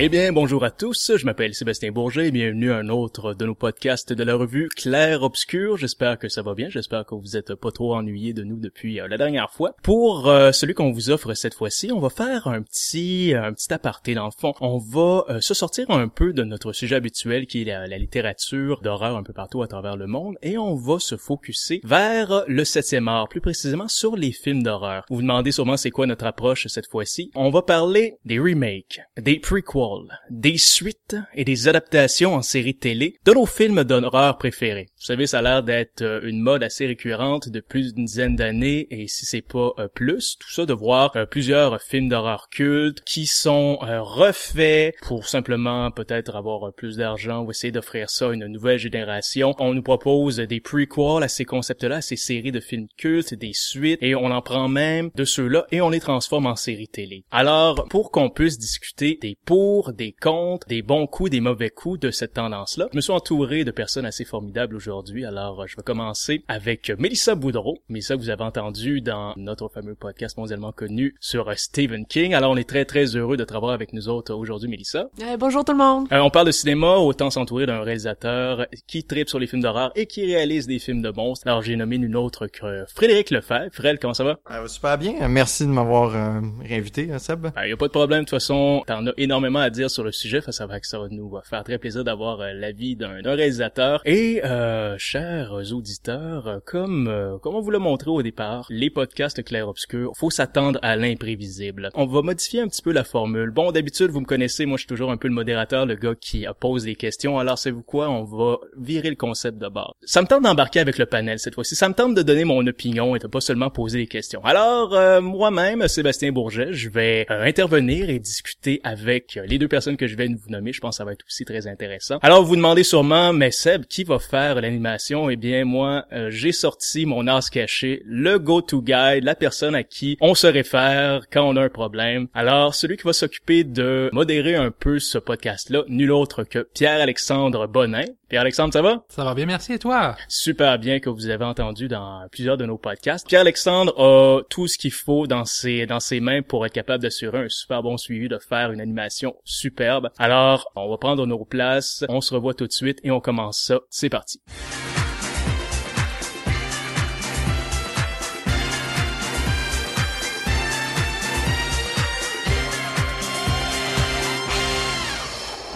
[0.00, 3.44] Eh bien, bonjour à tous, je m'appelle Sébastien Bourget et bienvenue à un autre de
[3.44, 5.76] nos podcasts de la revue Claire Obscur.
[5.76, 9.00] J'espère que ça va bien, j'espère que vous êtes pas trop ennuyés de nous depuis
[9.00, 9.74] euh, la dernière fois.
[9.82, 13.72] Pour euh, celui qu'on vous offre cette fois-ci, on va faire un petit un petit
[13.74, 14.54] aparté dans le fond.
[14.60, 17.98] On va euh, se sortir un peu de notre sujet habituel qui est la, la
[17.98, 22.44] littérature d'horreur un peu partout à travers le monde et on va se focuser vers
[22.46, 25.04] le septième art, plus précisément sur les films d'horreur.
[25.08, 27.32] Vous vous demandez sûrement c'est quoi notre approche cette fois-ci.
[27.34, 29.87] On va parler des remakes, des prequels,
[30.30, 34.88] des suites et des adaptations en série télé de nos films d'horreur préférés.
[34.98, 38.36] Vous savez, ça a l'air d'être euh, une mode assez récurrente de plus d'une dizaine
[38.36, 42.48] d'années et si c'est pas euh, plus, tout ça de voir euh, plusieurs films d'horreur
[42.50, 48.32] cultes qui sont refaits pour simplement peut-être avoir plus d'argent ou essayer d'offrir ça à
[48.32, 49.54] une nouvelle génération.
[49.58, 53.52] On nous propose des prequels à ces concepts-là, à ces séries de films cultes, des
[53.52, 57.24] suites et on en prend même de ceux-là et on les transforme en séries télé.
[57.30, 62.00] Alors, pour qu'on puisse discuter des pour des contre, des bons coups, des mauvais coups
[62.00, 62.88] de cette tendance-là.
[62.90, 66.90] Je me suis entouré de personnes assez formidables aujourd'hui, alors euh, je vais commencer avec
[66.98, 67.78] Melissa Boudreau.
[67.88, 72.34] Melissa, vous avez entendu dans notre fameux podcast mondialement connu sur euh, Stephen King.
[72.34, 75.08] Alors on est très très heureux de travailler avec nous autres aujourd'hui, Melissa.
[75.22, 76.08] Euh, bonjour tout le monde.
[76.10, 80.06] on parle de cinéma, autant s'entourer d'un réalisateur qui tripe sur les films d'horreur et
[80.06, 81.46] qui réalise des films de monstres.
[81.46, 83.70] Alors j'ai nommé une autre que Frédéric Lefebvre.
[83.72, 84.38] Fred, comment ça va?
[84.66, 85.28] super bien.
[85.28, 87.46] Merci de m'avoir réinvité, Seb.
[87.46, 88.20] Il ben, y a pas de problème.
[88.20, 91.08] De toute façon, t'en as énormément à dire sur le sujet, ça va ça va
[91.10, 94.00] nous faire très plaisir d'avoir euh, l'avis d'un réalisateur.
[94.04, 98.90] Et euh, chers auditeurs, euh, comme euh, comme on vous l'a montré au départ, les
[98.90, 101.90] podcasts clair obscur, faut s'attendre à l'imprévisible.
[101.94, 103.50] On va modifier un petit peu la formule.
[103.50, 106.14] Bon, d'habitude, vous me connaissez, moi je suis toujours un peu le modérateur, le gars
[106.14, 107.38] qui pose des questions.
[107.38, 109.92] Alors c'est vous quoi, on va virer le concept de base.
[110.02, 111.74] Ça me tente d'embarquer avec le panel cette fois-ci.
[111.74, 114.44] Ça me tente de donner mon opinion et de pas seulement poser des questions.
[114.44, 120.16] Alors moi-même, Sébastien Bourget, je vais intervenir et discuter avec les deux personnes que je
[120.16, 120.72] vais vous nommer.
[120.72, 122.18] Je pense que ça va être aussi très intéressant.
[122.22, 125.30] Alors, vous vous demandez sûrement, mais Seb, qui va faire l'animation?
[125.30, 129.82] Eh bien, moi, euh, j'ai sorti mon as caché, le go-to guide, la personne à
[129.82, 132.28] qui on se réfère quand on a un problème.
[132.34, 137.66] Alors, celui qui va s'occuper de modérer un peu ce podcast-là, nul autre que Pierre-Alexandre
[137.66, 138.04] Bonin.
[138.28, 139.04] Pierre-Alexandre, ça va?
[139.08, 140.16] Ça va bien, merci, et toi?
[140.28, 143.26] Super bien que vous avez entendu dans plusieurs de nos podcasts.
[143.26, 147.38] Pierre-Alexandre a tout ce qu'il faut dans ses, dans ses mains pour être capable d'assurer
[147.38, 150.10] un super bon suivi, de faire une animation superbe.
[150.18, 153.58] Alors, on va prendre nos places, on se revoit tout de suite et on commence
[153.58, 153.80] ça.
[153.90, 154.40] C'est parti.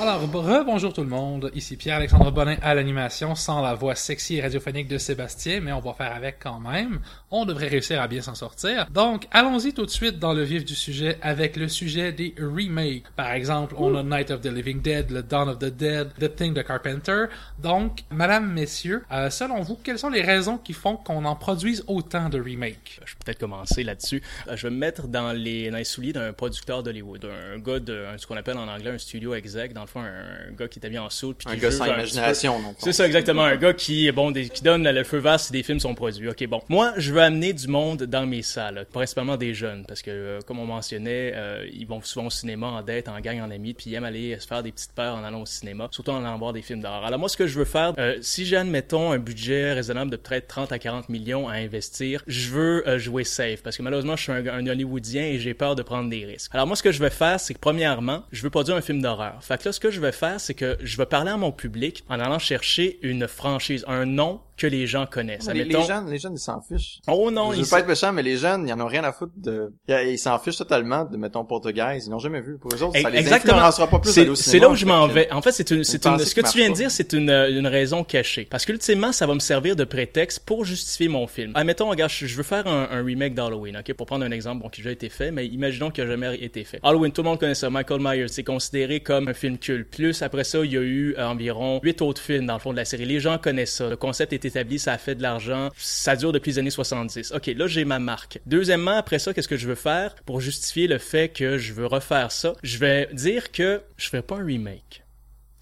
[0.02, 1.52] Alors, bonjour tout le monde.
[1.54, 5.78] Ici Pierre-Alexandre Bonin à l'animation, sans la voix sexy et radiophonique de Sébastien, mais on
[5.78, 6.98] va faire avec quand même.
[7.30, 8.86] On devrait réussir à bien s'en sortir.
[8.90, 13.04] Donc, allons-y tout de suite dans le vif du sujet avec le sujet des remakes.
[13.14, 16.34] Par exemple, on a Night of the Living Dead, le Dawn of the Dead, The
[16.34, 17.26] Thing de Carpenter.
[17.60, 21.84] Donc, madame, messieurs, euh, selon vous, quelles sont les raisons qui font qu'on en produise
[21.86, 22.98] autant de remakes?
[23.04, 24.20] Je peux peut-être commencer là-dessus.
[24.48, 27.24] Euh, je vais me mettre dans les, dans les souliers d'un producteur d'Hollywood,
[27.54, 30.68] un gars de ce qu'on appelle en anglais un studio exec, dans le un, gars
[30.68, 31.42] qui est bien en soute.
[31.46, 32.74] Un gars sans imagination, non?
[32.78, 33.44] C'est ça, exactement.
[33.44, 36.28] un gars qui, bon, qui donne le feu vert si des films sont produits.
[36.28, 36.60] Ok, bon.
[36.68, 40.40] Moi, je veux amener du monde dans mes salles, principalement des jeunes, parce que, euh,
[40.46, 43.74] comme on mentionnait, euh, ils vont souvent au cinéma en dette, en gang, en amis,
[43.74, 46.24] puis ils aiment aller se faire des petites peurs en allant au cinéma, surtout en
[46.24, 47.04] allant voir des films d'horreur.
[47.04, 50.16] Alors moi, ce que je veux faire, euh, si j'ai, admettons, un budget raisonnable de
[50.16, 54.22] peut-être 30 à 40 millions à investir, je veux jouer safe, parce que malheureusement, je
[54.22, 56.50] suis un, un Hollywoodien et j'ai peur de prendre des risques.
[56.54, 59.00] Alors moi, ce que je vais faire, c'est que premièrement, je veux produire un film
[59.02, 59.38] d'horreur.
[59.42, 61.50] Fait que là, ce que je vais faire, c'est que je vais parler à mon
[61.50, 65.48] public en allant chercher une franchise, un nom que les gens connaissent.
[65.52, 67.00] les, les, jeunes, les jeunes, ils s'en fichent.
[67.08, 69.12] Oh non, je veux pas être méchant, mais les jeunes, ils en ont rien à
[69.12, 72.06] foutre de, ils s'en fichent totalement de, mettons, Portugaise.
[72.06, 72.58] Ils n'ont jamais vu.
[72.58, 75.30] Pour eux autres, ça les influencera pas plus C'est là où je m'en vais.
[75.32, 77.66] En fait, c'est une, c'est une, ce que tu viens de dire, c'est une, une
[77.66, 78.46] raison cachée.
[78.48, 81.50] Parce qu'ultimement, ça va me servir de prétexte pour justifier mon film.
[81.56, 84.68] Admettons, regarde, je veux faire un, un remake d'Halloween, ok, pour prendre un exemple, bon,
[84.68, 86.78] qui a déjà été fait, mais imaginons qu'il a jamais été fait.
[86.84, 87.68] Halloween, tout le monde connaît ça.
[87.68, 89.90] Michael Myers, c'est considéré comme un film culte.
[89.90, 92.70] Plus, après ça, il y a eu euh, environ huit autres films dans le fond
[92.70, 93.06] de la série.
[93.06, 93.88] Les gens connaissent ça.
[93.88, 97.32] Le concept était établi, ça a fait de l'argent, ça dure depuis les années 70.
[97.32, 98.40] Ok, là j'ai ma marque.
[98.46, 101.86] Deuxièmement, après ça, qu'est-ce que je veux faire pour justifier le fait que je veux
[101.86, 102.54] refaire ça?
[102.62, 105.04] Je vais dire que je fais pas un remake.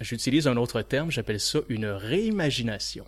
[0.00, 3.04] J'utilise un autre terme, j'appelle ça une réimagination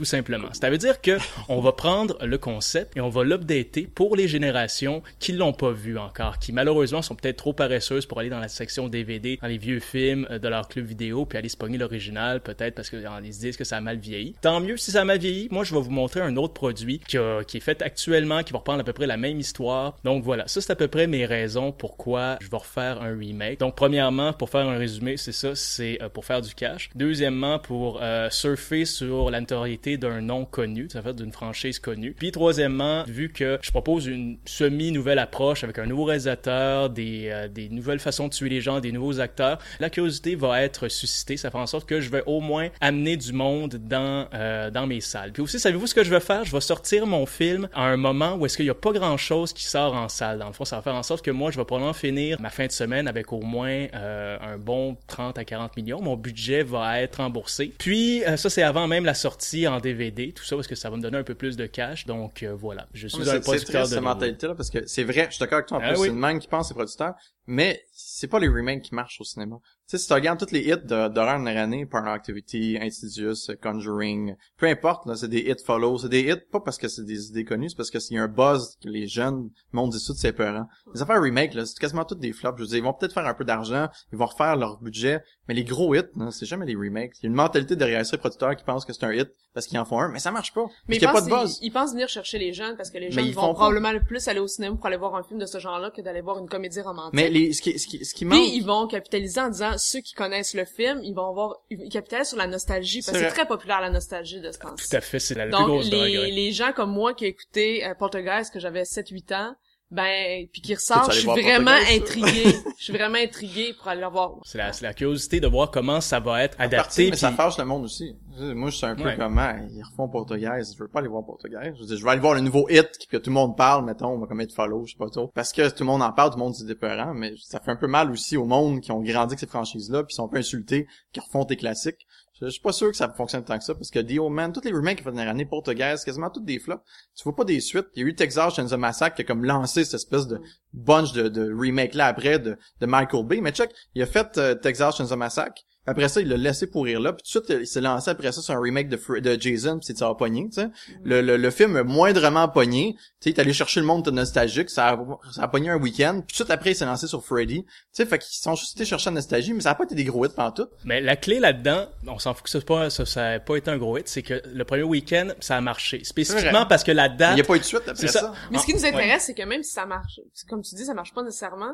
[0.00, 0.48] tout simplement.
[0.52, 1.18] Ça veut dire que
[1.50, 5.72] on va prendre le concept et on va l'updater pour les générations qui l'ont pas
[5.72, 9.46] vu encore, qui malheureusement sont peut-être trop paresseuses pour aller dans la section DVD, dans
[9.46, 12.88] les vieux films euh, de leur club vidéo, puis aller se pogner l'original, peut-être parce
[12.88, 14.34] qu'ils se disent que ça a mal vieilli.
[14.40, 15.48] Tant mieux si ça a mal vieilli.
[15.50, 18.60] Moi, je vais vous montrer un autre produit qui, qui est fait actuellement, qui va
[18.60, 19.98] reprendre à peu près la même histoire.
[20.02, 23.60] Donc voilà, ça c'est à peu près mes raisons pourquoi je vais refaire un remake.
[23.60, 26.88] Donc premièrement, pour faire un résumé, c'est ça, c'est euh, pour faire du cash.
[26.94, 32.14] Deuxièmement, pour euh, surfer sur la notoriété d'un nom connu, ça fait d'une franchise connue.
[32.18, 37.48] Puis troisièmement, vu que je propose une semi-nouvelle approche avec un nouveau réalisateur, des, euh,
[37.48, 41.36] des nouvelles façons de tuer les gens, des nouveaux acteurs, la curiosité va être suscitée.
[41.36, 44.86] Ça fait en sorte que je vais au moins amener du monde dans, euh, dans
[44.86, 45.32] mes salles.
[45.32, 46.44] Puis aussi, savez-vous ce que je vais faire?
[46.44, 49.52] Je vais sortir mon film à un moment où est-ce qu'il n'y a pas grand-chose
[49.52, 50.38] qui sort en salle.
[50.38, 52.50] Dans le fond, ça va faire en sorte que moi, je vais probablement finir ma
[52.50, 56.00] fin de semaine avec au moins euh, un bon 30 à 40 millions.
[56.00, 57.72] Mon budget va être remboursé.
[57.78, 61.02] Puis, ça, c'est avant même la sortie DVD, tout ça, parce que ça va me
[61.02, 62.06] donner un peu plus de cash.
[62.06, 65.36] Donc euh, voilà, je suis un producteur de cette mentalité-là, parce que c'est vrai, je
[65.36, 67.14] suis d'accord avec toi, en ah plus, c'est une manque qui pense, c'est producteur,
[67.46, 69.56] mais c'est pas les remakes qui marchent au cinéma.
[69.90, 74.36] Tu sais, si tu regardes tous les hits d'horreur de, année, Paranormal Activity, Insidious, Conjuring,
[74.56, 77.30] peu importe, là, c'est des hits follow, c'est des hits pas parce que c'est des
[77.30, 80.32] idées connues, c'est parce qu'il y a un buzz que les jeunes montent de ses
[80.32, 80.68] parents.
[80.94, 82.58] Les affaires remake, là, c'est quasiment toutes des flops.
[82.58, 85.24] Je veux dire, ils vont peut-être faire un peu d'argent, ils vont refaire leur budget,
[85.48, 87.14] mais les gros hits, c'est jamais les remakes.
[87.18, 89.66] Il y a une mentalité derrière ces producteurs qui pensent que c'est un hit parce
[89.66, 90.66] qu'ils en font un, mais ça marche pas.
[90.86, 91.58] Mais il y a pas de buzz.
[91.62, 94.38] Ils, pensent venir chercher les jeunes parce que les jeunes vont probablement le plus aller
[94.38, 96.80] au cinéma pour aller voir un film de ce genre-là que d'aller voir une comédie
[96.80, 97.14] romantique.
[97.14, 98.38] Mais les, ce qui, ce qui, ce qui manque...
[98.38, 101.88] Puis ils vont capitaliser en disant, ceux qui connaissent le film, ils vont avoir, ils
[101.88, 104.88] capitalisent sur la nostalgie parce que c'est très populaire la nostalgie de ce temps-ci.
[104.88, 107.84] Tout à fait, c'est la, Donc, plus grosse les, les gens comme moi qui écoutaient
[107.84, 109.54] euh, Poltergeist que j'avais 7-8 ans,
[109.90, 112.54] ben puis qui ressort, je suis vraiment intrigué.
[112.78, 114.36] je suis vraiment intrigué pour aller le voir.
[114.44, 117.10] C'est la, la curiosité de voir comment ça va être adapté.
[117.10, 118.16] mais ça fâche le monde aussi.
[118.38, 120.74] Moi, je suis un peu comme, ah, ils refont Poltergeist.
[120.74, 121.76] Je veux pas aller voir Poltergeist.
[121.76, 124.08] Je, veux je vais aller voir le nouveau hit que tout le monde parle, mettons,
[124.08, 125.28] on va comme être follow, je sais pas trop.
[125.34, 127.70] Parce que tout le monde en parle, tout le monde dit dépeurant, mais ça fait
[127.70, 130.28] un peu mal aussi au monde qui ont grandi avec ces franchises-là, puis sont un
[130.28, 132.06] peu insultés, qui refont tes classiques.
[132.40, 134.52] Je suis pas sûr que ça fonctionne tant que ça, parce que The Old Man,
[134.52, 136.82] toutes les remakes qui fait dernière année, Poltergeist, quasiment toutes des flops.
[137.14, 137.86] Tu vois pas des suites.
[137.94, 140.40] Il y a eu Texas Chainsaw Massacre qui a comme lancé cette espèce de
[140.72, 143.40] bunch de, de remake là après de, de Michael Bay.
[143.40, 145.62] Mais check, il a fait euh, Texas Chainsaw Massacre.
[145.86, 147.12] Après ça, il l'a laissé pourrir là.
[147.12, 149.78] Puis tout de suite, il s'est lancé après ça sur un remake de, de Jason,
[149.78, 150.68] puis c'est ça a pogné, tu sais.
[151.04, 152.94] Le, le, le, film moindrement pogné.
[153.20, 154.98] Tu sais, il allé chercher le monde nostalgique, ça a,
[155.32, 156.22] ça a pogné un week-end.
[156.26, 157.64] Puis tout de suite après, il s'est lancé sur Freddy.
[157.64, 159.94] Tu sais, fait qu'ils sont juste été chercher la nostalgie, mais ça a pas été
[159.94, 160.68] des gros hits pendant tout.
[160.84, 163.70] Mais la clé là-dedans, on s'en fout que ça pas, ça, ça a pas été
[163.70, 166.04] un gros hit, c'est que le premier week-end, ça a marché.
[166.04, 167.36] Spécifiquement parce que la date...
[167.36, 168.32] Il y a pas eu de suite après ça.
[168.50, 170.94] Mais ce qui nous intéresse, c'est que même si ça marche, comme tu dis, ça
[170.94, 171.72] marche pas nécessairement,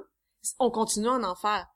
[0.58, 1.66] on continue à en en faire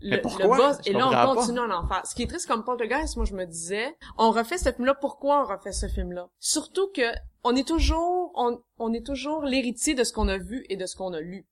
[0.00, 2.06] le, boss, et là on continue en faire.
[2.06, 5.42] Ce qui est triste comme Poltergeist, moi je me disais, on refait ce film-là, pourquoi
[5.42, 6.28] on refait ce film-là?
[6.38, 7.02] Surtout que
[7.42, 10.86] on est toujours, on, on est toujours l'héritier de ce qu'on a vu et de
[10.86, 11.46] ce qu'on a lu.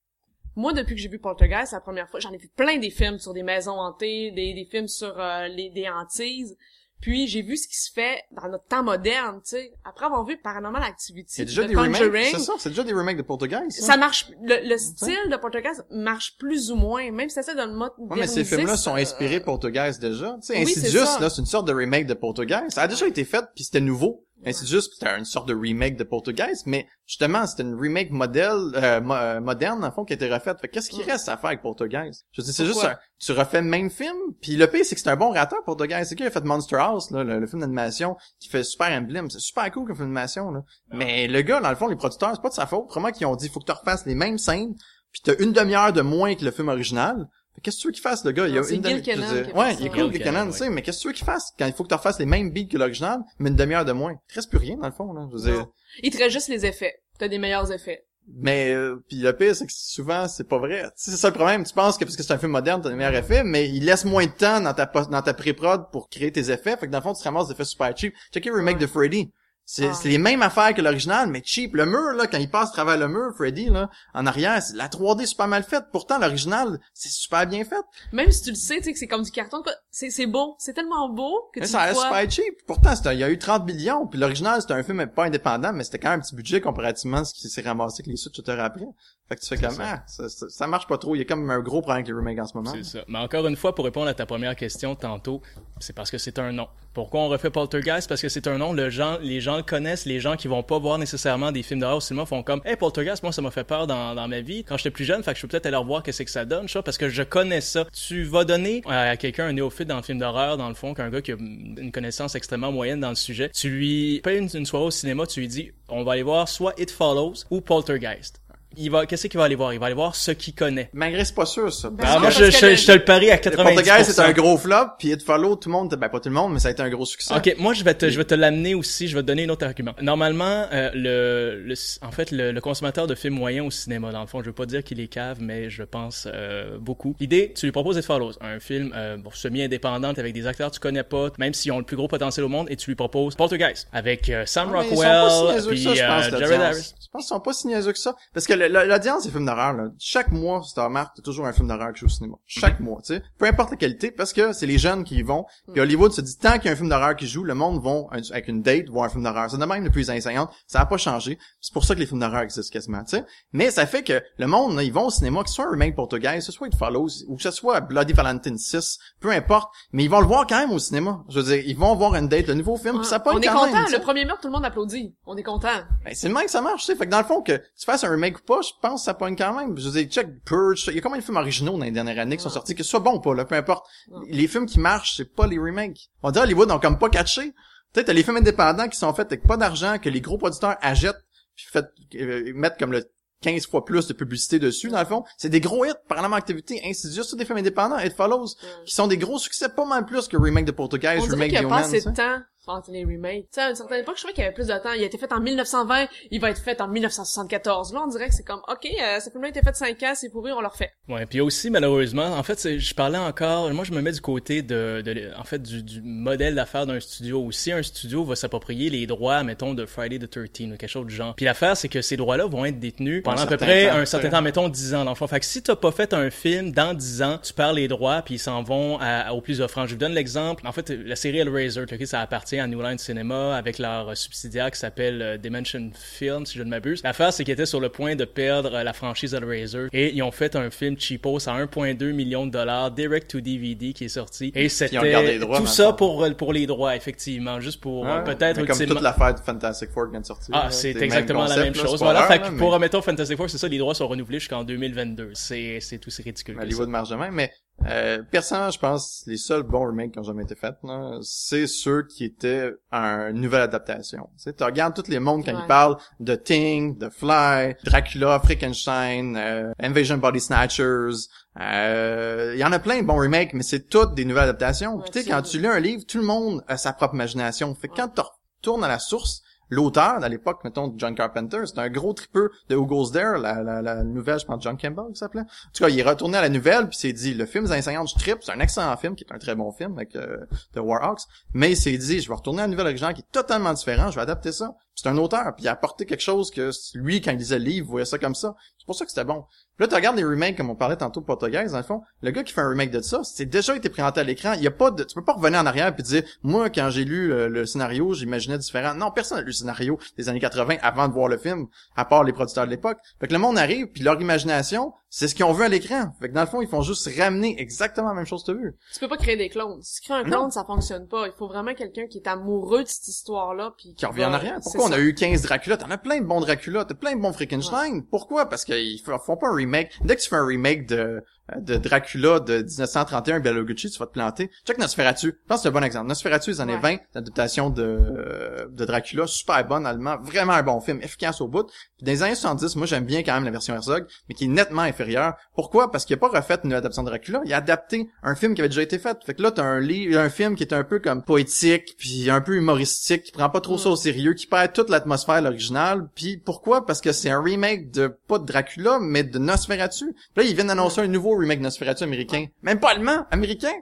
[0.55, 3.19] Moi, depuis que j'ai vu Poltergeist la première fois, j'en ai vu plein des films
[3.19, 6.57] sur des maisons hantées, des, des films sur euh, les, des hantises.
[7.03, 9.73] Puis j'ai vu ce qui se fait dans notre temps moderne, tu sais.
[9.85, 13.17] Après avoir vu Paranormal Activity, c'est déjà des remakes, c'est ça, c'est déjà des remakes
[13.17, 13.83] de Poltergeist.
[13.83, 17.75] Ça, marche, le, style de Poltergeist marche plus ou moins, même si c'est dans le
[17.75, 17.91] mode.
[17.99, 20.37] Ouais, mais ces films-là sont inspirés de Poltergeist déjà.
[20.41, 22.71] Tu sais, oui, Insidious là, c'est une sorte de remake de Poltergeist.
[22.71, 24.25] Ça a déjà été fait, puis c'était nouveau.
[24.45, 28.73] C'est juste c'était une sorte de remake de Poltergeist, mais justement, c'était une remake modèle
[28.75, 30.61] euh, euh, moderne, en fond, qui a été refaite.
[30.61, 32.27] Fait qu'est-ce qui reste à faire avec Poltergeist?
[32.33, 32.85] Je dis, c'est juste
[33.21, 36.09] tu refais le même film, puis le pire, c'est que c'est un bon rateur, Poltergeist.
[36.09, 39.31] C'est qu'il a fait Monster House, là, le, film d'animation, qui fait super emblème.
[39.31, 40.63] C'est super cool comme film d'animation, là.
[40.91, 42.89] Mais le gars, dans le fond, les producteurs, c'est pas de sa faute.
[42.91, 44.75] Vraiment qu'ils ont dit, faut que tu refasses les mêmes scènes,
[45.13, 47.29] puis t'as une demi-heure de moins que le film original.
[47.63, 48.49] Qu'est-ce que tu veux qu'il fasse, le gars?
[48.49, 50.99] Il y a une Gil Ouais, il est cool, Gil Cannon, tu sais, mais qu'est-ce
[50.99, 51.53] que tu veux qu'il fasse?
[51.59, 53.93] Quand il faut que tu refasses les mêmes beats que l'original, mais une demi-heure de
[53.93, 54.15] moins?
[54.31, 55.29] Il reste plus rien, dans le fond, là.
[55.31, 55.67] Je veux dire...
[56.03, 56.95] Il te reste juste les effets.
[57.19, 58.05] T'as des meilleurs effets.
[58.29, 60.85] Mais euh, puis le pire c'est que souvent c'est pas vrai.
[60.95, 62.95] c'est ça le problème, tu penses que parce que c'est un film moderne, t'as des
[62.95, 66.31] meilleurs effets, mais il laisse moins de temps dans ta dans ta pré-prod pour créer
[66.31, 68.15] tes effets, fait que dans le fond tu te ramasses des effets super cheap.
[68.33, 69.33] Check le remake de Freddy.
[69.75, 69.99] C'est ah.
[70.05, 71.75] les mêmes affaires que l'original, mais cheap.
[71.75, 74.87] Le mur, là, quand il passe à travers le mur, Freddy, là, en arrière, la
[74.89, 75.85] 3D est super mal faite.
[75.91, 77.81] Pourtant, l'original, c'est super bien fait.
[78.13, 80.57] Même si tu le sais, tu sais que c'est comme du carton, c'est, c'est beau.
[80.59, 82.55] C'est tellement beau que mais tu ça reste super cheap.
[82.67, 84.07] Pourtant, il y a eu 30 millions.
[84.07, 87.21] Puis l'original, c'était un film pas indépendant, mais c'était quand même un petit budget comparativement
[87.21, 88.85] à ce qui s'est ramassé avec les suites te après.
[89.31, 90.29] Fait que tu fais comme, ah, ça.
[90.29, 91.15] ça, marche pas trop.
[91.15, 92.73] Il y a comme un gros problème avec les remakes en ce moment.
[92.75, 93.05] C'est ça.
[93.09, 95.41] Mais encore une fois, pour répondre à ta première question tantôt,
[95.81, 96.69] c'est parce que c'est un nom.
[96.95, 98.07] Pourquoi on refait Poltergeist?
[98.07, 100.63] Parce que c'est un nom, le gens, les gens le connaissent, les gens qui vont
[100.63, 103.51] pas voir nécessairement des films d'horreur au cinéma font comme, hey, Poltergeist, moi, ça m'a
[103.51, 105.65] fait peur dans, dans ma vie quand j'étais plus jeune, fait que je peux peut-être
[105.65, 107.87] aller revoir qu'est-ce que ça donne, parce que je connais ça.
[107.93, 111.09] Tu vas donner à quelqu'un un néophyte dans le film d'horreur, dans le fond, qu'un
[111.09, 114.85] gars qui a une connaissance extrêmement moyenne dans le sujet, tu lui payes une soirée
[114.85, 118.42] au cinéma, tu lui dis, on va aller voir soit It Follows ou Poltergeist
[118.77, 119.73] il va, qu'est-ce qu'il va aller voir?
[119.73, 120.91] Il va aller voir ce qu'il connaît.
[120.93, 121.91] Malgré c'est pas sûr, ça.
[121.91, 123.75] Ben, Ah, non, moi, parce je, que je, le- je te le parie à 90%.
[123.75, 126.35] Poltergeist, c'est un gros flop, puis It Follow, tout le monde, ben pas tout le
[126.35, 127.35] monde, mais ça a été un gros succès.
[127.35, 129.09] Ok, moi je vais te, je vais te l'amener aussi.
[129.09, 129.93] Je vais te donner un autre argument.
[130.01, 134.21] Normalement, euh, le, le, en fait, le, le consommateur de films moyens au cinéma, dans
[134.21, 137.15] le fond, je veux pas dire qu'il est cave, mais je pense euh, beaucoup.
[137.21, 140.75] L'idée, tu lui proposes It Follows, un film euh, bon, semi-indépendant avec des acteurs que
[140.75, 142.95] tu connais pas, même s'ils ont le plus gros potentiel au monde, et tu lui
[142.97, 146.61] proposes Poltergeist avec euh, Sam Ah, Rockwell, puis ça, je pense, euh, Jared.
[146.61, 146.95] Harris.
[147.01, 148.15] Je pense qu'ils sont pas si que ça.
[148.33, 151.53] Parce que l'audience des films d'horreur, là, chaque mois, si tu remarques, t'as toujours un
[151.53, 152.37] film d'horreur qui joue au cinéma.
[152.47, 152.87] Chaque Mhm.
[152.87, 153.23] mois, tu sais.
[153.39, 155.45] Peu importe la qualité, parce que c'est les jeunes qui y vont.
[155.73, 157.83] Puis Hollywood se dit, tant qu'il y a un film d'horreur qui joue, le monde
[157.83, 159.51] vont, avec une date, voir un film d'horreur.
[159.51, 160.51] C'est de même depuis les années 50.
[160.67, 161.39] Ça a pas changé.
[161.61, 163.25] C'est pour ça que les films d'horreur existent quasiment, tu sais.
[163.53, 165.71] Mais ça fait que le monde, là, ils vont au cinéma, que ce soit un
[165.71, 169.31] remake Poltergeist, que ce soit It Follows, ou que ce soit Bloody Valentine 6, peu
[169.31, 169.73] importe.
[169.93, 171.23] Mais ils vont le voir quand même au cinéma.
[171.29, 173.39] Je veux dire, ils vont voir une date, le nouveau film, puis ça peut on
[173.41, 173.73] est quand content.
[173.83, 175.15] même, le premier meurtre, tout le monde applaudit.
[175.27, 175.69] On est content.
[176.05, 176.97] Ben, c'est le même que ça marche, tu sais.
[176.97, 179.05] Fait que dans le fond, que tu fasses un remake ou pas, je pense que
[179.05, 179.79] ça pogne quand même.
[179.79, 182.19] Je veux dire, check Purge, il y a combien de films originaux dans les dernières
[182.19, 183.87] années qui sont sortis, que ce soit bon ou pas, là, peu importe.
[184.29, 186.11] Les films qui marchent, c'est pas les remakes.
[186.23, 187.53] On dit Hollywood ont comme pas catché.
[187.93, 190.77] Peut-être t'as les films indépendants qui sont faits avec pas d'argent, que les gros producteurs
[190.81, 191.23] achètent,
[191.55, 193.05] puis fait, euh, mettent comme le
[193.43, 195.25] 15 fois plus de publicité dessus, dans le fond.
[195.37, 198.55] C'est des gros hits, Paranormal Activity, Insidious, c'est des films indépendants, It Follows,
[198.87, 201.69] qui sont des gros succès, pas mal plus que remake de Poltergeist, dirait remake de
[202.17, 203.43] temps entre les remakes.
[203.45, 204.93] Tu sais, à une certaine époque, je trouvais qu'il y avait plus de temps.
[204.93, 207.93] Il a été fait en 1920, il va être fait en 1974.
[207.93, 210.13] Là, on dirait que c'est comme, OK, euh, ce film-là a été fait 5 ans,
[210.15, 210.93] c'est pourri, on le refait.
[211.09, 214.21] Ouais, puis aussi malheureusement, en fait, c'est- je parlais encore, moi je me mets du
[214.21, 217.41] côté de, de en fait du, du modèle d'affaires d'un studio.
[217.43, 220.87] Ou si un studio va s'approprier les droits, mettons de Friday the 13 ou quelque
[220.87, 221.35] chose du genre.
[221.35, 224.05] Puis l'affaire c'est que ces droits-là vont être détenus pendant à peu près temps, un
[224.05, 225.27] certain temps, mettons 10 ans dans le fond.
[225.27, 228.23] Fait que si t'as pas fait un film dans 10 ans, tu perds les droits
[228.23, 229.87] puis ils s'en vont à, à- au plus offrant.
[229.87, 230.67] Je vous donne l'exemple.
[230.67, 234.71] En fait, la série Hellraiser, ok, ça appartient à New Line Cinema avec leur subsidiaire
[234.71, 237.03] qui s'appelle euh, Dimension Film, si je ne m'abuse.
[237.03, 240.23] L'affaire c'est qu'ils étaient sur le point de perdre euh, la franchise Hellraiser et ils
[240.23, 244.09] ont fait un film cheapos à 1,2 million de dollars direct to DVD qui est
[244.09, 248.69] sorti et c'était tout ça pour euh, pour les droits effectivement, juste pour peut-être comme
[248.69, 250.55] ultimement- toute l'affaire de Fantastic Four qui vient de sortir.
[250.55, 252.01] ah, c'est exactement la même chose.
[252.01, 254.65] Voilà, fait que mais- pour, mettons, Fantastic Four, c'est ça, les droits sont renouvelés jusqu'en
[254.65, 255.31] 2022.
[255.35, 256.59] C'est, c'est tout, c'est ridicule.
[256.61, 257.53] Hollywood marche de même, mais
[257.87, 260.77] euh, personnellement, je pense les seuls bons remakes qui ont jamais été faits,
[261.23, 264.29] c'est ceux qui étaient une nouvelle adaptation.
[264.37, 265.61] Tu sais, tu regardes tous les mondes quand Ouais.
[265.65, 271.27] ils parlent de Thing, de Fly, Dracula, Frankenstein, euh, Invasion Body Snatchers.
[271.61, 274.97] euh, Il y en a plein de bons remakes, mais c'est toutes des nouvelles adaptations.
[274.97, 277.15] Ouais, Puis tu sais, quand tu lis un livre, tout le monde a sa propre
[277.15, 277.75] imagination.
[277.75, 278.21] Fait que quand tu
[278.59, 282.77] retournes à la source, l'auteur, à l'époque, mettons, John Carpenter, c'est un gros tripeux de
[282.77, 285.41] Who Goes There, la, la, la nouvelle, je pense, John Campbell, qui s'appelait.
[285.41, 287.73] En tout cas, il est retourné à la nouvelle, puis s'est dit, le film des
[287.73, 290.15] années 50, je trippe, c'est un excellent film, qui est un très bon film, avec
[290.15, 291.23] euh, The Warhawks,
[291.55, 294.11] mais il s'est dit, je vais retourner à la nouvelle originale, qui est totalement différent,
[294.11, 294.75] je vais adapter ça.
[294.95, 297.65] C'est un auteur, puis il a apporté quelque chose que lui, quand il lisait le
[297.65, 298.55] livre, voyait ça comme ça.
[298.79, 299.45] C'est pour ça que c'était bon.
[299.77, 302.31] Puis là, tu regardes les remakes, comme on parlait tantôt Poltergeist, dans le fond, le
[302.31, 304.53] gars qui fait un remake de ça, c'est déjà été présenté à l'écran.
[304.53, 306.91] Il y a pas de, tu peux pas revenir en arrière puis dire, moi, quand
[306.91, 308.95] j'ai lu le, le scénario, j'imaginais différent.
[308.95, 312.05] Non, personne n'a lu le scénario des années 80 avant de voir le film, à
[312.05, 312.99] part les producteurs de l'époque.
[313.19, 316.11] Fait que le monde arrive, puis leur imagination, c'est ce qu'ils ont vu à l'écran.
[316.19, 318.57] Fait que dans le fond, ils font juste ramener exactement la même chose que t'as
[318.59, 318.75] vu.
[318.95, 319.83] Tu peux pas créer des clones.
[319.83, 321.27] Si tu crées un clone, ça fonctionne pas.
[321.27, 324.59] Il faut vraiment quelqu'un qui est amoureux de cette histoire-là, puis Qui revient en arrière.
[324.63, 324.95] Pourquoi on ça.
[324.95, 325.77] a eu 15 Dracula?
[325.77, 328.03] T'en as plein de bons Dracula, t'as plein de bons Frankenstein.
[328.11, 328.49] Pourquoi?
[328.49, 329.91] Parce qu'ils font pas un remake.
[330.03, 331.23] Dès que tu fais un remake de,
[331.61, 334.51] de Dracula de 1931, Bela Lugosi, tu vas te planter.
[334.67, 335.27] Check Nosferatu.
[335.29, 336.09] Je pense que c'est un bon exemple.
[336.09, 336.97] Nosferatu des années Ouais.
[336.97, 341.49] 20, l'adaptation de, euh, de Dracula, super bonne, allemand, vraiment un bon film, efficace au
[341.49, 341.65] bout.
[341.99, 344.45] Puis dans les années 70, moi j'aime bien quand même la version Herzog, mais qui
[344.45, 345.35] est nettement inférieure.
[345.55, 345.91] Pourquoi?
[345.91, 348.61] Parce qu'il a pas refait une adaptation de Dracula, il a adapté un film qui
[348.61, 349.19] avait déjà été fait.
[349.25, 352.31] Fait que là, t'as un livre, un film qui est un peu comme poétique, puis
[352.31, 355.45] un peu humoristique, qui prend pas trop ça au sérieux, qui perd toute l'atmosphère de
[355.47, 356.09] l'original.
[356.15, 356.87] Puis pourquoi?
[356.87, 360.13] Parce que c'est un remake de, pas de Dracula, mais de Nosferatu.
[360.35, 362.47] Puis là, ils viennent d'annoncer un nouveau remake Nosferatu américain.
[362.63, 363.73] Même pas allemand, américain.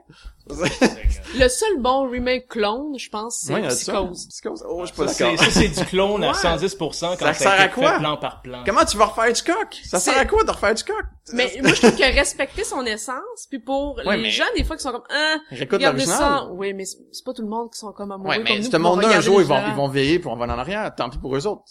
[1.37, 3.93] Le seul bon remake clone, je pense, c'est Ouais, ça.
[3.93, 4.27] Psychose.
[4.27, 4.65] Psychose.
[4.67, 5.45] Oh, je suis pas Ça, c'est, d'accord.
[5.45, 6.33] ça, c'est du clone à Ouais.
[6.33, 6.77] 110%
[7.17, 7.93] quand Ça ça, sert à quoi?
[7.93, 8.63] fait plan par plan.
[8.65, 9.77] Comment tu vas refaire Hitchcock?
[9.85, 11.03] Ça C'est- sert à quoi de refaire Hitchcock?
[11.33, 14.65] Mais moi, je trouve que respecter son essence, puis pour Ouais, les mais- gens, des
[14.65, 15.35] fois, qui sont comme, ah,
[15.71, 16.47] regardez ça.
[16.51, 18.65] Oui, mais c'est pas tout le monde qui sont comme amoureux Ouais, comme mais nous,
[18.65, 20.93] qui vont monde-là, un jour, ils vont, ils vont veiller pour on va en arrière.
[20.95, 21.61] Tant pis pour eux autres.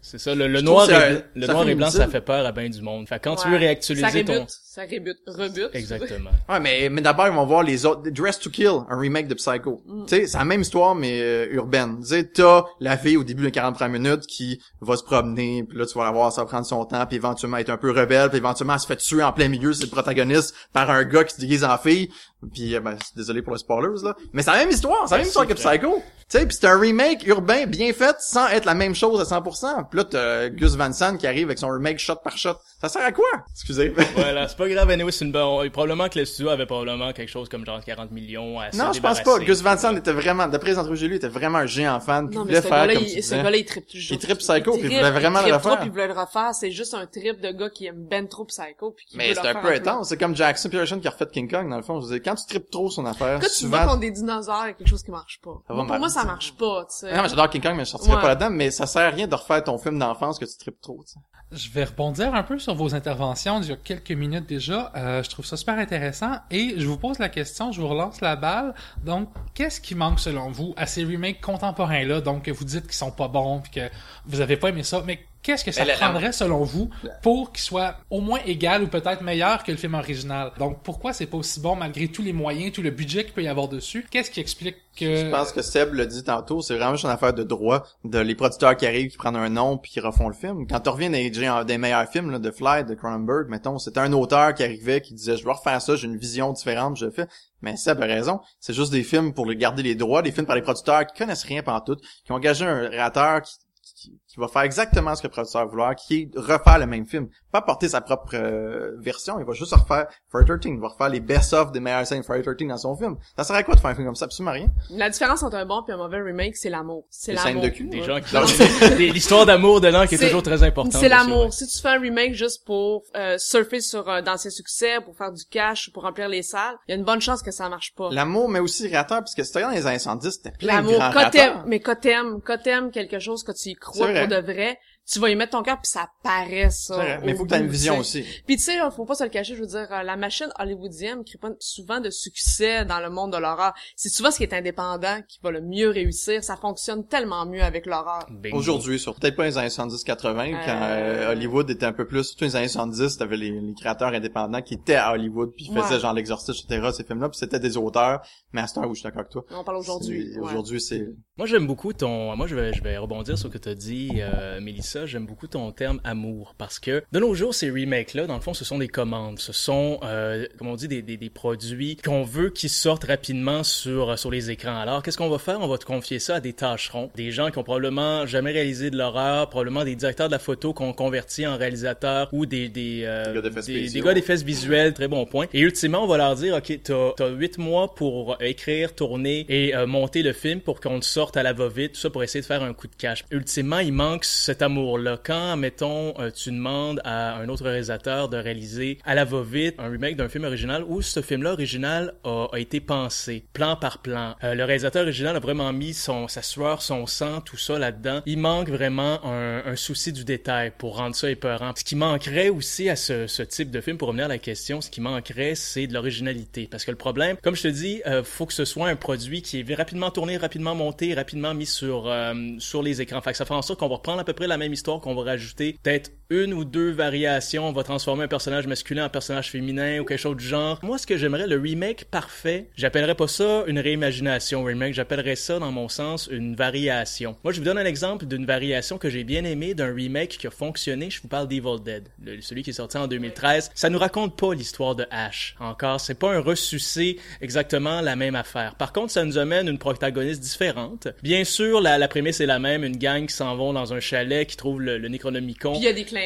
[0.00, 2.70] C'est ça, le, noir, ça- le ça noir et blanc, ça fait peur à bien
[2.70, 3.06] du monde.
[3.06, 4.46] Fait que quand tu veux réactualiser ça ton...
[4.48, 5.70] ça rébute, rebute.
[5.74, 6.30] Exactement.
[6.48, 8.08] Ouais, mais, mais d'abord, ils vont voir les autres.
[8.14, 9.82] Dress to Kill, un remake de Psycho.
[10.06, 11.98] Tu sais, c'est la même histoire, mais euh, urbaine.
[12.00, 15.64] Tu sais, t'as la fille au début de 40 premières minutes qui va se promener,
[15.64, 17.76] puis là, tu vas la voir, ça va prendre son temps, puis éventuellement être un
[17.76, 20.90] peu rebelle, puis éventuellement elle se fait tuer en plein milieu, c'est le protagoniste, par
[20.90, 22.10] un gars qui se déguise en fille.
[22.52, 24.14] Puis, euh, ben, désolé pour les spoilers, là.
[24.32, 26.02] Mais c'est la même histoire, c'est la même histoire que Psycho.
[26.30, 29.24] Tu sais, puis c'est un remake urbain bien fait, sans être la même chose à
[29.24, 29.88] 100%.
[29.90, 32.54] Puis là, t'as Gus Van Sant qui arrive avec son remake shot par shot.
[32.80, 33.28] Ça sert à quoi?
[33.52, 33.92] Excusez.
[34.16, 35.70] voilà, c'est pas grave, anyway, c'est une bonne...
[35.70, 39.00] Probablement que le studio avait probablement quelque chose comme genre 40 millions à Non, je
[39.00, 39.38] pense pas.
[39.38, 42.30] Gus Van Sant était vraiment, d'après les entrevues lui, était vraiment un géant fan.
[42.30, 44.12] Non, mais ce gars-là, il, ce gars-là, il trippe toujours.
[44.12, 45.80] Il trippe Psycho, puis il voulait vraiment il le refaire.
[45.84, 46.54] il voulait le refaire.
[46.54, 49.46] C'est juste un trip de gars qui aime ben trop Psycho, puis qui Mais c'est
[49.46, 50.08] un peu intense.
[50.08, 52.00] C'est comme Jackson Pearson qui a refait King Kong, dans le fond.
[52.00, 54.88] Je quand tu tripes trop son affaire, quand tu vas contre des dinosaures, a quelque
[54.88, 55.62] chose qui marche pas.
[55.66, 57.14] pour moi, ça marche pas, tu sais.
[57.14, 59.26] Non, mais j'adore King Kong, mais je sortirais pas là-dedans, mais ça sert à rien
[59.26, 61.20] de refaire ton film d'enfance que tu tripes trop, tu sais.
[61.52, 64.90] Je vais rebondir un peu sur vos interventions d'il y a quelques minutes déjà.
[64.96, 68.20] Euh, je trouve ça super intéressant et je vous pose la question, je vous relance
[68.20, 68.74] la balle.
[69.04, 72.94] Donc, qu'est-ce qui manque selon vous à ces remakes contemporains-là, donc que vous dites qu'ils
[72.94, 73.90] sont pas bons puis que
[74.26, 76.90] vous avez pas aimé ça, mais qu'est-ce que ça prendrait selon vous
[77.22, 80.50] pour qu'il soit au moins égal ou peut-être meilleur que le film original?
[80.58, 83.42] Donc pourquoi c'est pas aussi bon malgré tous les moyens, tout le budget qu'il peut
[83.42, 84.06] y avoir dessus?
[84.10, 85.16] Qu'est-ce qui explique que...
[85.16, 88.18] Je pense que Seb l'a dit tantôt, c'est vraiment juste une affaire de droit, de
[88.18, 90.66] les producteurs qui arrivent, qui prennent un nom puis qui refont le film.
[90.66, 94.12] Quand tu reviens des, des meilleurs films là, de Fly, de Cronenberg, mettons, c'était un
[94.12, 97.10] auteur qui arrivait, qui disait, je vais refaire ça, j'ai une vision différente, je le
[97.10, 97.26] fais.
[97.60, 100.56] Mais Seb a raison, c'est juste des films pour garder les droits, des films par
[100.56, 103.54] les producteurs qui connaissent rien pendant tout, qui ont engagé un réalisateur qui
[103.94, 107.28] qui va faire exactement ce que le professeur vouloir, qui est refaire le même film.
[107.52, 111.08] Pas porter sa propre euh, version, il va juste refaire Friday 13, il va refaire
[111.08, 113.16] les best-of des meilleures scènes Friday 13 dans son film.
[113.36, 114.24] Ça serait à quoi de faire un film comme ça?
[114.24, 114.68] Absolument rien.
[114.90, 117.04] La différence entre un bon et un mauvais remake, c'est l'amour.
[117.10, 117.62] C'est l'amour.
[117.62, 117.88] de cul.
[117.88, 119.12] Des gens qui...
[119.12, 121.00] L'histoire d'amour de l'an qui est, toujours très importante.
[121.00, 121.52] C'est l'amour.
[121.52, 125.32] Si tu fais un remake juste pour euh, surfer sur un d'anciens succès, pour faire
[125.32, 127.94] du cash, pour remplir les salles, il y a une bonne chance que ça marche
[127.94, 128.08] pas.
[128.10, 131.64] L'amour, mais aussi réacteur, parce que c'était dans les incendies, c'était plein de grands L'amour,
[131.66, 135.18] mais quand t'aimes, quand t'aimes quelque chose, que tu y crois pour de vrai, tu
[135.18, 137.18] vas y mettre ton cœur puis ça paraît ça.
[137.22, 138.24] Mais il faut que tu une vision aussi.
[138.46, 141.24] Puis tu sais, faut pas se le cacher, je veux dire, euh, la machine hollywoodienne
[141.24, 143.74] crée pas souvent de succès dans le monde de l'horreur.
[143.96, 146.42] C'est souvent ce qui est indépendant qui va le mieux réussir.
[146.42, 148.26] Ça fonctionne tellement mieux avec l'horreur.
[148.52, 152.44] Aujourd'hui, sur peut-être pas les années 70-80, quand euh, Hollywood était un peu plus, surtout
[152.44, 156.14] les années 70, t'avais les, les créateurs indépendants qui étaient à Hollywood puis faisaient genre
[156.14, 156.90] l'exorciste, etc.
[156.96, 158.22] Ces films-là, puis c'était des auteurs.
[158.52, 159.44] Mais à ce temps où je suis d'accord avec toi.
[159.50, 160.38] On parle aujourd'hui.
[160.38, 161.08] Aujourd'hui, c'est.
[161.36, 162.36] Moi, j'aime beaucoup ton.
[162.36, 165.46] Moi, je vais, je vais rebondir sur ce que t'as dit, euh, Mélissa j'aime beaucoup
[165.46, 168.78] ton terme amour parce que de nos jours, ces remakes-là, dans le fond, ce sont
[168.78, 172.70] des commandes, ce sont, euh, comme on dit, des, des, des produits qu'on veut qu'ils
[172.70, 174.76] sortent rapidement sur sur les écrans.
[174.76, 175.60] Alors, qu'est-ce qu'on va faire?
[175.60, 178.90] On va te confier ça à des tâcherons, des gens qui ont probablement jamais réalisé
[178.90, 183.02] de l'horreur, probablement des directeurs de la photo qu'on convertit en réalisateurs ou des des
[183.04, 185.46] euh, des, des, gars d'effets visuels, très bon point.
[185.52, 189.74] Et ultimement, on va leur dire, ok, t'as as huit mois pour écrire, tourner et
[189.74, 192.40] euh, monter le film pour qu'on te sorte à la va-vite, tout ça pour essayer
[192.40, 193.24] de faire un coup de cash.
[193.30, 195.18] Ultimement, il manque cet amour-là.
[195.22, 199.88] Quand, mettons, euh, tu demandes à un autre réalisateur de réaliser à la va-vite un
[199.88, 204.34] remake d'un film original où ce film-là original a, a, été pensé, plan par plan.
[204.44, 208.20] Euh, le réalisateur original a vraiment mis son, sa sueur, son sang, tout ça là-dedans.
[208.26, 211.72] Il manque vraiment un, un, souci du détail pour rendre ça épeurant.
[211.76, 214.80] Ce qui manquerait aussi à ce, ce type de film, pour revenir à la question,
[214.80, 216.68] ce qui manquerait, c'est de l'originalité.
[216.70, 219.42] Parce que le problème, comme je te dis, euh, faut que ce soit un produit
[219.42, 223.20] qui est rapidement tourné, rapidement monté, rapidement mis sur euh, sur les écrans.
[223.20, 225.00] Fait que ça fait en sorte qu'on va reprendre à peu près la même histoire,
[225.00, 229.08] qu'on va rajouter peut-être une ou deux variations, on va transformer un personnage masculin en
[229.08, 230.78] personnage féminin ou quelque chose du genre.
[230.82, 235.58] Moi, ce que j'aimerais, le remake parfait, j'appellerais pas ça une réimagination remake, j'appellerais ça,
[235.58, 237.36] dans mon sens, une variation.
[237.44, 240.46] Moi, je vous donne un exemple d'une variation que j'ai bien aimé, d'un remake qui
[240.46, 241.10] a fonctionné.
[241.10, 242.08] Je vous parle d'Evil Dead,
[242.40, 243.70] celui qui est sorti en 2013.
[243.74, 245.54] Ça nous raconte pas l'histoire de Ash.
[245.60, 248.74] Encore, c'est pas un ressuscité exactement la même affaire.
[248.74, 251.08] Par contre, ça nous amène une protagoniste différente.
[251.22, 254.00] Bien sûr, la, la prémisse est la même, une gang qui s'en vont dans un
[254.00, 255.74] chalet, qui trouve le, le Necronomicon.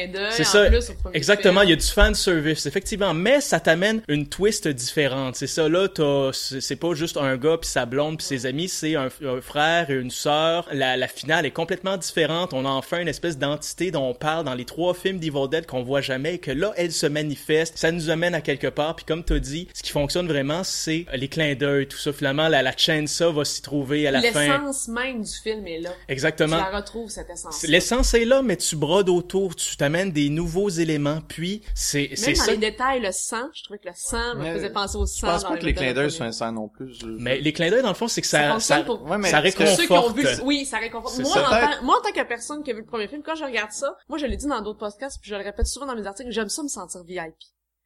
[0.07, 0.31] D'œil.
[0.31, 0.65] C'est ça.
[1.13, 3.13] Exactement, il y a du fan service, effectivement.
[3.13, 5.35] Mais ça t'amène une twist différente.
[5.35, 5.87] C'est ça, là,
[6.33, 9.89] c'est pas juste un gars puis sa blonde puis ses amis, c'est un, un, frère
[9.89, 10.67] et une sœur.
[10.71, 12.53] La, la finale est complètement différente.
[12.53, 15.65] On a enfin une espèce d'entité dont on parle dans les trois films d'Evil Dead
[15.65, 17.77] qu'on voit jamais et que là, elle se manifeste.
[17.77, 18.95] Ça nous amène à quelque part.
[18.95, 22.13] Puis comme t'as dit, ce qui fonctionne vraiment, c'est les clins d'œil, tout ça.
[22.13, 24.57] Finalement, la, la chaîne ça va s'y trouver à la fin.
[24.57, 25.91] L'essence même du film est là.
[26.07, 26.57] Exactement.
[26.57, 27.63] Tu la retrouves, cette essence.
[27.63, 31.19] L'essence est là, mais tu brodes autour, tu t'amènes des nouveaux éléments.
[31.27, 32.51] Puis, c'est Même dans ça.
[32.51, 35.27] les détails, le sang, je trouvais que le sang me faisait penser au sang.
[35.27, 36.93] Je pense pas que les clins d'œil sont un sang non plus.
[36.93, 37.05] Je...
[37.07, 39.01] Mais les clins d'œil, dans le fond, c'est que ça, ça, ça, pour...
[39.09, 39.77] ouais, mais ça réconforte.
[39.79, 41.17] Ceux qui ont vu, oui, ça réconforte.
[41.19, 43.35] Moi, en tant, moi, en tant que personne qui a vu le premier film, quand
[43.35, 45.85] je regarde ça, moi, je l'ai dit dans d'autres podcasts, puis je le répète souvent
[45.87, 47.33] dans mes articles, j'aime ça me sentir VIP.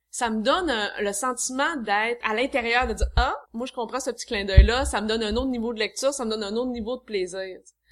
[0.10, 4.00] ça me donne un- le sentiment d'être à l'intérieur, de dire ah, moi je comprends
[4.00, 6.30] ce petit clin d'œil là, ça me donne un autre niveau de lecture, ça me
[6.30, 7.40] donne un autre niveau de plaisir.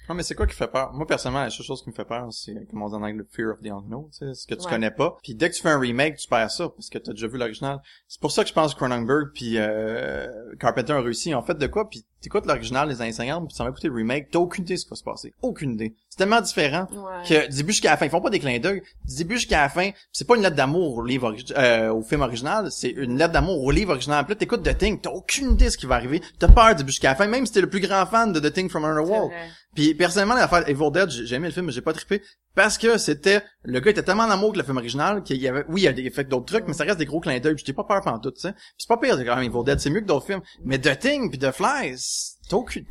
[0.08, 0.92] Non, mais c'est quoi qui fait peur?
[0.92, 3.12] Moi, personnellement, la seule chose qui me fait peur, c'est, comme on dit en anglais,
[3.12, 4.70] le fear of the unknown, tu sais, ce que tu Ouais.
[4.70, 5.16] connais pas.
[5.22, 7.38] Puis dès que tu fais un remake, tu perds ça, parce que t'as déjà vu
[7.38, 7.80] l'original.
[8.08, 10.26] C'est pour ça que je pense que Cronenberg puis euh,
[10.58, 11.34] Carpenter ont réussi.
[11.34, 11.88] En fait, de quoi?
[11.88, 14.74] Puis t'écoutes l'original des années 50, puis ça va écouter le remake, t'as aucune idée
[14.74, 15.34] de ce qui va se passer.
[15.42, 15.94] Aucune idée.
[16.12, 17.26] C'est tellement différent Ouais.
[17.26, 18.82] que du début jusqu'à la fin, ils font pas des clins d'œil.
[19.08, 22.20] Du début jusqu'à la fin, c'est pas une lettre d'amour au livre euh, au film
[22.20, 24.22] original, c'est une lettre d'amour au livre original.
[24.26, 26.20] Puis là, t'écoutes The Thing, t'as aucune idée de ce qui va arriver.
[26.38, 28.40] T'as peur du début jusqu'à la fin, même si t'es le plus grand fan de
[28.40, 29.30] The Thing from Underworld.
[29.74, 32.20] Puis personnellement, l'affaire Evil Dead, j'ai j'ai aimé le film, mais j'ai pas trippé
[32.54, 35.46] parce que c'était le gars était tellement en amour que le film original qu'il y
[35.48, 37.38] avait oui, il y a des fait d'autres trucs, mais ça reste des gros clins
[37.38, 38.52] d'œil, puis j'ai pas peur pendant tout, tu sais.
[38.52, 40.98] Puis c'est pas pire quand même Evil Dead, c'est mieux que d'autres films, mais The
[40.98, 42.32] Thing puis The Fly, c'est-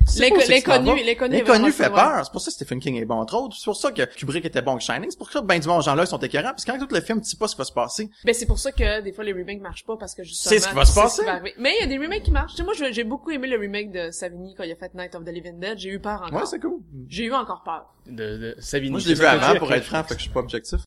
[0.06, 0.22] c'est.
[0.50, 1.72] L'inconnu, l'inconnu.
[1.72, 3.76] fait ça, peur, c'est pour ça que Stephen King est bon entre autres, c'est pour
[3.76, 5.94] ça que Kubrick était bon que Shining, c'est pour ça que ben du monde gens
[5.94, 7.60] là ils sont écœurants parce que quand tout le film tu sais pas ce qui
[7.60, 8.10] va se passer.
[8.24, 10.60] Ben c'est pour ça que des fois les remakes marchent pas parce que justement C'est
[10.60, 11.24] ce qui va se passer.
[11.26, 11.42] va.
[11.60, 12.52] Mais il y a des remakes qui marchent.
[12.54, 15.14] Tu sais, moi j'ai beaucoup aimé le remake de Savini quand il a fait Night
[15.16, 15.78] of the Living Dead.
[15.78, 16.40] J'ai eu peur encore.
[16.40, 16.80] Ouais, c'est cool.
[17.10, 17.86] J'ai eu encore peur.
[18.08, 18.92] De, de Savini.
[18.92, 20.24] Moi je l'ai C'est vu ça que tu avant pour être franc, fait que je
[20.26, 20.80] suis pas objectif.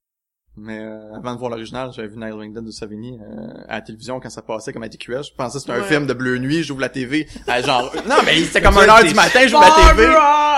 [0.57, 3.81] Mais euh, avant de voir l'original, j'avais vu Night Dead de Savini euh, à la
[3.81, 5.31] télévision quand ça passait comme à TQS.
[5.33, 5.89] Je pensais que c'était un Ouais.
[5.89, 9.03] film de bleu nuit, j'ouvre la TV à genre non mais c'était comme 1 heure
[9.03, 10.07] du matin, j'ouvre la TV.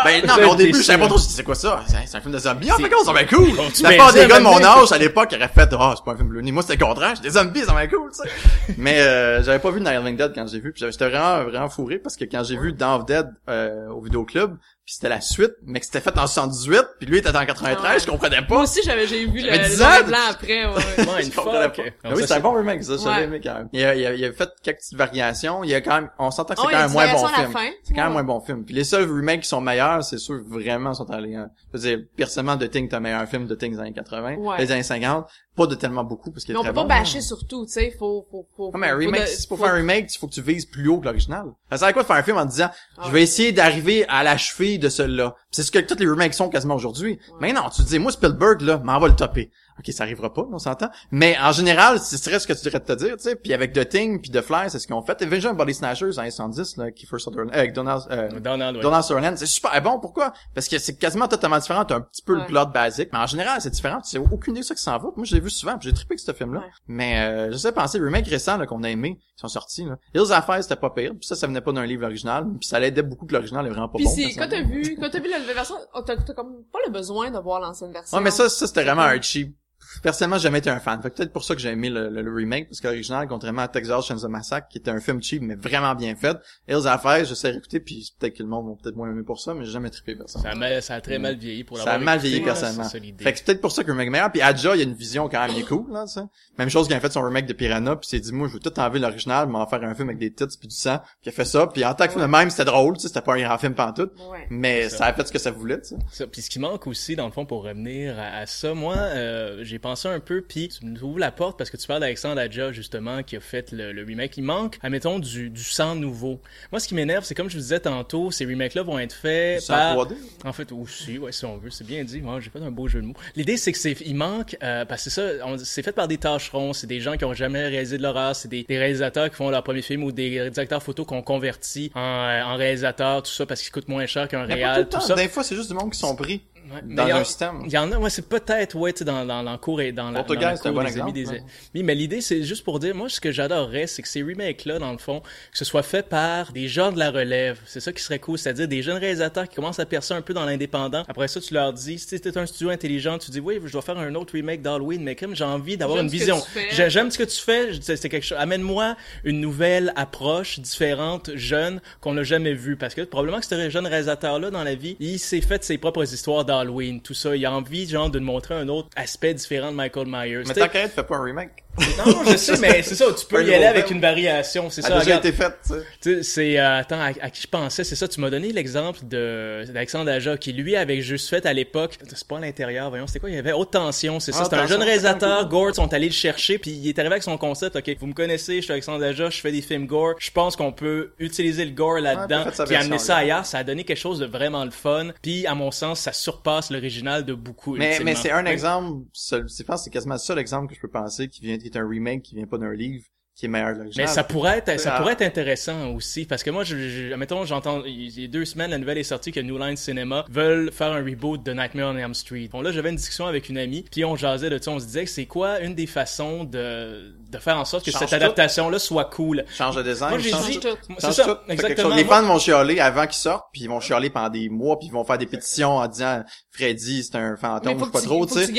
[0.05, 1.83] Ben non, mais au début, je savais pas trop c'est quoi ça.
[2.05, 2.71] C'est un film de zombies.
[2.71, 3.49] En C'est- fait, ça va cool.
[3.83, 6.17] La part des gars de mon âge à l'époque auraient fait ah, c'est pas un
[6.17, 6.53] film bleu nuit.
[6.53, 8.75] Moi, c'était le contraire, j'étais des zombies, ça va cool, tu sais.
[8.77, 11.99] Mais euh, j'avais pas vu Night Dead quand j'ai vu, puis j'étais vraiment vraiment fourré
[11.99, 15.51] parce que quand j'ai vu Dawn of Dead euh, au vidéoclub, puis c'était la suite,
[15.65, 17.99] mais que c'était fait en 78, puis lui il était en 93, Ah ouais.
[18.01, 18.63] je comprenais Moi pas.
[18.63, 20.01] aussi j'avais j'ai vu le, J'avais le 10 noir ans.
[20.01, 20.67] et blanc après.
[20.67, 20.73] Ouais.
[21.17, 21.83] Ouais, une Je comprenais pas.
[22.05, 23.23] Ah oui, ça, c'est un bon remake, ça, j'avais Ouais.
[23.25, 23.69] aimé quand même.
[23.73, 26.09] Il a, il, a, il a fait quelques petites variations, il y a quand même,
[26.21, 27.53] on s'entend que c'est Oh, quand même moins bon film.
[27.53, 27.69] fin.
[27.83, 28.65] C'est quand même moins bon film.
[28.65, 31.51] Puis les seuls remakes qui sont meilleurs, c'est sûr, vraiment sont allés, hein.
[31.75, 34.37] Je veux dire, personnellement, The Thing, t'as un meilleur film de Thing des années 80,
[34.37, 34.57] Ouais.
[34.59, 35.27] des années 50.
[35.57, 36.87] Pas de tellement beaucoup, parce qu'il est Mais on très peut bon.
[36.87, 38.71] pas bâcher sur tout, tu sais, faut faut faut.
[38.73, 40.35] Non, mais un faut remake, de- si pour faut- faire un remake, il faut que
[40.35, 41.47] tu vises plus haut que l'original.
[41.71, 44.05] Ça sert à quoi de faire un film en disant, Ah je vais essayer d'arriver
[44.09, 45.35] à la cheville de celui-là.
[45.51, 47.19] C'est ce que tous les remakes sont quasiment aujourd'hui.
[47.41, 49.51] Mais non, tu te dis, moi, Spielberg, là, m'en va le topper.
[49.79, 50.89] Ok, ça arrivera pas, on s'entend.
[51.11, 53.37] Mais en général, ce serait ce que tu devrais te dire, tu sais.
[53.37, 55.21] Puis avec The Thing, puis The Fly, c'est ce qu'ils ont fait.
[55.23, 58.83] Et déjà, Body Snatchers en 110, là, Kiefer Sutherland, euh, avec Donald, euh, Donald, ouais.
[58.83, 60.01] Donald Sutherland, c'est super bon.
[60.01, 60.33] Pourquoi?
[60.55, 61.85] Parce que c'est quasiment totalement différent.
[61.85, 64.01] T'as un petit peu le plot basique, mais en général, c'est différent.
[64.01, 65.09] Tu sais aucune idée de ça qui s'en va.
[65.17, 66.61] Moi, je l'ai vu souvent, puis j'ai trippé avec ce film-là.
[66.61, 66.67] Ouais.
[66.89, 69.85] Mais euh, je sais penser, les remakes récents là, qu'on a aimés, qui sont sortis,
[69.85, 69.97] là.
[70.15, 71.11] Hills Affaires, c'était pas pire.
[71.11, 72.47] Puis ça, ça venait pas d'un livre original.
[72.59, 74.11] Puis ça l'aidait beaucoup que l'original est vraiment pas Puis bon.
[74.11, 76.93] si, quand t'as vu, quand t'as vu la nouvelle version, t'as t'as comme pas le
[76.93, 78.17] besoin de voir l'ancienne version.
[78.17, 79.55] Ouais, mais ça, ça c'était vraiment un cheap.
[80.03, 81.01] Personnellement, j'ai jamais été un fan.
[81.03, 83.27] Fait que peut-être pour ça que j'ai aimé le, le- le remake, parce que l'original,
[83.29, 86.37] contrairement à Texas Chainsaw Massacre, qui était un film cheap, mais vraiment bien fait,
[86.69, 89.41] Hills Affaires, je sais écouter, puis peut-être que le monde va peut-être moins aimer pour
[89.41, 90.43] ça, mais j'ai jamais trippé personne.
[90.43, 92.45] Ça a, mal- ça a très mal vieilli pour Ça l'avoir a mal écouté, vieilli
[92.45, 92.85] personnellement.
[92.85, 92.99] ça.
[92.99, 94.31] Fait que c'est peut-être pour ça que le remake est meilleur.
[94.33, 96.21] Puis Adja, il y a une vision quand même, il est cool, là, tu sais.
[96.59, 98.55] Même chose qu'il a fait son remake de Piranha, puis il s'est dit, moi, je
[98.55, 100.99] veux tout enlever l'original, mais en faire un film avec des tits puis du sang.
[100.99, 103.03] Puis il a fait ça, puis en tant que film de même, c'était drôle, tu
[103.03, 104.13] sais, c'était pas un grand film pantoute.
[104.31, 104.47] Ouais.
[104.51, 104.99] Mais ça.
[104.99, 105.97] ça a fait ce que ça voulait, tu sais.
[106.13, 108.97] Ça, puis ce qui manque aussi, dans le fond, pour revenir à, à ça, moi,
[108.97, 112.01] euh, j'ai pensé un peu, puis tu nous ouvres la porte parce que tu parles
[112.01, 114.37] d'Alexandre Adja, justement, qui a fait le, le remake.
[114.37, 116.41] Il manque, admettons, du, du sang nouveau.
[116.73, 119.61] Moi, ce qui m'énerve, c'est comme je vous disais tantôt, ces remakes-là vont être faits
[119.61, 119.97] Sans par...
[119.97, 120.15] 3D.
[120.45, 122.21] En fait, aussi, ouais, si on veut, c'est bien dit.
[122.21, 123.15] Moi, j'ai fait un beau jeu de mots.
[123.37, 126.19] L'idée, c'est que c'est, il manque, euh, parce que c'est ça, c'est fait par des
[126.19, 129.37] tâcherons, c'est des gens qui ont jamais réalisé de l'horreur, c'est des, des réalisateurs qui
[129.37, 133.31] font leur premier film ou des directeurs photo qu'on convertit en, euh, en réalisateurs, tout
[133.31, 135.01] ça, parce qu'ils coûtent moins cher qu'un tout réal, tout temps.
[135.01, 135.15] ça.
[135.15, 136.43] Des fois, c'est juste du monde qui sont pris
[136.73, 137.63] Ouais, dans il y en- un système.
[137.67, 139.81] Il y en a, ouais, c'est peut-être, ouais, tu sais, dans, dans, dans le cours
[139.81, 141.43] et dans la, dans un bon amis exemple, des- ouais.
[141.75, 144.79] Oui, mais l'idée, c'est juste pour dire, moi, ce que j'adorerais, c'est que ces remakes-là,
[144.79, 147.59] dans le fond, que ce soit fait par des gens de la relève.
[147.67, 150.35] C'est ça qui serait cool, c'est-à-dire des jeunes réalisateurs qui commencent à percer un peu
[150.35, 151.05] dans l'indépendant.
[151.09, 153.83] Après ça, tu leur dis, si t'es un studio intelligent, tu dis, oui, je dois
[153.83, 156.43] faire un autre remake d'Halloween, mais comme j'ai envie d'avoir une vision.
[156.89, 158.39] J'aime ce que tu fais, c'est quelque chose.
[158.41, 162.77] Amène-moi une nouvelle approche différente, jeune, qu'on n'a jamais vue.
[162.77, 166.13] Parce que probablement que ce jeune réalisateur-là, dans la vie, il s'est fait ses propres
[166.13, 167.37] histoires d'Halloween, tout ça.
[167.37, 170.43] Il a envie, genre, de nous montrer un autre aspect différent de Michael Myers.
[170.47, 171.66] Mais être, fais pas un remake.
[172.07, 174.89] Non, je sais, mais c'est ça, tu peux y aller avec une variation, c'est Ça
[174.89, 174.97] ça.
[174.97, 176.23] a déjà été fait, tu sais.
[176.23, 179.65] C'est euh, attends à, à qui je pensais c'est ça tu m'as donné l'exemple de
[179.73, 183.21] d'Alexandre Aja qui lui avait juste fait à l'époque c'est pas à l'intérieur voyons c'était
[183.21, 185.93] quoi il y avait haute tension c'est ça Ah, c'était un jeune réalisateur Gore sont
[185.93, 188.61] allés le chercher puis il est arrivé avec son concept ok vous me connaissez je
[188.63, 191.99] suis Alexandre Aja je fais des films Gore je pense qu'on peut utiliser le Gore
[192.01, 195.09] là-dedans Ouais, puis amener ça ailleurs ça a donné quelque chose de vraiment le fun
[195.23, 199.63] puis à mon sens ça surpasse l'original de beaucoup Mais, mais c'est un exemple, je
[199.63, 201.89] pense c'est quasiment le seul exemple que je peux penser qui vient, qui est un
[201.89, 204.07] remake qui vient pas d'un livre, qui est meilleur que l'original.
[204.09, 204.99] Mais ça pourrait être, ça Ah.
[204.99, 206.77] pourrait être intéressant aussi, parce que moi, je,
[207.11, 209.77] je, mettons, j'entends, il y a deux semaines, la nouvelle est sortie que New Line
[209.77, 212.49] Cinema veulent faire un reboot de Nightmare on Elm Street.
[212.51, 214.87] Bon, là, j'avais une discussion avec une amie, puis on jasait de ça, on se
[214.87, 218.13] disait que c'est quoi une des façons de, de faire en sorte que Change cette
[218.15, 219.45] adaptation-là soit cool?
[219.55, 220.69] Change de design, Moi, j'ai dit, tout.
[220.99, 221.53] c'est Change ça, tout.
[221.53, 221.95] Exactement.
[221.95, 224.89] Les fans vont chialer avant qu'ils sortent, puis ils vont chialer pendant des mois, puis
[224.89, 226.23] ils vont faire des pétitions en disant
[226.53, 228.51] Freddy, c'est un fantôme, pas trop, tu sais.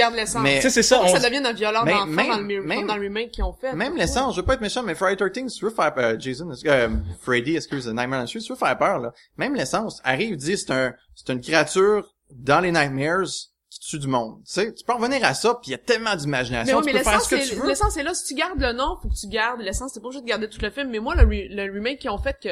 [0.43, 1.53] Mais- Tu sais, c'est ça, ça devienne un
[2.05, 3.73] même- dans, le, même- dans le remake qu'ils ont fait.
[3.73, 6.15] Même l'essence, je veux pas être méchant, mais Friday 13, si tu veux faire, euh,
[6.19, 6.89] Jason, euh,
[7.21, 10.35] Freddy, excuse, Nightmare on Elm Street, si tu veux faire peur, là, même l'essence, arrive,
[10.35, 13.27] dit, c'est un, c'est une créature dans les Nightmares
[13.69, 14.37] qui tue du monde.
[14.45, 16.83] Tu sais, tu peux revenir à ça, puis il y a tellement Mais d'imagination, oui,
[16.85, 17.67] tu mais peux faire l'essence ce que tu est, veux.
[17.67, 18.13] l'essence est là.
[18.13, 19.93] Si tu gardes le nom, faut que tu gardes l'essence.
[19.93, 20.89] T'es pas obligé de garder tout le film.
[20.89, 22.49] Mais moi, le, re- le remake qu'ils ont fait que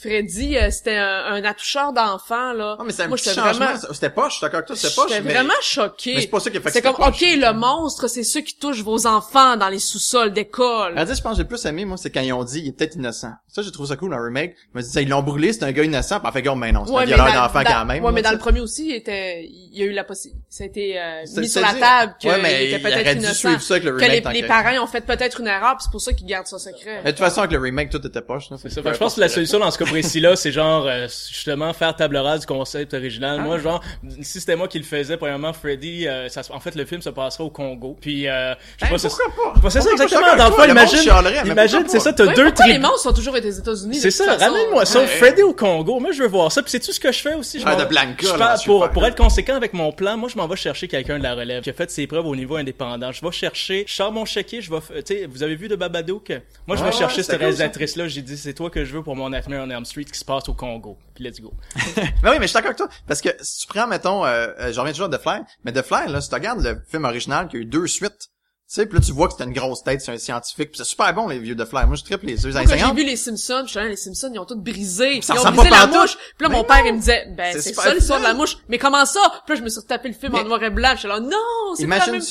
[0.00, 2.76] Freddy, euh, c'était un, un attoucheur d'enfants, là.
[2.78, 3.66] Non, mais c'est un moi, petit j'étais changement.
[3.66, 6.20] vraiment- C'était pas, je suis d'accord avec toi, c'était pas, J'étais mais, vraiment mais choquée.
[6.20, 7.48] c'est pas ça qui a fait que C'est comme, c'était ok, poche.
[7.48, 10.96] le monstre, c'est ceux qui touchent vos enfants dans les sous-sols d'école.
[10.96, 12.68] À dire, je pense que j'ai plus aimé, moi, c'est quand ils ont dit, il
[12.68, 13.32] est peut-être innocent.
[13.48, 14.54] Ça, j'ai trouvé ça cool dans le remake.
[14.72, 16.70] Je me dis, ils l'ont brûlé, c'est un gars innocent, puis en fait, gars, mais
[16.70, 18.04] non, c'est un mais violeur dans- d'enfant dans- quand même.
[18.04, 20.44] Ouais, là, mais dans le premier aussi, il était, il y a eu la possibilité,
[20.48, 23.18] ça a été euh, mis sur la table qu'il Ouais, mais était il aurait peut-être
[23.18, 23.48] dû innocent.
[23.48, 25.48] suivre ça avec le que remake les, tant les que- parents ont fait peut-être une
[25.48, 27.00] erreur, puis c'est pour ça qu'ils gardent ça secret.
[27.04, 28.56] Mais de toute façon, avec le remake, tout était poche, là.
[28.62, 28.82] C'est ça.
[28.82, 31.72] Fait que je pense que la solution dans ce cas précis-là, c'est genre euh, justement
[31.72, 33.40] faire table rase du concept original.
[33.40, 33.82] Moi, genre,
[34.22, 37.02] si c'était moi qui le faisais, premièrement, Freddy, euh, ça, se- en fait, le film
[37.02, 37.96] se passerait au Congo.
[38.00, 39.60] Puis, euh, je sais Ben, pas, c'est pourquoi pas?
[39.60, 39.92] Bah, c'est ça pas?
[39.92, 40.36] exactement.
[40.36, 41.00] Dans le fond, imagine,
[41.46, 42.88] imagine, c'est ça, t'as Ouais, deux pourquoi les tribus.
[42.88, 43.96] monstres sont toujours aux États-Unis?
[43.96, 45.06] C'est ça, ramène-moi ça, Ouais.
[45.06, 45.98] Freddy au Congo.
[46.00, 46.62] Moi, je veux voir ça.
[46.62, 47.60] Puis c'est tout ce que je fais aussi.
[47.60, 50.36] Je m'en- de Blanca, je là, pour, pour être conséquent avec mon plan, moi, je
[50.36, 53.12] m'en vais chercher quelqu'un de la relève qui a fait ses preuves au niveau indépendant.
[53.12, 55.76] Je vais chercher, je sors mon chéquier, je vais, tu sais, vous avez vu de
[55.76, 56.32] Babadook?
[56.66, 57.36] Moi, je vais chercher cette ça.
[57.38, 58.08] réalisatrice-là.
[58.08, 60.48] J'ai dit, c'est toi que je veux pour mon Nightmare on Street qui se passe
[60.48, 60.98] au Congo.
[61.14, 61.52] Puis let's go.
[61.76, 62.88] Mais oui, mais je suis d'accord avec toi.
[63.06, 65.82] Parce que si tu prends, mettons, euh, euh, je reviens toujours à The mais The
[65.82, 68.30] Fly, là, si tu regardes le film original qui a eu deux suites,
[68.68, 70.84] sais, puis là, tu vois que c'était une grosse tête, c'est un scientifique, puis c'est
[70.84, 71.86] super bon, les vieux The Fly.
[71.86, 72.96] Moi, je triple les années quand j'ai 50.
[72.96, 75.22] vu les Simpsons, je suis allé, les Simpsons, ils ont tous brisé.
[75.22, 76.16] Ça ils ont brisé la mouche.
[76.16, 78.34] Puis là, Mais mon père, il me disait, ben, C'est c'est ça l'histoire de la
[78.34, 78.58] mouche.
[78.68, 79.20] Mais comment ça?
[79.46, 80.90] Puis là, je me suis retapé le film en noir et blanc.
[80.92, 82.22] Je suis là, non, c'est pas la même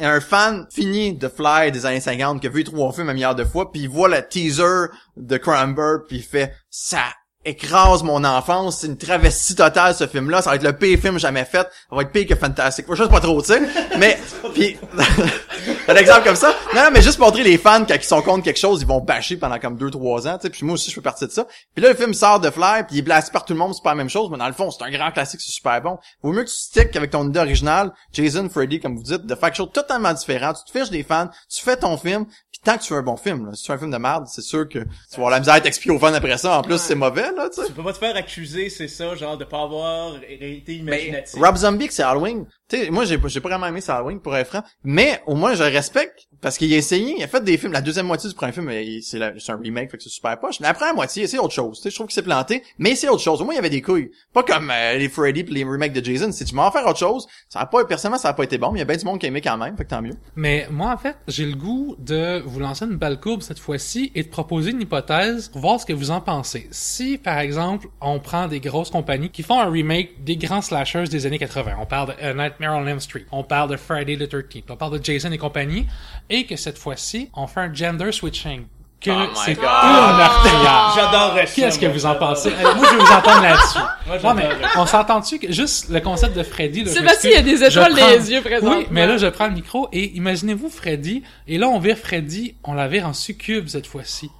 [0.00, 3.34] un fan fini de Fly des années 50 qui a vu trois films un milliard
[3.34, 7.04] de fois, puis il voit le teaser de Cranberg, puis il fait «Ça
[7.44, 11.18] écrase mon enfance, c'est une travestie totale ce film-là, ça va être le pire film
[11.18, 12.86] jamais fait, ça va être pire que Fantastic.
[12.88, 13.60] Moi, je sais pas trop, tu sais,
[13.98, 14.18] mais
[14.52, 14.76] puis
[15.88, 16.54] un exemple comme ça.
[16.74, 19.00] Non, non, mais juste montrer les fans quand ils sont contre quelque chose, ils vont
[19.00, 20.50] bâcher pendant comme deux trois ans, tu sais.
[20.50, 21.46] Puis moi aussi, je fais partie de ça.
[21.74, 23.74] Puis là, le film sort de Fly, puis il est blasé par tout le monde,
[23.74, 25.80] c'est pas la même chose, mais dans le fond, c'est un grand classique, c'est super
[25.80, 25.98] bon.
[26.22, 29.34] Vaut mieux que tu stick avec ton idée originale, Jason, Freddy, comme vous dites, de
[29.34, 30.52] faire quelque chose totalement différent.
[30.52, 32.26] Tu te fiches des fans, tu fais ton film,
[32.64, 34.26] tant que tu fais un bon film, là, si tu fais un film de merde,
[34.28, 36.58] c'est sûr que tu vas avoir la misère à t'expliquer aux fans après ça.
[36.58, 36.78] En plus, Ouais.
[36.78, 37.66] c'est mauvais, là, tu sais.
[37.68, 41.34] Tu peux pas te faire accuser, c'est ça, genre de pas avoir été imaginatif.
[41.40, 42.46] Rob Zombie que c'est Halloween.
[42.90, 46.26] Moi j'ai j'ai pas vraiment aimé Halloween pour être franc, mais au moins je respecte
[46.40, 48.70] parce qu'il a essayé, il a fait des films, la deuxième moitié du premier film
[48.70, 51.54] il- c'est un remake fait que c'est super poche, mais la première moitié c'est autre
[51.54, 51.76] chose.
[51.78, 53.40] Tu sais, je trouve qu'il s'est planté, mais c'est autre chose.
[53.40, 55.92] Au moins il y avait des couilles, pas comme euh, les Freddy pis les remakes
[55.92, 58.44] de Jason, si tu m'en faire autre chose, ça a pas personnellement ça a pas
[58.44, 59.90] été bon, mais il y a bien du monde qui aimé quand même, fait que
[59.90, 60.14] tant mieux.
[60.36, 64.10] Mais moi, en fait, j'ai le goût de vous lancer une balle courbe cette fois-ci
[64.14, 66.68] et de proposer une hypothèse pour voir ce que vous en pensez.
[66.70, 71.04] Si, par exemple, on prend des grosses compagnies qui font un remake des grands slashers
[71.04, 72.32] des années 80, on parle de A
[72.62, 75.38] Nightmare on Elm Street, on parle de Friday the 13th, on parle de Jason et
[75.38, 75.86] compagnie,
[76.30, 78.64] et que cette fois-ci, on fait un gender switching.
[79.00, 79.64] Que Oh my c'est God.
[79.64, 80.92] une meurtrière.
[80.94, 81.54] J'adorerais ça.
[81.56, 82.50] Qu'est-ce que vous en pensez?
[82.52, 83.78] Euh, Moi, je vais vous entendre là-dessus.
[84.06, 87.42] Moi, Non, mais on s'entend-tu que juste le concept de Freddy, Sébastien, il y a
[87.42, 88.76] des étoiles prends- les yeux présentement.
[88.78, 92.54] Oui, mais là, je prends le micro et imaginez-vous Freddy, et là, on vire Freddy,
[92.62, 94.30] on la vire en succube cette fois-ci.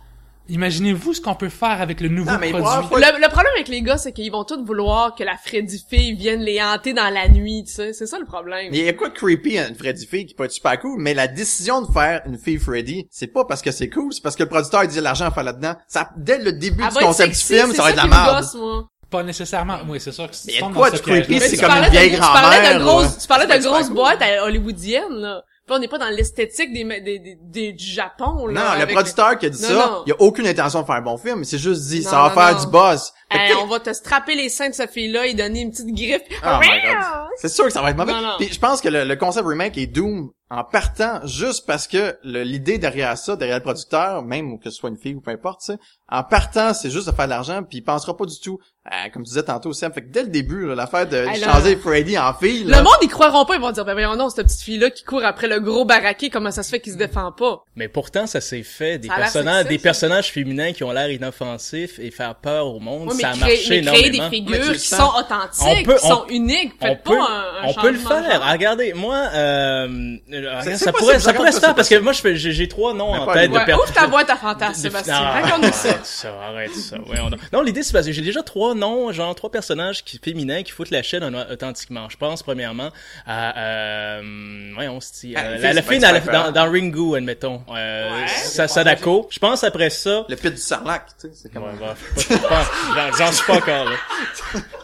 [0.48, 2.88] Imaginez-vous ce qu'on peut faire avec le nouveau Non, mais produit.
[2.88, 5.82] pour- Le, le problème avec les gars, c'est qu'ils vont tous vouloir que la Freddy
[5.88, 7.92] fille vienne les hanter dans la nuit, tu sais.
[7.92, 8.68] C'est ça le problème.
[8.70, 10.78] Mais il y a quoi de creepy à une Freddy fille qui peut être super
[10.80, 14.12] cool, mais la décision de faire une fille Freddy, c'est pas parce que c'est cool,
[14.12, 15.74] c'est parce que le producteur il dit l'argent à faire là-dedans.
[15.88, 18.08] Ça, dès le début du concept sexy, du film, c'est ça va être la qui
[18.08, 18.36] me merde.
[18.42, 18.88] gosse, moi.
[19.10, 19.78] Pas nécessairement.
[19.88, 21.90] Oui, c'est sûr que Mais a de tombes quoi de creepy, Mais c'est comme une
[21.90, 25.42] vieille de- tu parlais grand-mère, de tu parlais de grosses boîtes hollywoodiennes, là.
[25.66, 28.74] Puis on n'est pas dans l'esthétique des, des, des, des- du Japon, là.
[28.74, 30.02] Non, le producteur qui a dit Non, ça, non.
[30.06, 32.22] il a aucune intention de faire un bon film, il s'est juste dit, Non, ça
[32.22, 33.12] va faire du buzz.
[33.30, 36.22] Hey, on va te strapper les seins de cette fille-là et donner une petite griffe.
[36.44, 36.58] Oh.
[37.38, 38.12] C'est sûr que ça va être mauvais.
[38.38, 42.16] Puis je pense que le, le concept remake est doom en partant juste parce que
[42.24, 45.30] le- l'idée derrière ça, derrière le producteur, même que ce soit une fille ou peu
[45.30, 45.78] importe, tu sais,
[46.10, 49.08] en partant, c'est juste de faire de l'argent, puis il pensera pas du tout, euh,
[49.14, 51.76] comme tu disais tantôt, Sam, fait que dès le début, là, l'affaire de là- changer
[51.76, 54.28] Freddy en fille, là, Le monde, ils croiront pas, ils vont dire, ben voyons non,
[54.28, 56.98] cette petite fille-là qui court après le gros baraqué, comment ça se fait qu'il se
[56.98, 57.62] défend pas?
[57.76, 58.98] Mais pourtant, ça s'est fait.
[58.98, 63.10] Des personnages, sexy, des personnages féminins qui ont l'air inoffensifs et faire peur au monde,
[63.12, 64.28] ça a créer, marché mais créer des énormément.
[64.30, 67.22] Mais tu figures qui sont authentiques, On peut- qui sont on- uniques, On peut un,
[67.22, 68.22] un On peut le faire.
[68.30, 68.42] genre.
[68.44, 72.12] Ah, regardez, moi, euh, euh, ça pourrait, ça pourrait se ça, faire parce que moi,
[72.12, 73.74] je fais, j'ai, trois noms en tête de personnes.
[73.74, 75.18] ouvre ta boîte à fantasmes, Sébastien.
[75.18, 75.88] Raconte-nous ça.
[75.88, 77.52] Arrête ça, arrête.
[77.52, 80.72] Non, l'idée, c'est parce que j'ai déjà trois noms, genre trois personnages qui, féminins qui
[80.72, 82.08] foutent la chaîne en- authentiquement.
[82.08, 82.90] Je pense, premièrement,
[83.26, 84.22] à, euh,
[84.76, 87.62] Ah, euh, une la, fille, dans, Ringu, admettons.
[87.74, 89.28] Euh, Sadako.
[89.30, 90.24] Je pense après ça.
[90.28, 91.64] Le pit du sarlac, tu sais, c'est comme...
[91.78, 93.96] Bah, J'en suis pas encore là.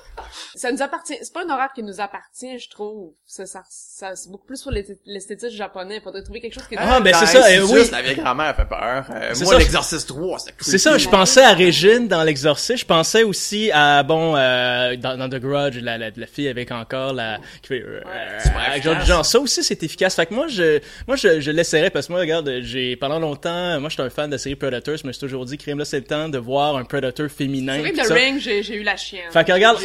[0.58, 1.14] Ça nous appartient.
[1.22, 3.12] C'est pas un horaire qui nous appartient, je trouve.
[3.26, 6.00] Ça, ça, ça- c'est beaucoup plus sur l'esthé- l'esthétique japonais.
[6.02, 7.88] Faudrait trouver quelque chose qui Ah, ben, c'est ça, euh, oui.
[7.92, 9.06] La vieille grand-mère fait peur.
[9.10, 9.58] Euh, C'est moi, ça.
[9.58, 14.02] l'exorciste 3, c'est C'est ça, je pensais à Régine dans l'Exorciste, je pensais aussi à,
[14.02, 17.38] bon, euh, dans, dans The Grudge, la, la, la fille avec encore la...
[17.62, 17.82] qui fait...
[17.82, 18.00] euh,
[18.42, 18.84] super avec efficace.
[18.96, 20.14] genre, genre, ça aussi c'est efficace.
[20.16, 23.78] Fait que moi, je moi je, je l'essaierais parce que moi, regarde, j'ai pendant longtemps,
[23.80, 25.84] moi j'étais un fan de la série Predator, je me suis toujours dit, crime là,
[25.84, 27.74] c'est le temps de voir un Predator féminin.
[27.74, 28.14] C'est vrai que ça.
[28.14, 29.30] The Ring, j'ai j'ai eu la chienne.
[29.30, 29.78] Fait que regarde,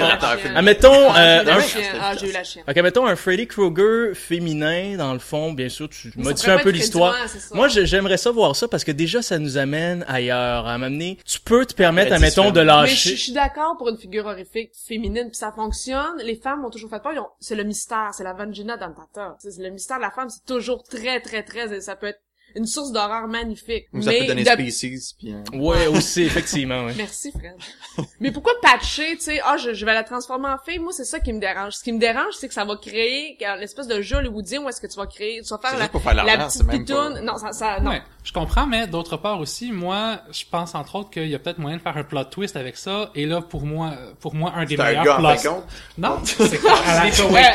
[0.68, 2.00] Admettons, Ah, euh, j'ai eu la un-.
[2.02, 2.64] Ah, j'ai eu la chienne.
[2.66, 6.60] Fait que, mettons, un Freddy Krueger féminin, dans le fond, bien sûr, tu modifies un
[6.60, 7.16] peu l'histoire.
[7.54, 10.68] Moi, j'aimerais ça voir ça parce que déjà, ça nous amène ailleurs.
[10.68, 12.82] À m'amener, tu peux te permettre, Ouais, admettons, de différent.
[12.82, 13.16] Mais je, lâcher.
[13.16, 16.18] je suis d'accord pour une figure horrifique féminine, puis ça fonctionne.
[16.24, 17.14] Les femmes ont toujours fait peur.
[17.18, 19.38] ont- C'est le mystère, c'est la Vangina Dantata.
[19.40, 21.82] C'est le mystère de la femme, c'est toujours très, très, très...
[21.82, 22.22] Ça peut être
[22.56, 23.88] une source d'horreur magnifique.
[23.94, 25.34] Ou ça mais peut donner de- Species, puis...
[25.34, 26.94] euh, Ouais, aussi, effectivement, ouais.
[26.98, 27.56] Merci, Fred.
[28.20, 30.80] Mais pourquoi patcher, tu sais, ah, je, je vais la transformer en fille?
[30.80, 31.74] Moi, c'est ça qui me dérange.
[31.74, 34.82] Ce qui me dérange, c'est que ça va créer l'espèce de jeu hollywoodien où est-ce
[34.82, 36.86] que tu vas créer, tu vas faire la, faire la petite pitoune.
[37.14, 37.92] pas- Non, ça, ça, non.
[37.92, 41.40] Ouais, je comprends, mais d'autre part aussi, moi, je pense entre autres qu'il y a
[41.40, 43.12] peut-être moyen de faire un plot twist avec ça.
[43.16, 45.30] Et là, pour moi, pour moi, un des meilleurs gars, en plots.
[45.36, 45.64] fin de compte.
[45.98, 46.74] Non, c'est quoi?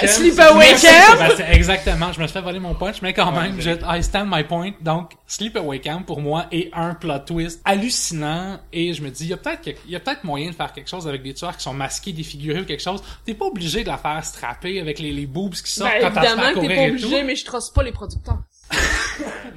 [0.02, 1.12] Euh, Sleepaway Camp.
[1.12, 1.46] Sébastien.
[1.52, 2.12] Exactement.
[2.12, 4.72] Je me suis fait voler mon punch, mais quand même, je, I stand my point.
[4.88, 8.58] Donc, Sleepaway Camp, pour moi, est un plot twist hallucinant.
[8.72, 10.54] Et je me dis, il y a peut-être, quelque- il y a peut-être moyen de
[10.54, 13.02] faire quelque chose avec des tueurs qui sont masqués, défigurés ou quelque chose.
[13.26, 16.20] T'es pas obligé de la faire strapper avec les, les boobs qui sortent Ben, quand
[16.22, 18.38] fait évidemment que t'es pas obligé, mais je trosse pas les producteurs.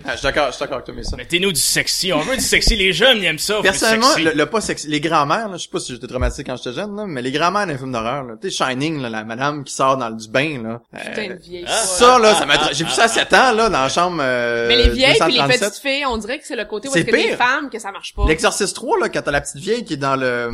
[0.04, 1.16] Ah, je suis d'accord, je suis d'accord avec toi, mais ça.
[1.16, 2.12] Mettez-nous du sexy.
[2.12, 2.76] On veut du sexy.
[2.76, 3.60] Les jeunes, ils aiment ça.
[3.62, 6.56] Personnellement, le, le pas sexy, les grands-mères, là, je sais pas si j'étais traumatisé quand
[6.58, 9.24] j'étais jeune, là, mais les grands-mères d'un film d'horreur, là, tu sais, Shining, là, la
[9.24, 10.82] madame qui sort dans le du bain, là.
[10.92, 13.52] Putain, euh, une vieille ah, ça, là, ça m'a, j'ai vu ça à 7 ans,
[13.54, 15.60] là, dans la chambre, euh, Mais les vieilles pis les 237.
[15.60, 17.78] petites filles, on dirait que c'est le côté où C'est est-ce que les femmes, que
[17.80, 18.26] ça marche pas.
[18.28, 20.52] L'exorciste 3, là, quand t'as la petite vieille qui est dans le, euh,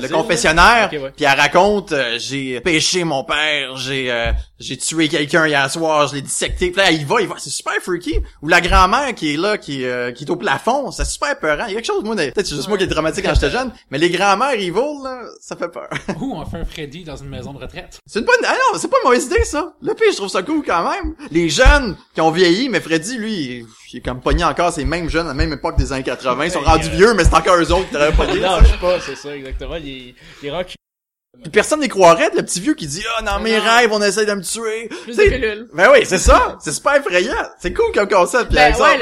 [0.00, 1.10] le confessionnaire, ouais.
[1.16, 6.08] puis elle raconte, euh, j'ai péché mon père, j'ai, euh, j'ai tué quelqu'un hier soir,
[6.08, 6.70] je l'ai dissecté.
[6.70, 8.20] Puis là, il va, il va, c'est super freaky.
[8.42, 11.66] Ou la grand-mère qui est là, qui, euh, qui est au plafond, c'est super peurant.
[11.66, 13.50] Il y a quelque chose, moi, peut-être c'est juste moi qui est traumatique quand j'étais
[13.50, 15.88] jeune, mais les grand-mères evil, là, ça fait peur.
[16.20, 18.00] Ou on fait un Freddy dans une maison de retraite.
[18.06, 19.74] C'est une bonne, ah non, c'est pas une mauvaise idée, ça.
[19.80, 21.14] Le pire, je trouve ça cool quand même.
[21.30, 25.08] Les jeunes qui ont vieilli, mais Freddy, lui, il, est comme pogné encore ces mêmes
[25.08, 26.44] jeunes à la même époque des années 80.
[26.44, 28.78] Ils sont rendus euh, vieux, mais c'est encore eux autres qui t'auraient pas Il lâche
[28.80, 29.76] pas, c'est ça, exactement.
[29.76, 30.50] Il il est
[31.42, 33.62] Puis personne n'y croirait, le petit vieux qui dit «Ah, dans mes Non.
[33.62, 35.68] rêves, on essaie de me tuer.» Plus de pilules.
[35.72, 36.56] Ben oui, c'est ça.
[36.60, 37.32] C'est super effrayant.
[37.60, 38.52] C'est cool comme concept.
[38.52, 38.98] Ben ouais,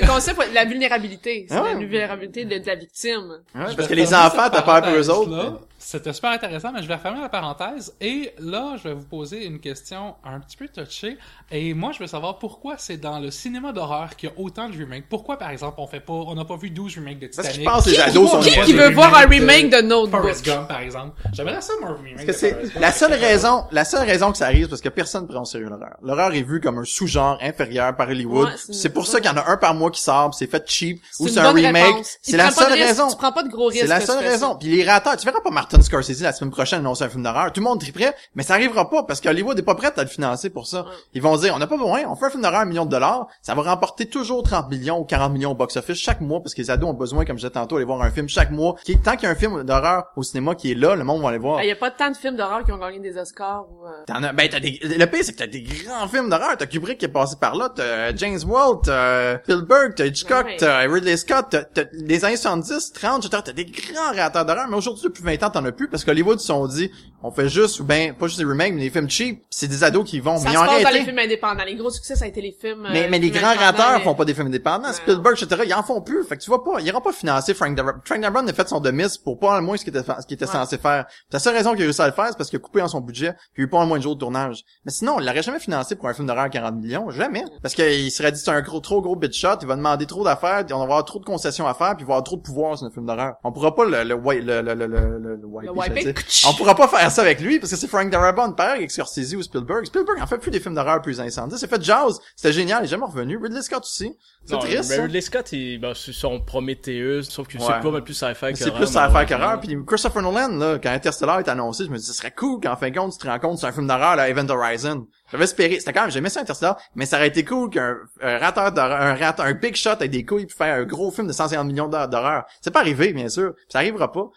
[0.00, 1.46] le, concept, la vulnérabilité.
[1.48, 1.78] C'est Ah la ouais.
[1.86, 3.38] vulnérabilité de, de la victime.
[3.54, 5.60] Ouais, Je parce que les enfants, t'as peur pour eux autres.
[5.90, 7.94] C'était super intéressant, mais je vais refermer la parenthèse.
[8.02, 11.16] Et là, je vais vous poser une question un petit peu touchée.
[11.50, 14.68] Et moi, je veux savoir pourquoi c'est dans le cinéma d'horreur qu'il y a autant
[14.68, 15.06] de remakes.
[15.08, 17.52] Pourquoi, par exemple, on fait pas, on n'a pas vu 12 remakes de Parce que
[17.54, 17.66] Titanic?
[17.70, 18.40] je pense que les ados sont...
[18.40, 20.20] Qui qui de veut voir un remake de de Notebook?
[20.20, 21.18] Forrest Gump, par exemple.
[21.32, 22.72] J'aimerais ça, moi, un remake Parce de que Gump.
[22.80, 25.46] la seule raison, la seule raison que ça arrive, c'est parce que personne prend au
[25.46, 25.96] sérieux l'horreur.
[26.02, 28.48] L'horreur est vue comme un sous-genre inférieur par Hollywood.
[28.48, 30.50] Ouais, c'est- pour ça qu'il y en a un par mois qui sort, puis c'est
[30.50, 32.04] fait cheap, ou c'est un remake.
[32.20, 33.08] C'est la de seule raison.
[33.08, 33.80] Tu prends pas de gros risques.
[33.80, 34.54] C'est la seule raison.
[34.56, 37.52] Puis les rateurs, tu verras pas Martin Scorsese la semaine prochaine annoncer un film d'horreur.
[37.52, 40.02] Tout le monde triperait, mais ça arrivera pas parce que Hollywood est pas prêt à
[40.02, 40.86] le financer pour ça.
[41.14, 42.84] Ils vont dire, on n'a pas besoin, on fait un film d'horreur à un million
[42.84, 46.40] de dollars, ça va remporter toujours 30 millions ou 40 millions au box-office chaque mois
[46.40, 48.50] parce que les ados ont besoin, comme je disais tantôt, d'aller voir un film chaque
[48.50, 48.74] mois.
[48.84, 51.22] Qui, tant qu'il y a un film d'horreur au cinéma qui est là, le monde
[51.22, 51.62] va aller voir.
[51.62, 53.90] Il y a pas tant de films d'horreur qui ont gagné des Oscars ou, euh,
[54.06, 56.56] T'en as, ben, t'as des, le pire, c'est que t'as des grands films d'horreur.
[56.58, 60.56] T'as Kubrick qui est passé par là, t'as James Walt, t'as Spielberg, t'as Hitchcock, Ouais.
[60.58, 63.42] t'as Ridley Scott, t'as, t'as les années 70, 30, etc.
[63.44, 66.40] T'as des grands réacteurs d'horreur, mais aujourd'hui, depuis 20 ans, t'en as plus parce qu'Hollywood
[66.40, 66.90] se sont dit,
[67.22, 69.82] on fait juste, ou ben, pas juste des remakes, mais des films cheap, c'est des
[69.82, 70.36] ados qui vont.
[70.38, 71.64] ça mais se passe dans les films indépendants.
[71.64, 72.86] Les gros succès, ça a été les films.
[72.86, 74.88] euh, Mais, mais les films grands réacteurs mais- font pas des films indépendants.
[74.88, 74.92] Ouais.
[74.94, 75.62] Spielberg, etc.
[75.66, 76.24] Ils en font plus.
[76.24, 78.00] Fait que tu vois pas, ils n'auront pas financé Frank Darabont.
[78.04, 80.34] Frank Darabont a fait son demise pour pas le moins ce qu'il était, ce qu'il
[80.34, 80.52] était Ouais.
[80.52, 81.06] censé faire.
[81.32, 82.88] La seule raison qu'il a réussi à le faire, c'est parce qu'il a coupé en
[82.88, 84.62] son budget, puis il a eu pas le moins de jours de tournage.
[84.84, 87.10] Mais sinon, il l'aurait jamais financé pour un film d'horreur à 40 millions.
[87.10, 87.42] Jamais.
[87.62, 90.24] Parce qu'il serait dit c'est un gros, trop gros bit shot, il va demander trop
[90.24, 92.42] d'affaires, on va avoir trop de concessions à faire, puis il va avoir trop de
[92.42, 93.34] pouvoir sur un film d'horreur.
[93.44, 96.00] On pourra pas le, le, le, le, le, le, le, le wiper, Le wiper.
[96.00, 96.22] j'allais dire.
[96.48, 98.90] On pourra pas faire faire ça avec lui, parce que c'est Frank Darabont, pareil avec
[98.90, 99.86] Scorsese ou Spielberg.
[99.86, 101.56] Spielberg en fait plus des films d'horreur plus incendies.
[101.58, 103.36] C'est fait Jaws, c'était génial, il est jamais revenu.
[103.36, 104.16] Ridley Scott aussi.
[104.44, 104.90] C'est triste.
[104.90, 105.02] mais.
[105.02, 107.64] Ridley Scott, il, ben, c'est son Prometheus, sauf que Ouais.
[107.66, 109.60] c'est pas mal plus sci-fi C'est plus sci-fi qu'horreur.
[109.60, 112.76] Puis Christopher Nolan, là, quand Interstellar est annoncé, je me dis, ce serait cool qu'en
[112.76, 115.06] fin de compte, tu te rends compte, c'est un film d'horreur, là, Event Horizon.
[115.30, 118.38] J'avais espéré, c'était quand même, j'aimais ça Interstellar, mais ça aurait été cool qu'un un
[118.38, 121.26] rateur d'horreur, un rateur, un big shot avec des couilles pour faire un gros film
[121.26, 122.44] de 150 millions d'heures d'horreur.
[122.62, 123.52] C'est pas arrivé, bien sûr.
[123.54, 124.30] Puis ça arrivera pas.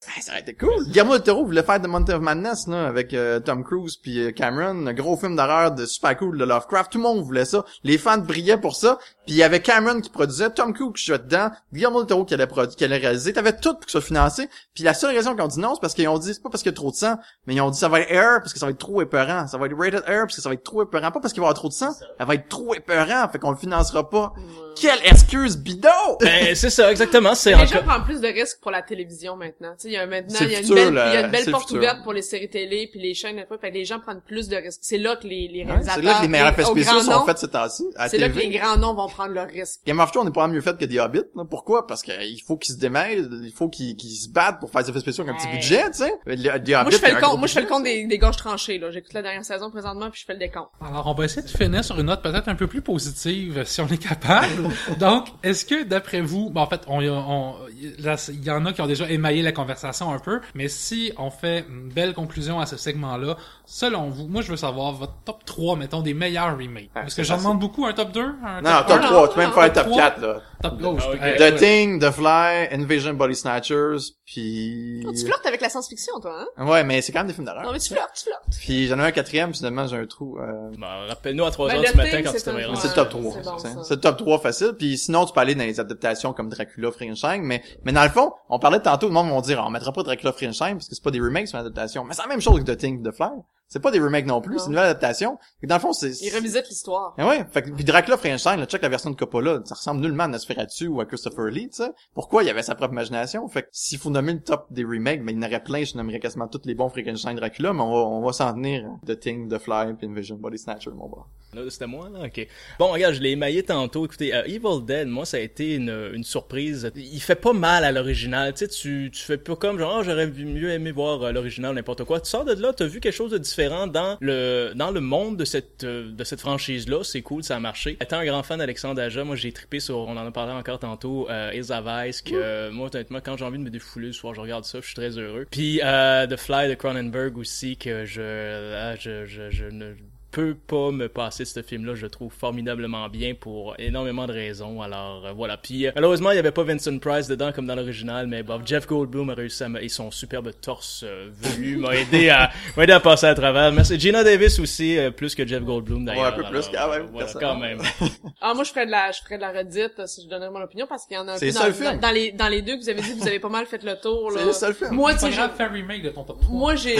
[0.00, 0.84] Ça aurait été cool.
[0.86, 4.20] Guillermo del Toro voulait faire The Month of Madness, là, avec euh, Tom Cruise puis
[4.20, 6.92] euh, Cameron, un gros film d'horreur de super cool de Lovecraft.
[6.92, 7.64] Tout le monde voulait ça.
[7.82, 8.98] Les fans brillaient pour ça.
[9.26, 12.24] Puis il y avait Cameron qui produisait, Tom Cruise qui jouait dedans, Guillermo del Toro
[12.24, 13.32] qui allait produire, qui allait réaliser.
[13.32, 14.48] T'avais tout pour que ça soit financé.
[14.72, 16.48] Puis la seule raison qu'ils ont dit non, c'est parce qu'ils ont dit, c'est pas
[16.48, 18.38] parce qu'il y a trop de sang, mais ils ont dit ça va être air
[18.40, 19.48] parce que ça va être trop épeurant.
[19.48, 21.10] Ça va être rated air parce que ça va être trop épeurant.
[21.10, 21.92] Pas parce qu'il va y avoir trop de sang.
[21.92, 24.32] Ça va être trop épeurant, fait qu'on le financera pas.
[24.80, 25.88] Quelle excuse bidon!
[26.20, 29.74] Ben, c'est ça, exactement, c'est Les gens prennent plus de risques pour la télévision maintenant.
[29.88, 31.08] Sais, il y a maintenant, il y a une futur, belle, là.
[31.08, 31.78] il y a une belle C'est le porte futur.
[31.78, 34.56] ouverte pour les séries télé puis les chaînes fait que les gens prennent plus de
[34.56, 34.80] risques.
[34.82, 37.00] C'est là que les, les Ouais, réalisateurs, c'est là que les meilleurs effets au spéciaux
[37.00, 39.80] sont faits ces temps-ci, C'est là que les grands noms vont prendre leurs risques.
[39.86, 41.22] Game of Thrones n'est pas mieux fait que The Hobbit.
[41.34, 41.44] Là.
[41.48, 41.86] Pourquoi?
[41.86, 45.00] Parce qu'il faut qu'ils se démêlent, il faut qu'ils se battent pour faire des effets
[45.00, 46.12] spéciaux avec un petit budget, tu sais.
[46.26, 47.74] Moi, je fais le compte, gros moi, je fais le budget.
[47.74, 48.90] compte des, des gorges tranchées, là.
[48.90, 50.68] J'écoute la dernière saison présentement puis je fais le décompte.
[50.80, 53.80] Alors, on va essayer de finir sur une note peut-être un peu plus positive, si
[53.80, 54.68] on est capable.
[54.98, 57.54] Donc, est-ce que, d'après vous, bon, en fait, on, on-
[57.98, 61.12] là, il y en a qui ont déjà émaillé la conversation un peu, mais si
[61.18, 65.14] on fait une belle conclusion à ce segment-là, selon vous, moi, je veux savoir votre
[65.24, 66.90] top 3, mettons, des meilleurs remakes.
[66.94, 68.20] Ah, c'est que j'en demande beaucoup, un top 2?
[68.20, 70.02] Un Non, top non, 3, tu peux même non, faire un top top trois.
[70.02, 70.40] 4, là.
[70.62, 71.02] Top gauche.
[71.06, 71.18] Ah, ok.
[71.22, 71.54] Eh, The ouais.
[71.56, 75.04] Thing, The Fly, Invasion Body Snatchers, puis...
[75.06, 76.66] Oh, tu flirtes avec la science-fiction, toi, hein?
[76.66, 77.72] Ouais, mais c'est quand même des films Non, d'horreur.
[77.72, 78.42] mais tu flirtes, tu flirtes.
[78.60, 80.38] Puis j'en ai un quatrième, puis finalement j'ai un trou.
[80.38, 80.70] Euh...
[80.78, 82.80] Ben, rappelle-nous à 3 Ben, du matin thing, quand c'est tu Mais rendu.
[82.80, 83.32] c'est le top 3.
[83.32, 83.82] c'est bon, c'est- ça.
[83.84, 84.72] c'est le top 3 facile.
[84.78, 87.42] Puis sinon, tu peux aller dans les adaptations comme Dracula, Frankenstein.
[87.42, 90.02] Mais, mais dans le fond, on parlait tantôt, le monde vont dire, on mettra pas
[90.02, 92.04] Dracula, Frankenstein parce que c'est pas des remakes, c'est une adaptation.
[92.04, 93.28] Mais c'est la même chose que The Thing, The Fly.
[93.68, 95.38] C'est pas des remakes non plus, c'est une nouvelle adaptation.
[95.60, 96.10] Fait que Dans le fond, c'est...
[96.22, 97.14] Ils revisitent l'histoire.
[97.18, 100.00] Ah ouais, fait que, puis Dracula Frankenstein, là, check la version de Coppola, ça ressemble
[100.00, 101.90] nullement à Nosferatu ou à Christopher Lee, tu sais.
[102.14, 102.44] Pourquoi?
[102.44, 103.46] Il avait sa propre imagination?
[103.48, 105.84] Fait que s'il faut nommer le top des remakes, ben, il y en aurait plein,
[105.84, 108.88] je nommerais quasiment tous les bons Frankenstein Dracula, mais on va, on va s'en tenir.
[109.06, 111.26] The Thing, The Fly, puis Invasion Body Snatcher, mon bras.
[111.52, 112.26] Là, c'était moi, là?
[112.26, 112.46] OK.
[112.78, 114.04] Bon, regarde, je l'ai émaillé tantôt.
[114.06, 116.90] Écoutez, euh, Evil Dead, moi, ça a été une, une surprise.
[116.94, 118.52] Il fait pas mal à l'original.
[118.52, 121.74] Tu sais, tu, tu fais pas comme genre, Ah, j'aurais mieux aimé voir euh, l'original,
[121.74, 122.20] n'importe quoi.
[122.20, 125.36] Tu sors de là, t'as vu quelque chose de différent dans le, dans le monde
[125.36, 127.02] de cette, euh, de cette franchise-là.
[127.02, 127.96] C'est cool, ça a marché.
[128.00, 130.78] Étant un grand fan d'Alexandre Aja, moi, j'ai trippé sur, on en a parlé encore
[130.78, 134.08] tantôt, euh, Ace of Ice, que, euh, moi, honnêtement, quand j'ai envie de me défouler
[134.08, 135.46] le soir, je regarde ça, je suis très heureux.
[135.50, 139.94] Puis, euh, The Fly de Cronenberg aussi, que je, là, je, je, je ne
[140.30, 141.94] peux pas me passer ce film-là.
[141.94, 144.82] Je le trouve formidablement bien pour énormément de raisons.
[144.82, 145.56] Alors euh, voilà.
[145.56, 148.60] Puis euh, malheureusement, il y avait pas Vincent Price dedans comme dans l'original, mais bon,
[148.64, 149.82] Jeff Goldblum a réussi à me...
[149.82, 153.72] et son superbe torse euh, velu m'a aidé à m'a aidé à passer à travers.
[153.72, 153.98] Merci.
[153.98, 156.22] Gina Davis aussi, euh, plus que Jeff Goldblum d'ailleurs.
[156.24, 157.78] Ouais, un peu plus, quand même, euh, Voilà, quand même.
[158.40, 160.60] Ah, moi, je ferais de la, je ferais de la redite, si je donnais mon
[160.62, 161.90] opinion, parce qu'il y en a un C'est peu le dans, seul film.
[161.94, 163.82] dans, dans les, dans les deux que vous avez dit, vous avez pas mal fait
[163.82, 164.38] le tour, là.
[164.40, 164.90] C'est le seul film.
[164.92, 166.54] Moi, tu C'est sais, j'ai- un remake de ton top 3.
[166.56, 166.96] moi, j'ai,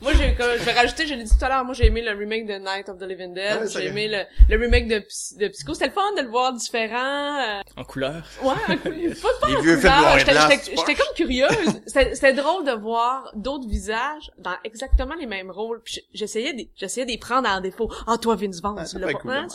[0.00, 2.02] moi, j'ai, comme- je vais rajouter, je l'ai dit tout à l'heure, moi, j'ai aimé
[2.02, 4.22] le remake de Night of the Living Dead, j'ai aimé le,
[4.54, 4.96] le remake de,
[5.38, 8.22] de Psycho, c'était le fun de le voir différent, euh, En couleur.
[8.42, 10.18] Ouais, pas, pas Les en vieux couleur.
[10.18, 11.80] J'étais comme curieuse.
[11.86, 15.80] C'était c'était drôle de voir d'autres visages dans exactement les mêmes rôles.
[15.84, 17.90] Puis j'essayais de, j'essayais de les prendre en défaut.
[18.06, 19.38] Ah, toi, Vince Vaughn, Ah, tu c'est l'as pas pas.
[19.40, 19.46] Hein.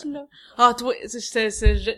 [0.57, 0.93] Ah, toi,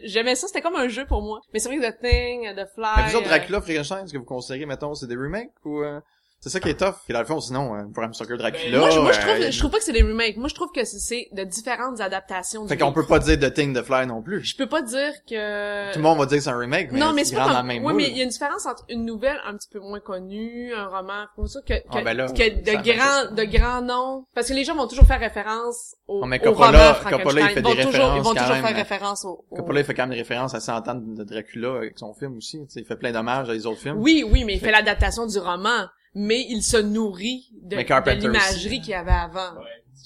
[0.03, 0.47] j'aimais ça.
[0.47, 1.41] C'était comme un jeu pour moi.
[1.53, 2.85] Mais c'est vrai que The Thing, The Fly.
[2.97, 5.81] Mais vous autres, euh, Dracula, Frankenstein, est-ce que vous considérez, mettons, c'est des remakes ou...
[5.83, 5.99] euh,
[6.45, 6.93] C'est ça qui est tough.
[7.09, 8.77] Et dans le fond, sinon, euh, Bram Stoker Dracula...
[8.77, 10.37] moi, je, moi, je euh, trouve, je trouve pas que c'est des remakes.
[10.37, 12.67] Moi, je trouve que c'est- de différentes adaptations.
[12.67, 14.43] Fait qu'on peut pas dire The Thing, The Fly non plus.
[14.43, 15.91] Je peux pas dire que.
[15.93, 17.47] Tout le monde va dire que c'est un remake, mais non, mais c'est pas dans
[17.47, 17.55] comme...
[17.55, 17.93] la même moule.
[17.95, 20.85] mais il y a une différence entre une nouvelle un petit peu moins connue, un
[20.85, 24.25] roman comme ça, que, que, Ah, ben là, que de grands, de grands noms.
[24.35, 27.41] Parce que les gens vont toujours faire référence au, Oh, mais au Coppola- roman Coppola,
[27.41, 29.55] il fait vont des toujours, ils références vont quand toujours même, faire référence au, au-
[29.55, 32.37] Coppola, il fait quand même des références à 100 ans de Dracula avec son film
[32.37, 32.59] aussi.
[32.67, 33.97] tu sais, il fait plein d'hommages à les autres films.
[33.97, 35.87] Oui, oui, mais il fait l'adaptation du roman.
[36.15, 38.81] Mais il se nourrit de, l'imagerie aussi.
[38.81, 39.51] qu'il y avait avant.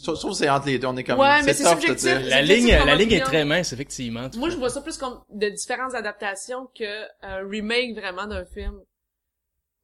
[0.02, 0.88] Je trouve que c'est entre les deux.
[0.88, 1.20] On est comme...
[1.20, 2.18] Ouais, mais c'est subjectif.
[2.26, 4.28] La ligne, la ligne est très mince, effectivement.
[4.38, 8.80] Moi, je vois ça plus comme de différentes adaptations que un remake vraiment d'un film.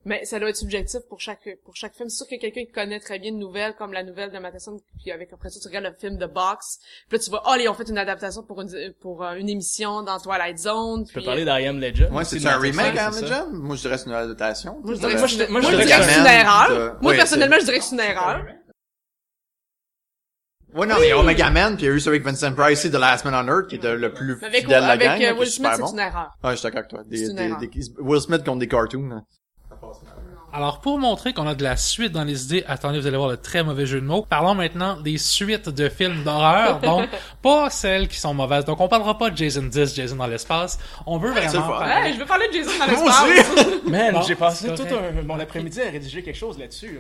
[0.08, 2.10] Mais ça doit être subjectif pour chaque pour chaque film.
[2.10, 4.80] C'est sûr que quelqu'un qui connaît très bien une nouvelle, comme la nouvelle de Matheson,
[5.02, 6.78] puis avec après ça tu regardes le film de Box,
[7.10, 9.50] puis là tu vois, oh, ils ont fait une adaptation pour une pour euh, une
[9.50, 11.06] émission dans Twilight Zone.
[11.06, 12.12] Tu peux puis, parler euh, d'Ariam Legend.
[12.14, 13.22] Ouais, c'est un remake, hein, ça?
[13.22, 13.54] Legend?
[13.54, 14.80] Moi, je dirais que c'est une adaptation.
[14.84, 16.98] Moi, je dirais, moi, je- moi, je moi, dirais dirais que c'est une erreur.
[17.02, 18.46] Moi, personnellement, je dirais que c'est une erreur.
[20.76, 22.26] Ouais, non, mais il y a Omega Man, puis il y a eu celui avec
[22.28, 24.92] Vincent Price, The Last Man on Earth, qui était le plus Avec, fidèle de la
[24.92, 25.92] avec gang, euh, est Will Smith, c'est bon.
[25.94, 26.32] une erreur.
[26.44, 27.04] Ouais, je suis d'accord avec toi.
[27.06, 29.22] Des, des, des- Will Smith contre des cartoons,
[30.04, 30.25] là.
[30.56, 33.30] Alors, pour montrer qu'on a de la suite dans les idées, attendez, vous allez voir
[33.30, 34.26] le très mauvais jeu de mots.
[34.30, 37.10] Parlons maintenant des suites de films d'horreur, donc
[37.42, 38.64] pas celles qui sont mauvaises.
[38.64, 40.80] Donc, on parlera pas de Jason 10, Jason dans l'espace.
[41.06, 43.66] On veut c'est vraiment parler- Ouais, je veux parler de Jason dans Moi l'espace.
[43.88, 47.00] Man, Bon, j'ai passé tout un, mon après-midi à rédiger quelque chose là-dessus.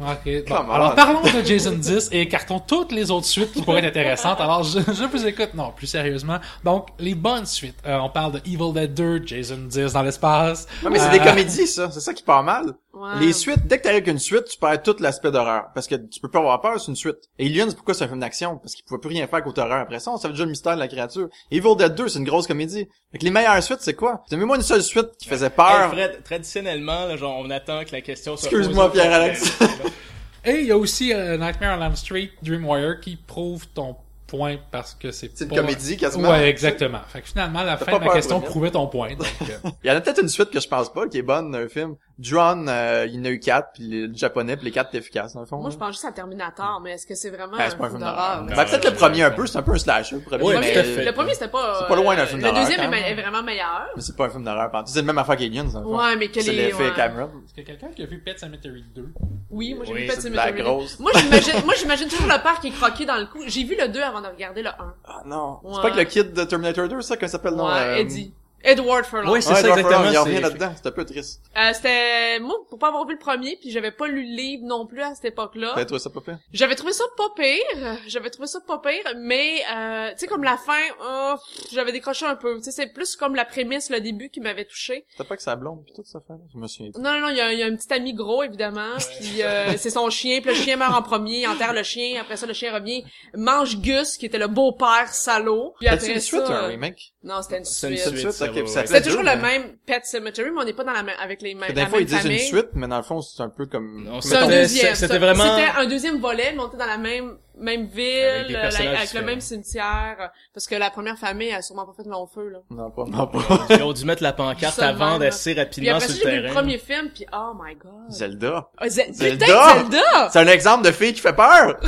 [0.00, 0.06] hein.
[0.12, 0.54] Ok, bon.
[0.72, 4.40] Alors, parlons de Jason 10 et écartons toutes les autres suites qui pourraient être intéressantes.
[4.40, 5.50] Alors, je, je vous écoute.
[5.54, 6.38] Non, plus sérieusement.
[6.64, 7.76] Donc, les bonnes suites.
[7.86, 10.66] Euh, on parle de Evil Dead 2, Jason 10 dans l'espace.
[10.82, 11.90] Non, mais c'est Euh, des comédies, ça.
[11.92, 12.72] C'est ça qui part mal.
[13.20, 15.64] Les suites, dès que t'arrives avec une suite, tu perds tout l'aspect d'horreur.
[15.74, 17.16] Parce que tu peux pas avoir peur, c'est une suite.
[17.38, 18.58] Aliens, pourquoi c'est un film d'action?
[18.58, 20.10] Parce qu'il pouvait plus rien faire côté horreur après ça.
[20.12, 21.28] On savait déjà le mystère de la créature.
[21.50, 22.88] Evil Dead 2, c'est une grosse comédie.
[23.12, 24.22] Fait que les meilleures suites, c'est quoi?
[24.28, 25.90] T'as moi une seule suite qui faisait Hey, peur.
[25.90, 28.92] Fred, traditionnellement, là, genre, on attend que la question soit Excuse-moi.
[28.92, 29.58] Pierre-Alex.
[30.46, 33.96] Et il y a aussi euh, Nightmare on Elm Street, Dreamwire, qui prouve ton
[34.26, 36.30] point parce que c'est C'est une pas- comédie, quasiment.
[36.30, 37.00] Ouais, exactement.
[37.08, 39.10] Fait que finalement, la fin de la question prouvait ton point.
[39.14, 41.22] Donc, euh, Il y en a peut-être une suite que je pense pas, qui est
[41.22, 41.96] bonne, un film.
[42.16, 44.90] Drone, euh, il y en a eu quatre, puis le le japonais, puis les quatre
[44.90, 45.56] étaient efficaces, dans le fond.
[45.56, 45.72] Moi, là.
[45.74, 47.88] je pense juste à Terminator, mais est-ce que c'est vraiment Ben, un c'est pas un
[47.88, 48.44] film d'horreur?
[48.44, 50.60] Ben, peut-être le premier un peu, c'est un peu un slash, le premier, Oui, Le
[50.60, 51.04] mais...
[51.06, 51.78] Le premier, c'était pas...
[51.80, 53.88] C'est pas loin d'un euh, film Le d'horreur, deuxième quand est, vraiment meilleur.
[53.96, 55.98] Mais c'est pas un film d'horreur, par- C'est le même affaire qu'Aliens, dans le fond.
[55.98, 56.66] Ouais, mais que C'est les...
[56.66, 56.92] l'effet ouais.
[56.94, 57.30] Cameron.
[57.44, 59.08] est-ce qu'il y a quelqu'un qui a vu Pet Cemetery 2?
[59.50, 60.52] Oui, moi j'ai Oui, vu Pet c'est la.
[60.52, 63.38] Moi j'imagine, moi j'imagine toujours le père qui est croqué dans le cou.
[63.46, 64.72] J'ai vu le 2 avant de regarder le 1.
[65.04, 65.58] Ah non.
[65.62, 65.72] Ouais.
[65.74, 67.66] C'est pas que le kid de Terminator 2, ça, qu'on s'appelle, non?
[67.66, 68.32] ouais, euh, Eddie.
[68.64, 69.30] Edward Furlong.
[69.32, 70.04] Oui, c'est Ouais, ça Edward exactement.
[70.04, 71.42] Furlong, Il y a c'est- rien là-dedans, c'est un peu triste.
[71.56, 74.62] Euh, c'était moi pour pas avoir vu le premier puis j'avais pas lu le livre
[74.66, 75.72] non plus à cette époque-là.
[75.76, 76.38] T'as trouvé ça pas pire?
[76.52, 80.44] J'avais trouvé ça pas pire, j'avais trouvé ça pas pire, mais euh, tu sais comme
[80.44, 80.72] la fin,
[81.06, 82.56] euh, pff, j'avais décroché un peu.
[82.58, 85.04] Tu sais c'est plus comme la prémisse, le début qui m'avait touché.
[85.10, 86.34] C'était pas que ça blonde pis tout ça fait?
[86.52, 86.90] Je me souviens.
[86.98, 89.42] Non non non, il y a, il y a un petit ami gros évidemment, puis
[89.42, 92.36] euh, c'est son chien, puis le chien meurt en premier, il enterre le chien, après
[92.36, 93.04] ça le chien revient,
[93.34, 95.74] mange Gus qui était le beau-père salaud.
[95.78, 97.12] Puis après une suite un remake?
[97.22, 98.53] non c'était une suite.
[98.66, 101.16] C'est ouais, ça toujours le même Pet Cemetery, mais on n'est pas dans la même,
[101.22, 103.48] avec les mêmes, Des fois, ils disent une suite, mais dans le fond, c'est un
[103.48, 104.08] peu comme...
[104.20, 104.94] C'est un deuxième.
[104.94, 109.14] c'était vraiment- C'était un deuxième volet, mais on était dans la même même ville, Avec
[109.14, 112.58] le même cimetière, parce que la première famille a sûrement pas fait long feu là.
[112.70, 113.66] Non, pas, non, pas.
[113.70, 116.36] Ils ont dû mettre la pancarte de même, d'assez Puis rapidement après sur le vu
[116.38, 116.54] le terrain.
[116.54, 118.10] premier film, puis oh my god.
[118.10, 118.70] Zelda.
[118.76, 119.46] Ah, Ze- Zelda!
[119.46, 120.30] Zelda!
[120.32, 121.78] C'est un exemple de fille qui fait peur!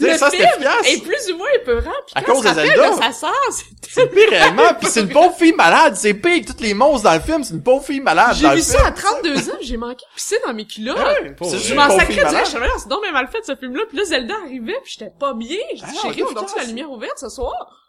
[0.00, 0.48] Le ça, c'est film
[0.86, 2.90] est plus ou moins épeurant, puis À quand cause on se de rappelle Zelda.
[2.90, 6.40] de sa sœur, c'est C'est pire réellement, pis c'est une pauvre fille malade, c'est pire
[6.44, 8.78] que tous les monstres dans le film, c'est une pauvre fille malade J'ai vu ça
[8.78, 8.86] film.
[8.88, 10.98] à 32 ans, j'ai manqué de pisser dans mes culottes.
[10.98, 11.34] Vrai.
[11.50, 12.42] juste Je m'en sacrais malade.
[12.44, 14.94] je suis là, c'est donc bien mal fait ce film-là, puis là Zelda arrivait, puis
[14.98, 15.58] j'étais pas bien.
[15.74, 17.80] J'ai dit Ah chérie, on la lumière ouverte ce soir?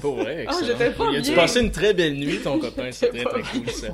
[0.00, 0.66] Pour vrai, Ah, excellent.
[0.66, 1.42] j'étais pas Il a dû bien.
[1.42, 2.88] passer une très belle nuit, ton copain.
[2.90, 3.86] C'est très, très pas cool, ça.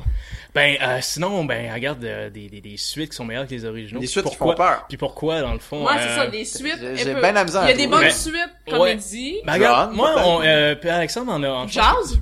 [0.57, 3.65] Ben, euh, sinon, ben, regarde euh, des, des, des suites qui sont meilleures que les
[3.67, 4.01] originaux.
[4.01, 4.85] Des suites qui pourquoi, font peur.
[4.89, 5.85] Puis pourquoi, dans le fond?
[5.87, 6.79] Ouais, euh, c'est ça, des suites.
[6.95, 8.35] j'ai- ben la misère Il y a des bonnes Mais- suites,
[8.67, 8.73] Ouais.
[8.73, 9.37] comédies.
[9.45, 12.19] Ben, regarde, John, moi, on, euh, Alexandre en a, en Jazz,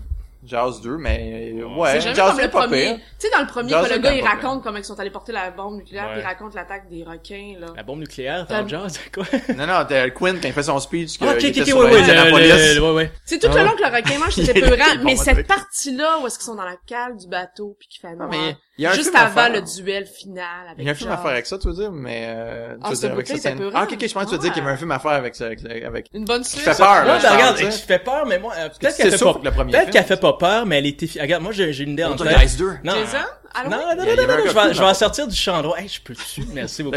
[0.46, 2.82] Jazz 2, mais ouais, Jazz comme 2 le est pas premier.
[2.84, 2.96] pire.
[2.96, 5.10] Tu sais, dans le premier, Jazz quand le gars, il raconte comment ils sont allés
[5.10, 7.68] porter la bombe nucléaire, puis il raconte l'attaque des requins, là.
[7.76, 9.24] La bombe nucléaire, T'as- dans Jazz, quoi?
[9.56, 12.80] Non, non, t'as Quinn quand il fait son speech, que Ah, ok, ok, ouais, ouais,
[12.80, 13.12] ouais, ouais.
[13.24, 13.64] C'est tout Ah le ouais.
[13.70, 16.64] long que le requin mange, c'était peurant, mais cette partie-là, où est-ce qu'ils sont dans
[16.64, 18.30] la cale du bateau, puis qu'il fait noir.
[18.76, 19.52] Mais il y a un Juste avant faire.
[19.52, 21.74] le duel final avec Il y a un film à faire avec ça, tu veux
[21.74, 23.58] dire, mais euh, tu Ah, veux dire, avec était scène.
[23.58, 23.72] peurant.
[23.74, 24.98] Ah, ok, ok, je pense que tu veux dire qu'il y avait un film à
[24.98, 26.06] faire avec ça, avec, avec...
[26.12, 26.62] Une bonne suite.
[26.62, 28.96] fait peur, Ouais, là, je ben, parle, regarde, qui fait peur, mais moi, euh, peut-être
[28.96, 31.42] qu'elle fait pas, que le premier peut-être qu'elle fait pas peur, mais elle était, regarde,
[31.42, 32.18] moi, j'ai une idée en tête.
[32.18, 32.70] Poltergeist 2.
[32.84, 32.94] Non.
[32.94, 33.18] Jason?
[33.64, 34.90] Non, non, non, non, non, je vais, je vais là.
[34.90, 35.78] en sortir du champ droit.
[35.78, 36.96] Hey, je peux dessus, merci beaucoup.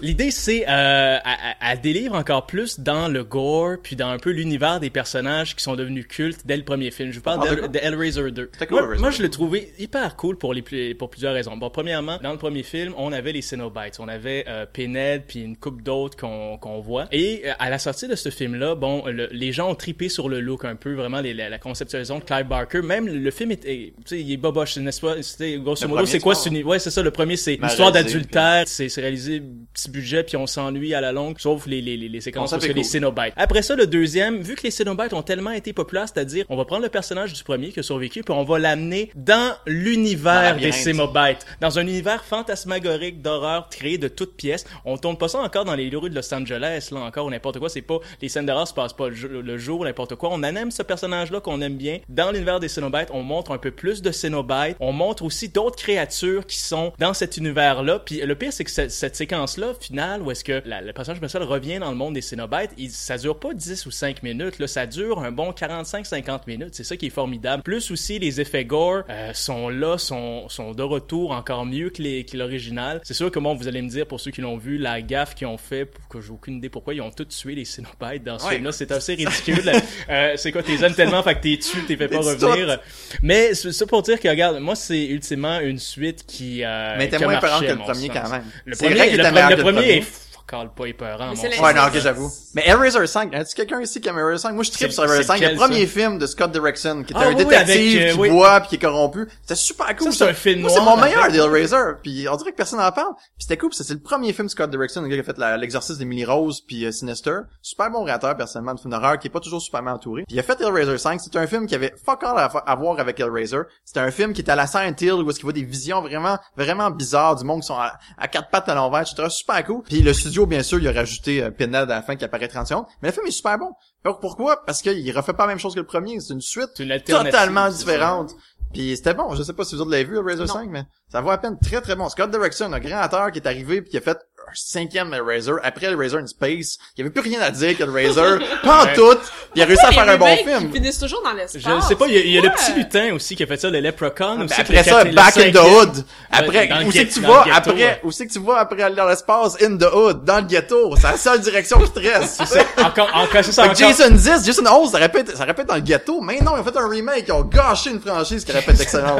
[0.00, 1.18] L'idée, c'est, euh,
[1.60, 5.62] elle délivre encore plus dans le gore, puis dans un peu l'univers des personnages qui
[5.62, 7.10] sont devenus cultes dès le premier film.
[7.10, 8.50] Je vous parle Ah, de Hellraiser 2.
[8.52, 9.16] C'était cool, Moi, Hellraiser moi, 2.
[9.16, 11.56] je l'ai trouvé hyper cool pour les pour plusieurs raisons.
[11.56, 15.40] Bon, premièrement, dans le premier film, on avait les Cenobites, on avait euh, Pinhead, puis
[15.40, 17.06] une coupe d'autres qu'on qu'on voit.
[17.12, 20.28] Et euh, à la sortie de ce film-là, bon, le- les gens ont tripé sur
[20.28, 22.80] le look un peu, vraiment les- la, la conceptualisation de Clive Barker.
[22.82, 25.20] Même le film est, est- tu sais, il est boboche, n'est-ce pas?
[25.22, 27.02] C'était grosso Modo, c'est quoi tu ce uni- Ouais, c'est ça.
[27.02, 28.64] Le premier, c'est réalisé, d'adultère.
[28.66, 32.20] C'est c'est réalisé petit budget, puis on s'ennuie à la longue, sauf les les les,
[32.20, 32.82] séquences parce que les.
[32.84, 33.32] Cénobites.
[33.36, 36.64] Après ça, le deuxième, vu que les Cénobites ont tellement été populaires, c'est-à-dire, on va
[36.64, 40.72] prendre le personnage du premier qui a survécu, puis on va l'amener dans l'univers des.
[40.72, 44.64] Cénobites, dans un univers fantasmagorique d'horreur créé de toutes pièces.
[44.84, 47.58] On tourne pas ça encore dans les rues de Los Angeles, là encore ou n'importe
[47.58, 47.68] quoi.
[47.68, 50.30] C'est pas les scènes d'horreur se passent pas le, jour- n'importe quoi.
[50.32, 53.08] On aime ce personnage-là qu'on aime bien dans l'univers des Cénobites.
[53.12, 54.76] On montre un peu plus de Cénobites.
[54.80, 57.98] On montre aussi d'autres créatures qui sont dans cet univers-là.
[58.04, 61.18] Puis le pire, c'est que ce- cette séquence-là, finale, où est-ce que la- le personnage
[61.20, 64.58] principal revient dans le monde des Cénobites, il, ça dure pas 10 ou 5 minutes,
[64.58, 66.70] là, ça dure un bon 45-50 minutes.
[66.74, 67.62] C'est ça qui est formidable.
[67.62, 72.02] Plus aussi, les effets gore euh, sont là, sont, sont de retour encore mieux que
[72.02, 73.00] les- que l'original.
[73.04, 75.34] C'est sûr que bon, vous allez me dire, pour ceux qui l'ont vu, la gaffe
[75.34, 78.24] qu'ils ont fait, pour que j'ai aucune idée pourquoi, ils ont tous tué les Cénobites
[78.24, 78.52] dans ce Ouais.
[78.54, 78.72] film-là.
[78.72, 79.70] C'est assez ridicule.
[80.10, 82.78] Euh, c'est quoi, t'es aimes tellement, fait que t'es tué, t'es fait pas revenir.
[83.22, 87.12] Mais c'est ça pour dire que, regarde, moi, c'est ultimement une suite qui euh, Mais
[87.14, 88.16] a moins marché, épeurant que le premier sens.
[88.22, 88.44] quand même.
[88.64, 89.96] Le C'est premier, vrai qu'il le, était le que le premier premier.
[89.98, 90.31] est
[90.74, 92.30] pas épeurant, Mais mon Ouais, non, ok, j'avoue.
[92.54, 94.54] Mais Hellraiser 5, y tu quelqu'un ici qui aime Hellraiser 5?
[94.54, 95.40] Moi, je tripe sur c'est 5.
[95.40, 95.92] Le premier ça?
[95.92, 98.30] film de Scott Derrickson, qui était Ah, un oui, détective avec, euh, qui oui.
[98.30, 99.28] boit puis qui est corrompu.
[99.42, 100.12] C'était super cool.
[100.12, 101.94] Ça, c'est un film Moi, c'est mon meilleur d'Hellraiser.
[102.02, 103.14] Puis on dirait que personne n'en parle.
[103.14, 105.58] Puis c'était cool, c'est le premier film de Scott Derrickson, le gars qui a fait
[105.58, 107.40] l'exorcisme d'Emily Rose puis euh, Sinister.
[107.62, 110.24] Super bon réalisateur, personnellement, de film d'horreur, qui est pas toujours super bien entouré.
[110.26, 111.20] Puis il a fait Hellraiser 5.
[111.20, 113.60] C'était un film qui avait fuck all à, voir avec Hellraiser.
[113.84, 116.00] C'était un film qui était à la Silent Hill, où est-ce qu'il voit des visions
[116.02, 119.28] vraiment, vraiment bizarres du monde qui sont à, à quatre pattes à l'envers, etc.
[119.30, 119.82] Super cool.
[119.82, 122.48] Puis le studio, bien sûr, il a rajouté euh, Pinhead à la fin qui apparaît
[122.48, 122.86] 30 secondes.
[123.02, 123.72] Mais le film est super bon.
[124.04, 124.64] Alors, pourquoi?
[124.64, 126.20] Parce qu'il refait pas la même chose que le premier.
[126.20, 128.34] C'est une suite une totalement différente.
[128.72, 129.34] Puis c'était bon.
[129.34, 130.54] Je sais pas si vous autres l'avez vu, Hellraiser Non.
[130.54, 132.08] 5, mais ça vaut à peine très très bon.
[132.08, 134.18] Scott Derrickson, un grand acteur qui est arrivé puis qui a fait
[134.48, 136.78] un cinquième Hellraiser après Hellraiser in Space.
[136.96, 138.38] Il y avait plus rien à dire que Hellraiser.
[138.62, 138.92] pas en Ouais.
[138.94, 139.18] tout.
[139.54, 140.68] Il a réussi à faire un bon film.
[140.68, 141.62] Ils finissent toujours dans l'espace.
[141.62, 143.42] Je ne sais pas, il y a, il y a le petit lutin aussi qui
[143.42, 144.48] a fait ça, le Leprechaun aussi.
[144.48, 145.56] Ben, qui après ça, le Back in the.
[145.56, 146.04] Hood.
[146.30, 148.00] Après, le où c'est que tu vas le ghetto, après, ouais.
[148.02, 149.56] où c'est que tu vas après aller dans l'espace?
[149.62, 150.24] In the Hood.
[150.24, 150.94] Dans le ghetto.
[150.96, 152.42] C'est la seule direction qui te reste.
[152.78, 153.08] Encore,
[153.42, 153.74] ça, encore.
[153.74, 156.20] Jason 10, Jason 11, ça répète, ça répète dans le ghetto.
[156.20, 157.24] Mais non, ils ont fait un remake.
[157.28, 159.16] Ils ont gâché une franchise qui répète excellent.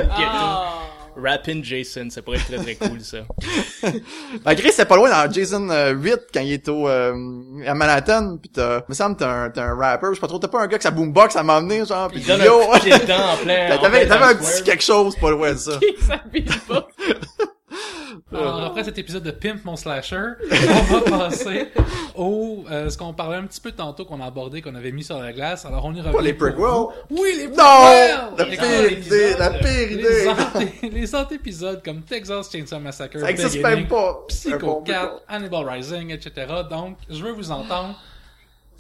[1.17, 1.21] Ah.
[1.31, 3.19] Rappin' Jason, ça pourrait être très très cool ça.
[4.45, 7.15] Malgré c'était pas loin dans Jason euh, 8 quand il est au euh,
[7.67, 10.39] à Manhattan pis t'as me semble t'as un t'as un rapper je sais pas trop
[10.39, 12.79] t'as pas un gars qui sa boombox à m'emmener genre pis Il donne yo un
[12.79, 13.77] coup de pied dedans en plein.
[13.81, 15.79] t'avais t'avais un petit quelque chose pas loin de ça.
[18.33, 21.69] Alors, après cet épisode de Pimp mon slasher, on va passer
[22.15, 25.05] au euh, ce qu'on parlait un petit peu tantôt qu'on a abordé, qu'on avait mis
[25.05, 25.65] sur la glace.
[25.65, 26.13] Alors on y revient.
[26.15, 26.61] pas les prequels.
[27.11, 28.19] Oui, les non prequels!
[28.37, 33.19] la Les pire idée épisodes, la pire Les idée Les antépisodes comme Texas Chainsaw Massacre,
[33.19, 36.47] ça existe même pas un Psycho bon 4, Hannibal Rising, etc.
[36.71, 37.99] Donc, je veux vous entendre.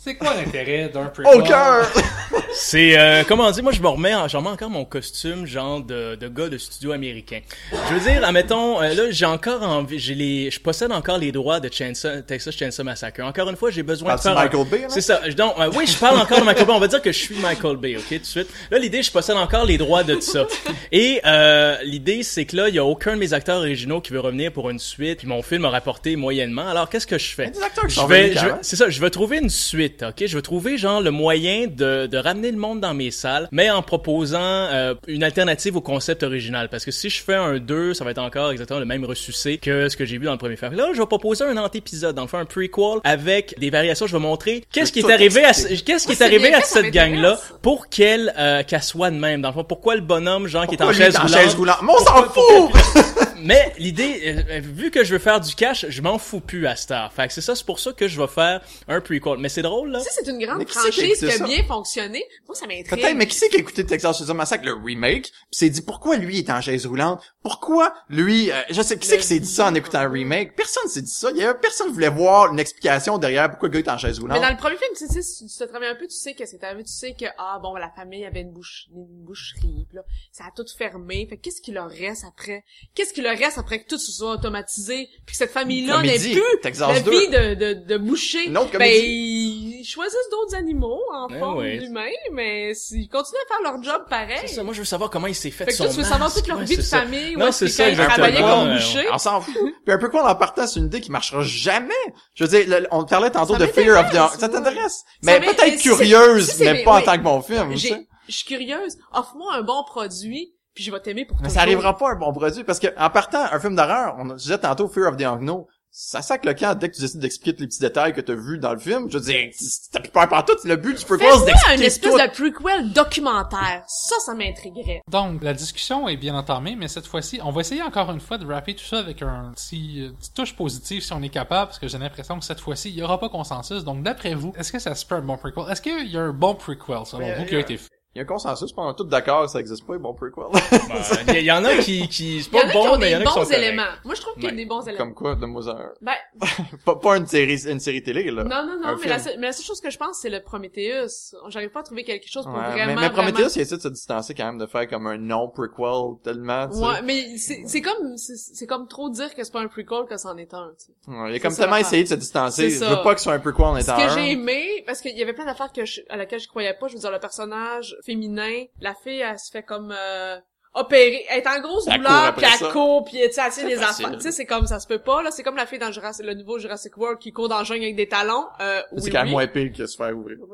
[0.04, 1.32] C'est quoi l'intérêt d'un prequel?
[1.40, 1.88] au cœur
[2.54, 5.80] C'est euh, comment dire, moi je me remets, en- je remets encore mon costume genre
[5.80, 7.40] de, de gars de studio américain.
[7.88, 11.30] Je veux dire, admettons, euh, là j'ai encore envie, j'ai les, je possède encore les
[11.32, 13.22] droits de Chainsaw, Texas Chainsaw Massacre.
[13.22, 14.34] Encore une fois, j'ai besoin de faire.
[14.34, 14.86] de un- Michael Bay, là?
[14.90, 15.20] C'est ça.
[15.36, 16.72] Donc euh, oui, je parle encore de Michael Bay.
[16.74, 18.48] On va dire que je suis Michael Bay, ok, tout de suite.
[18.70, 20.46] Là l'idée, je possède encore les droits de ça.
[20.90, 24.12] Et euh, l'idée, c'est que là, il y a aucun de mes acteurs originaux qui
[24.12, 25.18] veut revenir pour une suite.
[25.20, 26.68] Puis mon film a rapporté moyennement.
[26.68, 27.50] Alors qu'est-ce que je fais?
[27.50, 30.26] Des acteurs qui je vais, c'est ça, je vais trouver une suite, ok?
[30.26, 33.70] Je vais trouver genre le moyen de, de ramener le monde dans mes salles, mais
[33.70, 36.68] en proposant euh, une alternative au concept original.
[36.68, 39.58] Parce que si je fais un 2, ça va être encore exactement le même ressucé
[39.58, 40.72] que ce que j'ai vu dans le premier film.
[40.74, 44.06] Là, je vais proposer un antépisode, dans le fond, un prequel avec des variations.
[44.06, 47.12] Je vais montrer qu'est-ce qui est arrivé à qu'est-ce qui est arrivé à cette m'intéresse.
[47.12, 49.42] gang-là pour qu'elle euh, qu'elle soit de même.
[49.42, 51.40] Dans le fond, pourquoi le bonhomme, genre, qui est en chaise il est en roulante,
[51.40, 51.78] chaise roulante?
[51.82, 56.02] Mais on s'en fout mais l'idée, euh, vu que je veux faire du cash, je
[56.02, 57.12] m'en fous plus à Star.
[57.12, 59.38] Fait que c'est ça, c'est pour ça que je vais faire un prequel.
[59.38, 60.00] Mais c'est drôle, là.
[60.00, 61.44] Sais, c'est une grande Mais qui c'est qui a franchise qui a ça?
[61.44, 62.24] bien fonctionné.
[62.46, 62.88] Moi, ça m'intrigue.
[62.88, 65.82] Peut-être, mais qui c'est qui a écouté Texas Chainsaw Massacre, le remake, pis s'est dit
[65.82, 67.22] pourquoi lui est en chaise roulante?
[67.42, 70.54] Pourquoi lui, euh, je sais, qui c'est qui s'est dit ça en écoutant le remake?
[70.56, 71.30] Personne s'est dit ça.
[71.30, 73.98] Il y avait personne qui voulait voir une explication derrière pourquoi le gars est en
[73.98, 74.38] chaise roulante.
[74.38, 76.34] Mais dans le premier film, tu sais, si tu te travailles un peu, tu sais
[76.34, 79.86] que c'est arrivé, tu sais que, ah, bon, la famille avait une, bouche, une boucherie,
[79.88, 81.26] pis là, ça a tout fermé.
[81.28, 82.64] Fait que qu'est-ce qui leur reste après?
[82.94, 86.18] Qu'est-ce qui leur reste après que tout se soit automatisé, puis que cette famille-là n'ait
[86.18, 87.10] plus Texas la 2.
[87.10, 88.46] vie de, de, de boucher?
[88.46, 89.71] Une autre ben, comédie.
[89.80, 91.78] Ils choisissent d'autres animaux en Eh forme ouais.
[91.78, 94.38] d'humains, mais ils continuent à faire leur job pareil.
[94.42, 95.98] C'est ça, moi je veux savoir comment il s'est fait, Fait que son toi, tu
[95.98, 96.36] veux savoir masque.
[96.38, 97.00] toute leur Ouais, vie de ça.
[97.00, 98.74] famille, Non, où c'est ça, ils travaillaient comme Ouais.
[98.74, 99.06] boucher.
[99.12, 99.54] On s'en fout.
[99.84, 101.92] Puis un peu quoi en partant, c'est une idée qui marchera jamais.
[102.34, 104.14] Je veux dire, le- on parlait tantôt Ça de Fear of the...
[104.14, 104.52] m'intéresse, Ça ouais.
[104.52, 105.04] t'intéresse?
[105.22, 107.72] Mais peut-être curieuse, si mais pas en tant que bon film.
[107.72, 107.88] tu sais.
[107.88, 108.96] J'ai, je suis curieuse.
[109.12, 112.32] Offre-moi un bon produit, puis je vais t'aimer pour Mais ça arrivera pas un bon
[112.32, 115.64] produit parce que en partant un film d'horreur, on disait tantôt Fear of the Unknown,
[115.94, 118.32] ça sac le camp dès que tu décides d'expliquer tous les petits détails que t'as
[118.34, 119.10] vus dans le film.
[119.10, 119.50] Je veux dire,
[119.92, 122.46] t'as plus peur partout, le but du prequel c'est Fais-moi une d'expliquer espèce tout.
[122.46, 123.84] de prequel documentaire.
[123.86, 125.02] Ça, ça m'intriguerait.
[125.10, 128.38] Donc, la discussion est bien entamée, mais cette fois-ci, on va essayer encore une fois
[128.38, 131.78] de rapper tout ça avec un petit, euh, touche positive si on est capable, parce
[131.78, 133.84] que j'ai l'impression que cette fois-ci, il y aura pas consensus.
[133.84, 135.64] Donc, d'après vous, est-ce que ça se peut un bon prequel?
[135.70, 137.88] Est-ce qu'il y a un bon prequel, selon Mais, vous, qui a été fait?
[138.14, 140.44] Il y a un consensus, on est tous d'accord, ça existe pas, un bon prequel.
[140.52, 142.70] Ben, Il y, il y en a qui, qui c'est Il y en pas a
[142.70, 143.58] qui bon, mais il y des en a qui sont bons corrects.
[143.58, 143.82] éléments.
[144.04, 144.56] Moi, je trouve qu'il y a Ouais.
[144.56, 144.98] des bons éléments.
[144.98, 145.92] Comme quoi, donne-moi un.
[146.02, 146.12] Ben,
[146.84, 148.44] Pas, pas une série, une série télé, là.
[148.44, 150.42] non, non, non, mais la, seule, mais la seule chose que je pense, c'est le
[150.42, 151.34] Prometheus.
[151.48, 153.48] J'arrive pas à trouver quelque chose pour Ouais, vraiment, mais, mais Prometheus, vraiment...
[153.56, 156.84] il essaie de se distancer quand même, de faire comme un non-prequel tellement, tu sais.
[156.84, 160.04] Ouais, mais c'est c'est comme c'est c'est comme trop dire que c'est pas un prequel
[160.06, 160.70] que c'en est un.
[160.78, 161.10] tu sais.
[161.10, 162.68] Ouais, il a comme tellement essayé de se distancer.
[162.68, 164.08] Je veux pas que ce soit un prequel en Ce étant que un.
[164.16, 166.94] j'ai aimé, parce qu'il y avait plein d'affaires que à laquelle je croyais pas, je
[166.94, 169.94] veux dire, le personnage féminin, la fille, elle se fait comme...
[169.96, 170.38] Euh...
[170.74, 174.10] opérer, être en grosse Elle douleur, puis elle court, puis tu sais, elle les enfants.
[174.12, 175.30] Tu sais, c'est comme ça se peut pas là.
[175.30, 177.82] C'est comme la fille dans Jurassic, le nouveau Jurassic World qui court dans le jungle
[177.82, 178.46] avec des talons.
[178.60, 179.32] Euh, C'est oui, quand même oui.
[179.32, 180.38] moins pire que se faire ouvrir.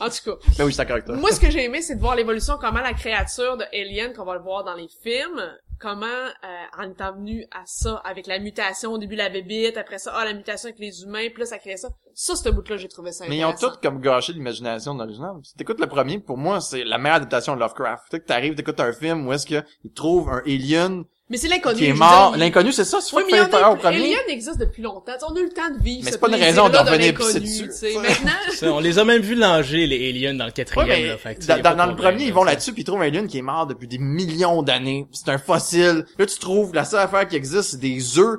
[0.00, 1.16] En tout cas, Mais oui, je suis d'accord avec toi.
[1.16, 4.24] moi ce que j'ai aimé, c'est de voir l'évolution, comment la créature de Alien qu'on
[4.24, 5.42] va le voir dans les films,
[5.78, 9.98] comment euh, en étant venu à ça avec la mutation au début la bébite, après
[9.98, 11.88] ça, ah la mutation avec les humains, puis là ça crée ça.
[12.14, 15.34] Ça, ce bout-là, j'ai trouvé ça Mais ils ont tous comme gâché l'imagination de l'original.
[15.42, 18.04] Si t'écoutes le premier, pour moi, c'est la meilleure adaptation de Lovecraft.
[18.04, 21.38] Tu sais que t'arrives, t'écoutes un film où est-ce que ils trouvent un alien Mais
[21.38, 21.78] c'est l'inconnu.
[21.78, 22.36] qui est mort.
[22.36, 23.96] L'inconnu, c'est ça, c'est Oui, mais faire au premier.
[23.96, 25.12] Alien existe depuis longtemps.
[25.16, 26.84] T'sais, on a eu le temps de vivre Mais ce c'est pas une raison d'en
[26.84, 27.70] de revenir pisser dessus.
[27.96, 28.32] Maintenant,
[28.76, 31.16] on les a même vu langer, les aliens, dans le Ouais, quatrième, mais là.
[31.16, 33.26] Fait que, tu sais, dans, le premier, ils vont là-dessus puis ils trouvent un alien
[33.26, 35.06] qui est mort depuis des millions d'années.
[35.12, 36.04] C'est un fossile.
[36.18, 38.38] Là, tu trouves la seule affaire qui existe, c'est des œufs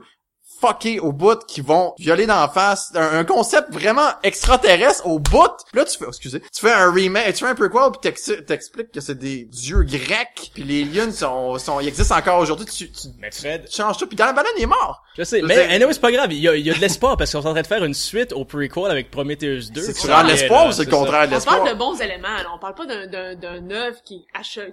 [0.66, 2.91] fuckés au bout qui vont violer d'en face.
[2.95, 5.51] Un, un concept vraiment extraterrestre au bout.
[5.74, 8.45] Là, tu fais, oh, excusez, tu fais un remake, tu fais un prequel puis t'ex-
[8.45, 12.66] t'expliques que c'est des dieux grecs puis les aliens sont, sont, ils existent encore aujourd'hui.
[12.66, 15.03] Tu, tu, Mais Fred, tu changes tout puis Banane il est mort.
[15.18, 15.74] je sais, Je mais sais.
[15.74, 17.47] anyway, c'est pas grave, il y a, il y a de l'espoir parce qu'on est
[17.47, 19.82] en train de faire une suite au prequel avec Prometheus 2.
[19.82, 21.57] C'est tu rends l'espoir ou c'est le contraire de on l'espoir?
[21.57, 22.28] parle de bons éléments.
[22.28, 22.45] Là.
[22.53, 24.26] On parle pas d'un d'un d'un œuvre qui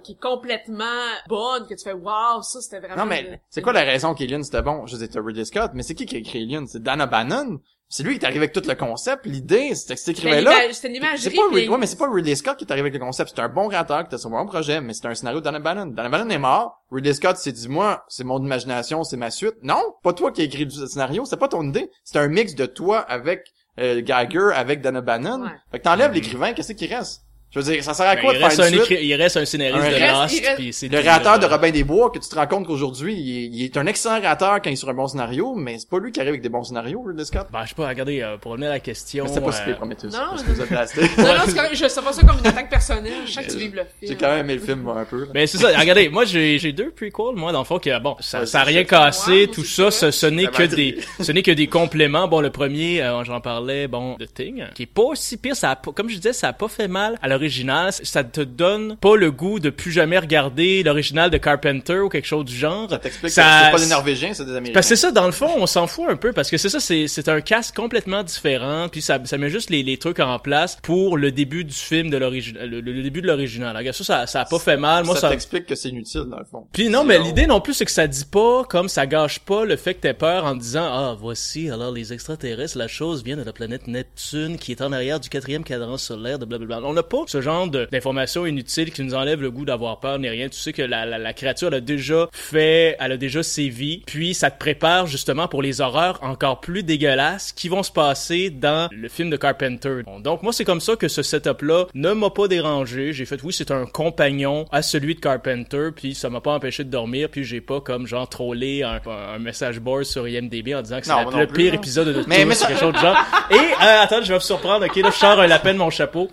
[0.03, 0.83] qui est complètement
[1.27, 3.03] bonne, que tu fais waouh, ça c'était vraiment.
[3.03, 4.85] Non, mais c'est quoi la raison qu'Alien c'était bon?
[4.87, 6.67] Je disais, t'as Ridley Scott, mais c'est qui qui a écrit Alien?
[6.67, 7.59] C'est Dana Bannon?
[7.89, 10.51] C'est lui qui est arrivé avec tout le concept, l'idée, c'était que cet écrivain-là.
[10.71, 12.99] C'était une C'est pas, puis ouais, mais c'est pas Ridley Scott qui est arrivé avec
[12.99, 13.33] le concept.
[13.35, 15.45] C'est un bon créateur qui était sur un bon projet, mais c'est un scénario de
[15.45, 15.85] Dana Bannon.
[15.85, 16.81] Dana Bannon est mort.
[16.91, 19.57] Ridley Scott s'est dit, moi, c'est mon imagination, c'est ma suite.
[19.61, 21.91] Non, pas toi qui as écrit le scénario, c'est pas ton idée.
[22.03, 25.43] C'est un mix de toi avec euh, Geiger, avec Dana Bannon.
[25.43, 25.49] Ouais.
[25.71, 27.22] Fait que t'enlèves l'écrivain, qu'est-ce qui reste?
[27.53, 28.97] Je veux dire, ça sert à Ben, quoi il, de reste faire un une suite?
[28.99, 31.03] écri- il reste un scénariste Un de reste- Lost, il reste- puis c'est Le tout,
[31.03, 31.45] réacteur de.
[31.45, 34.19] Robin des Bois, que tu te rends compte qu'aujourd'hui, il, est- il est un excellent
[34.19, 36.41] réacteur quand il est sur un bon scénario, mais c'est pas lui qui arrive avec
[36.41, 37.47] des bons scénarios, Ridley Scott.
[37.53, 39.25] Ben, je sais pas, regardez, euh, pour revenir à la question.
[39.25, 40.07] Mais c'était pas euh, si pire, Prometheus.
[40.07, 41.21] non, parce mais- que vous.
[41.21, 43.13] Non, non, c'est correct, je sais pas ça comme une attaque personnelle.
[43.27, 44.11] Je sais que tu vives le film.
[44.11, 45.19] J'ai quand même aimé le film, moi, un peu.
[45.21, 45.25] là.
[45.31, 48.15] Ben c'est ça, regardez, moi j'ai j'ai deux prequels, moi dans le fond que bon,
[48.19, 50.97] ça Ouais, ça a c'est rien cassé, tout ça, c'est ce, ce n'est que des
[51.19, 52.27] ce n'est que des compléments.
[52.27, 55.71] Bon le premier, euh, j'en parlais, bon The Thing, qui est pas aussi pire, ça
[55.71, 58.95] a pas- comme je disais, ça a pas fait mal à l'original, ça te donne
[58.97, 62.89] pas le goût de plus jamais regarder l'original de Carpenter ou quelque chose du genre.
[62.89, 64.73] Ça t'explique Ça- que c'est pas des Norvégiens, c'est des Américains.
[64.73, 66.69] Parce que c'est ça, dans le fond, on s'en fout un peu parce que c'est
[66.69, 70.19] ça, c'est c'est un cast complètement différent, puis ça, ça met juste les, les trucs
[70.19, 73.77] en place pour le début du film de l'original, le, le début de l'original.
[73.93, 75.03] Ça, ça, ça a pas fait mal.
[75.05, 76.65] Moi, ça ça, t'explique que c'est inutile, dans le fond.
[76.71, 79.65] puis non, mais l'idée non plus, c'est que ça dit pas, comme ça gâche pas
[79.65, 83.37] le fait que t'aies peur en disant, ah, voici, alors les extraterrestres, la chose vient
[83.37, 86.81] de la planète Neptune, qui est en arrière du quatrième cadran solaire, de blablabla.
[86.87, 90.19] On n'a pas ce genre de- d'informations inutiles qui nous enlèvent le goût d'avoir peur
[90.19, 90.49] ni rien.
[90.49, 94.03] Tu sais que la, la, la créature, elle a déjà fait, elle a déjà sévi,
[94.05, 98.49] puis ça te prépare justement pour les horreurs encore plus dégueulasses qui vont se passer
[98.49, 100.01] dans le film de Carpenter.
[100.05, 103.13] Bon, donc moi, c'est comme ça que ce setup-là ne m'a pas dérangé.
[103.13, 106.83] J'ai fait, oui, c'est un compagnon à celui de Carpenter, puis ça m'a pas empêché
[106.83, 110.81] de dormir, puis j'ai pas comme genre trollé un, un message board sur IMDb en
[110.81, 111.79] disant que c'est le plus, pire non.
[111.79, 113.17] épisode de Mais- tous, mais ça- quelque chose de genre.
[113.51, 114.85] Et euh, attends, je vais me surprendre.
[114.85, 116.29] Ok, là je sors un lapin de mon chapeau.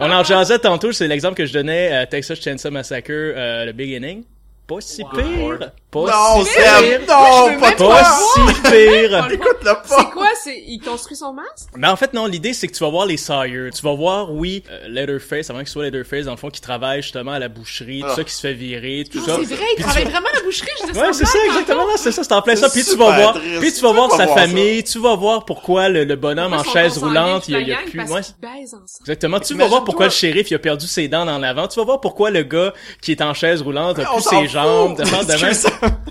[0.00, 0.92] On en jasait tantôt.
[0.92, 4.24] C'est l'exemple que je donnais à Texas Chainsaw Massacre, euh, le beginning.
[4.66, 5.70] Pas si pire.
[5.90, 7.00] Pas Non, si pire.
[7.06, 7.72] non, veux pas!
[7.72, 8.04] Pas
[8.34, 9.28] si pire.
[9.30, 10.04] Écoute-le C'est pas!
[10.06, 10.26] quoi?
[10.44, 11.68] C'est, il construit son masque?
[11.76, 13.70] Mais en fait, non, l'idée, c'est que tu vas voir les Sawyer.
[13.74, 17.02] Tu vas voir, oui, euh, Leatherface, avant qu'il soit Leatherface, dans le fond, qui travaille
[17.02, 18.16] justement à la boucherie, tout Ah.
[18.16, 19.36] ça, qui se fait virer, tout Non, ça.
[19.40, 21.38] c'est vrai, il Puis travaille tu- vraiment à la boucherie, je disais Ouais, c'est ça,
[21.46, 22.68] exactement, c'est ça, c'est en plein ça.
[22.68, 23.60] Puis tu vas super voir, triste.
[23.60, 24.46] puis tu vas voir sa voir ça.
[24.46, 27.68] famille, tu vas voir pourquoi le, le bonhomme en chaise roulante, il y a, il
[27.68, 28.84] y a plus, ouais, ensemble.
[29.00, 29.38] Exactement.
[29.40, 31.68] Tu vas Imagine-toi- voir pourquoi le shérif il a perdu ses dents en avant.
[31.68, 34.40] Tu vas voir pourquoi le gars qui est en chaise roulante a On plus s'en
[34.40, 34.96] ses jambes.
[34.98, 35.02] de
[35.42, 35.54] même.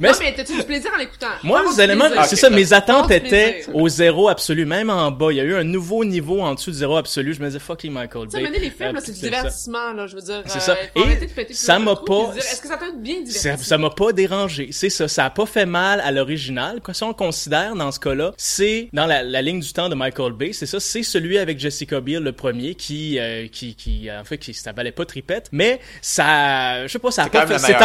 [0.01, 1.27] Mais non, mais t'as-tu du plaisir en l'écoutant?
[1.43, 2.25] moi, Vraiment les du éléments, plaisir.
[2.25, 3.75] c'est ça, Ok, mes attentes étaient plaisir.
[3.75, 5.31] au zéro absolu, même en bas.
[5.31, 7.33] Il y a eu un nouveau niveau en dessous du zéro absolu.
[7.33, 8.59] Je me disais, fucking Michael Tu sais, Bay.
[8.59, 9.25] les films, Euh, c'est du ça.
[9.27, 10.43] divertissement, là, je veux dire.
[10.45, 10.75] C'est euh, ça.
[10.95, 11.15] faut Et
[11.45, 13.39] de ça m'a pas- Est-ce que ça t'a bien diverti?
[13.39, 14.69] Ça, ça m'a pas dérangé.
[14.71, 15.07] C'est ça.
[15.07, 16.81] Ça a pas fait mal à l'original.
[16.81, 19.95] Quoi, Si on considère dans ce cas-là, c'est dans la, la ligne du temps de
[19.95, 20.53] Michael Bay.
[20.53, 20.79] C'est ça.
[20.79, 24.71] C'est celui avec Jessica Biel, le premier, qui, euh, qui, qui, en fait, qui, ça
[24.71, 25.49] valait pas tripette.
[25.51, 27.75] Mais ça, je sais pas, ça a C'est pas fait, c'est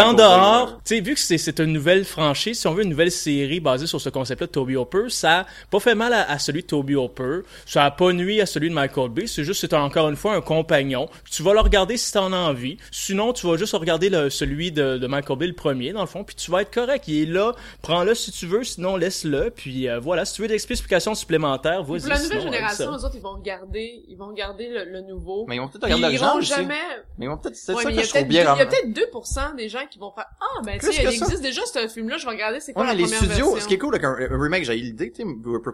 [0.00, 0.66] en, de Bay, dehors.
[0.68, 0.72] ouais.
[0.84, 3.60] Tu sais, vu que c'est, c'est une nouvelle franchise, si on veut une nouvelle série
[3.60, 6.62] basée sur ce concept-là de Toby Hopper, ça a pas fait mal à, à celui
[6.62, 7.40] de Toby Hopper.
[7.64, 9.26] Ça a pas nuit à celui de Michael Bay.
[9.26, 11.08] C'est juste, c'est encore une fois un compagnon.
[11.30, 12.76] Tu vas le regarder si t'en as envie.
[12.90, 16.06] Sinon, tu vas juste regarder le, celui de, de Michael Bay, le premier, dans le
[16.06, 17.04] fond, puis tu vas être correct.
[17.08, 17.52] Il est là.
[17.82, 19.50] Prends-le si tu veux, sinon laisse-le.
[19.54, 22.00] Puis euh, voilà, si tu veux des explications supplémentaires, vas-y.
[22.00, 25.00] Pour la nouvelle sinon, génération, eux autres, ils vont regarder, ils vont regarder le, le
[25.02, 25.44] nouveau.
[25.48, 26.48] Mais ils vont peut-être regarder ils aussi.
[26.48, 26.74] jamais,
[27.18, 28.44] Mais ils vont peut-être, c'est Ouais, ça que y a je trouve peut-être bien.
[28.44, 30.92] deux- il y a peut-être 2% des gens qui vont faire Ah ben tu sais,
[31.02, 31.24] il ça.
[31.26, 33.36] existe déjà ce film là, je vais regarder c'est quoi Ouais, la les première studios,
[33.46, 33.60] version.
[33.60, 35.28] ce qui est cool avec un, remake, j'ai eu l'idée, tu sais,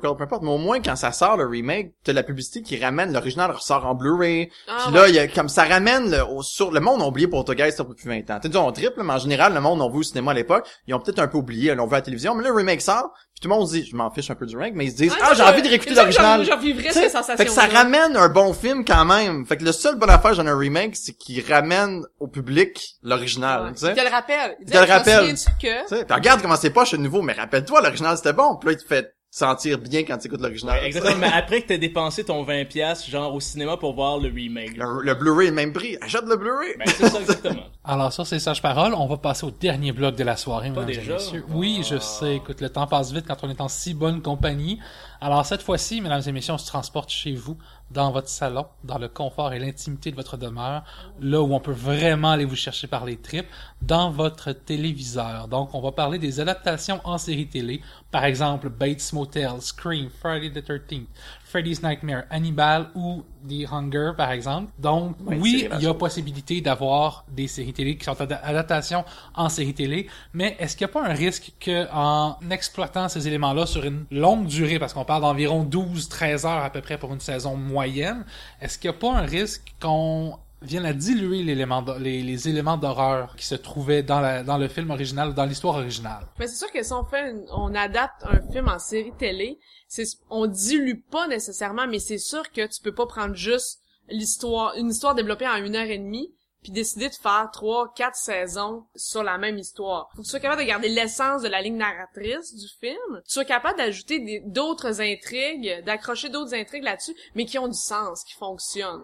[0.04, 2.82] Oracle, peu importe, mais au moins quand ça sort le remake, t'as la publicité qui
[2.82, 4.50] ramène l'original ressort en Blu-ray.
[4.68, 5.00] Ah, Puis ouais.
[5.00, 7.80] là, il y a comme ça ramène le, au, sur le monde a oublié Poltergeist
[7.80, 8.38] depuis 20 ans.
[8.40, 10.68] T'as dit on triple, mais en général le monde on vu au cinéma à l'époque,
[10.86, 12.56] ils ont peut-être un peu oublié, là, on vu à la télévision, mais là le
[12.56, 14.74] remake sort, puis tout le monde se dit je m'en fiche un peu du remake,
[14.74, 16.44] mais ils se disent Ouais, ah j'ai envie de réécouter tu sais, l'original.
[16.44, 17.36] J'en j'en vivrais T'sais, cette sensation.
[17.36, 19.46] Fait que ça ramène un bon film quand même.
[19.46, 23.72] Fait que le seul bon affaire dans un remake, c'est qu'il ramène au public l'original,
[23.72, 23.94] tu sais.
[23.94, 24.56] Le rappelle.
[24.60, 25.34] Il te le rappelle.
[25.34, 25.82] tu que...
[25.82, 28.56] Tu sais, regarde comment c'est pas chez nouveau, mais rappelle-toi, l'original c'était bon.
[28.56, 30.78] Puis là, il te fait sentir bien quand tu écoutes l'original.
[30.78, 31.16] Ouais, exactement.
[31.16, 34.76] mais après que t'as dépensé ton 20 pièces genre au cinéma pour voir le remake.
[34.76, 35.96] Le, le Blu-ray est le même prix.
[36.02, 36.76] Achète le Blu-ray.
[36.78, 37.62] Ben, c'est ça exactement.
[37.84, 40.90] Alors sur ces sages paroles, on va passer au dernier bloc de la soirée, mesdames
[40.90, 41.44] et messieurs.
[41.48, 44.78] Oui, je sais, écoute, le temps passe vite quand on est en si bonne compagnie.
[45.22, 47.56] Alors cette fois-ci, mesdames et messieurs, on se transporte chez vous,
[47.90, 50.82] dans votre salon, dans le confort et l'intimité de votre demeure,
[51.20, 53.46] là où on peut vraiment aller vous chercher par les tripes,
[53.82, 55.48] dans votre téléviseur.
[55.48, 57.82] Donc on va parler des adaptations en série télé,
[58.12, 61.06] par exemple Bates Motel, Scream, Friday the 13th,
[61.44, 64.70] Freddy's Nightmare, Hannibal ou The Hunger, par exemple.
[64.78, 69.04] Donc oui, il y a possibilité d'avoir des séries télé qui sont ad- adaptations
[69.34, 73.26] en série télé, mais est-ce qu'il n'y a pas un risque que en exploitant ces
[73.26, 77.12] éléments-là sur une longue durée, parce qu'on parle d'environ 12-13 heures à peu près pour
[77.12, 78.24] une saison moyenne,
[78.60, 83.44] est-ce qu'il n'y a pas un risque qu'on vienne à diluer les, éléments d'horreur qui
[83.46, 86.26] se trouvaient dans, le film original dans l'histoire originale?
[86.38, 89.58] Mais c'est sûr que si on fait, une- on adapte un film en série télé,
[89.88, 94.74] c'est, on dilue pas nécessairement, mais c'est sûr que tu peux pas prendre juste l'histoire,
[94.76, 96.32] une histoire développée en une heure et demie,
[96.62, 100.08] puis décider de faire trois, quatre saisons sur la même histoire.
[100.14, 103.20] Faut que tu sois capable de garder l'essence de la ligne narratrice du film.
[103.26, 108.22] Tu sois capable d'ajouter d'autres intrigues, d'accrocher d'autres intrigues là-dessus, mais qui ont du sens,
[108.24, 109.02] qui fonctionnent.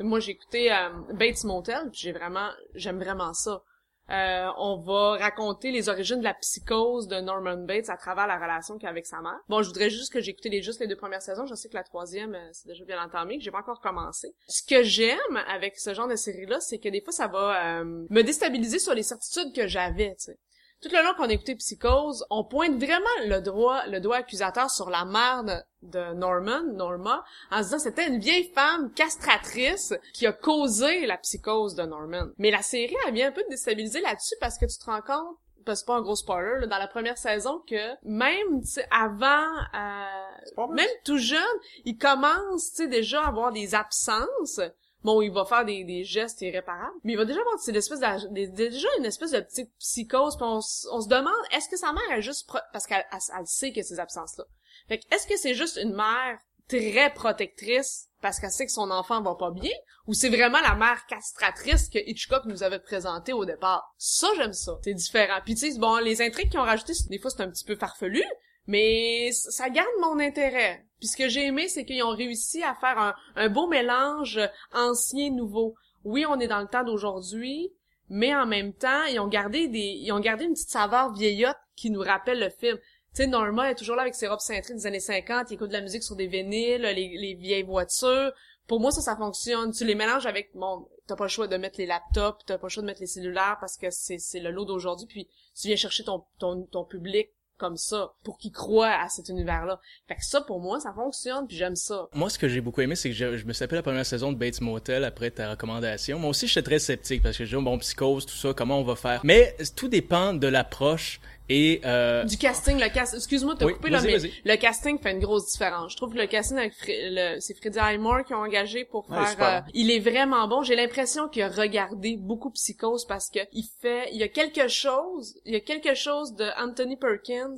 [0.00, 3.62] Moi, j'ai écouté euh, Bates Motel, j'ai vraiment, j'aime vraiment ça.
[4.10, 8.36] Euh, on va raconter les origines de la psychose de Norman Bates à travers la
[8.36, 9.38] relation qu'il a avec sa mère.
[9.48, 11.46] Bon, je voudrais juste que j'ai écouté les, juste les deux premières saisons.
[11.46, 14.34] Je sais que la troisième, euh, c'est déjà bien entamé, que j'ai pas encore commencé.
[14.46, 18.22] Ce que j'aime avec ce genre de série-là, c'est que des fois, ça va me
[18.22, 20.38] déstabiliser sur les certitudes que j'avais, tu sais.
[20.80, 24.70] Tout le long qu'on a écouté Psychose, on pointe vraiment le droit, le doigt accusateur
[24.70, 28.92] sur la mère de, de Norman, Norma, en se disant que c'était une vieille femme
[28.92, 32.26] castratrice qui a causé la psychose de Norman.
[32.36, 35.00] Mais la série, elle vient un peu te déstabiliser là-dessus parce que tu te rends
[35.00, 38.62] compte parce que c'est pas un gros spoiler, là, dans la première saison, que même,
[38.90, 41.40] avant, euh, même tout jeune,
[41.84, 44.60] il commence, tu sais, déjà à avoir des absences.
[45.04, 48.00] Bon, il va faire des, des gestes irréparables, mais il va déjà avoir c'est l'espèce
[48.00, 52.10] de, déjà une espèce de petite psychose, puis on, se demande, est-ce que sa mère
[52.18, 54.44] est juste, pro- parce qu'elle elle, sait a ces absences-là.
[54.88, 56.38] Fait que, est-ce que c'est juste une mère
[56.68, 59.70] très protectrice parce qu'elle sait que son enfant va pas bien,
[60.06, 63.94] ou c'est vraiment la mère castratrice que Hitchcock nous avait présentée au départ?
[63.98, 64.78] Ça, j'aime ça.
[64.82, 65.40] C'est différent.
[65.44, 67.76] Puis tu sais, bon, les intrigues qu'ils ont rajoutées, des fois, c'est un petit peu
[67.76, 68.24] farfelu,
[68.66, 70.86] mais ça garde mon intérêt.
[71.04, 74.40] Puis ce que j'ai aimé, c'est qu'ils ont réussi à faire un, beau mélange
[74.72, 75.74] ancien-nouveau.
[76.02, 77.70] Oui, on est dans le temps d'aujourd'hui,
[78.08, 81.58] mais en même temps, ils ont gardé des, ils ont gardé une petite saveur vieillotte
[81.76, 82.78] qui nous rappelle le film.
[82.78, 82.84] Tu
[83.16, 85.74] sais, Norma est toujours là avec ses robes cintrées des années 50, il écoute de
[85.74, 88.32] la musique sur des vinyles, les, les vieilles voitures.
[88.66, 89.72] Pour moi, ça, ça fonctionne.
[89.72, 92.68] Tu les mélanges avec, bon, t'as pas le choix de mettre les laptops, t'as pas
[92.68, 95.68] le choix de mettre les cellulaires parce que c'est, c'est le lot d'aujourd'hui, puis tu
[95.68, 97.28] viens chercher ton, ton, ton public
[97.58, 99.80] comme ça, pour qu'il croit à cet univers-là.
[100.08, 102.08] Fait que ça, pour moi, ça fonctionne, puis j'aime ça.
[102.14, 104.32] Moi, ce que j'ai beaucoup aimé, c'est que je, me suis tapé la première saison
[104.32, 106.18] de Bates Motel après ta recommandation.
[106.18, 108.84] Moi aussi, j'étais très sceptique parce que j'ai dit, bon, psychose, tout ça, comment on
[108.84, 109.20] va faire?
[109.24, 113.74] Mais tout dépend de l'approche et euh, Du casting, le cast, excuse-moi de te Oui,
[113.74, 114.32] couper là, vas-y, mais vas-y.
[114.44, 115.92] le casting fait une grosse différence.
[115.92, 119.06] Je trouve que le casting avec Fre- le, c'est Freddie Highmore qui ont engagé pour
[119.06, 120.62] faire, euh, il est vraiment bon.
[120.62, 124.68] J'ai l'impression qu'il a regardé beaucoup Psychose parce que il fait, il y a quelque
[124.68, 127.56] chose, il y a quelque chose de Anthony Perkins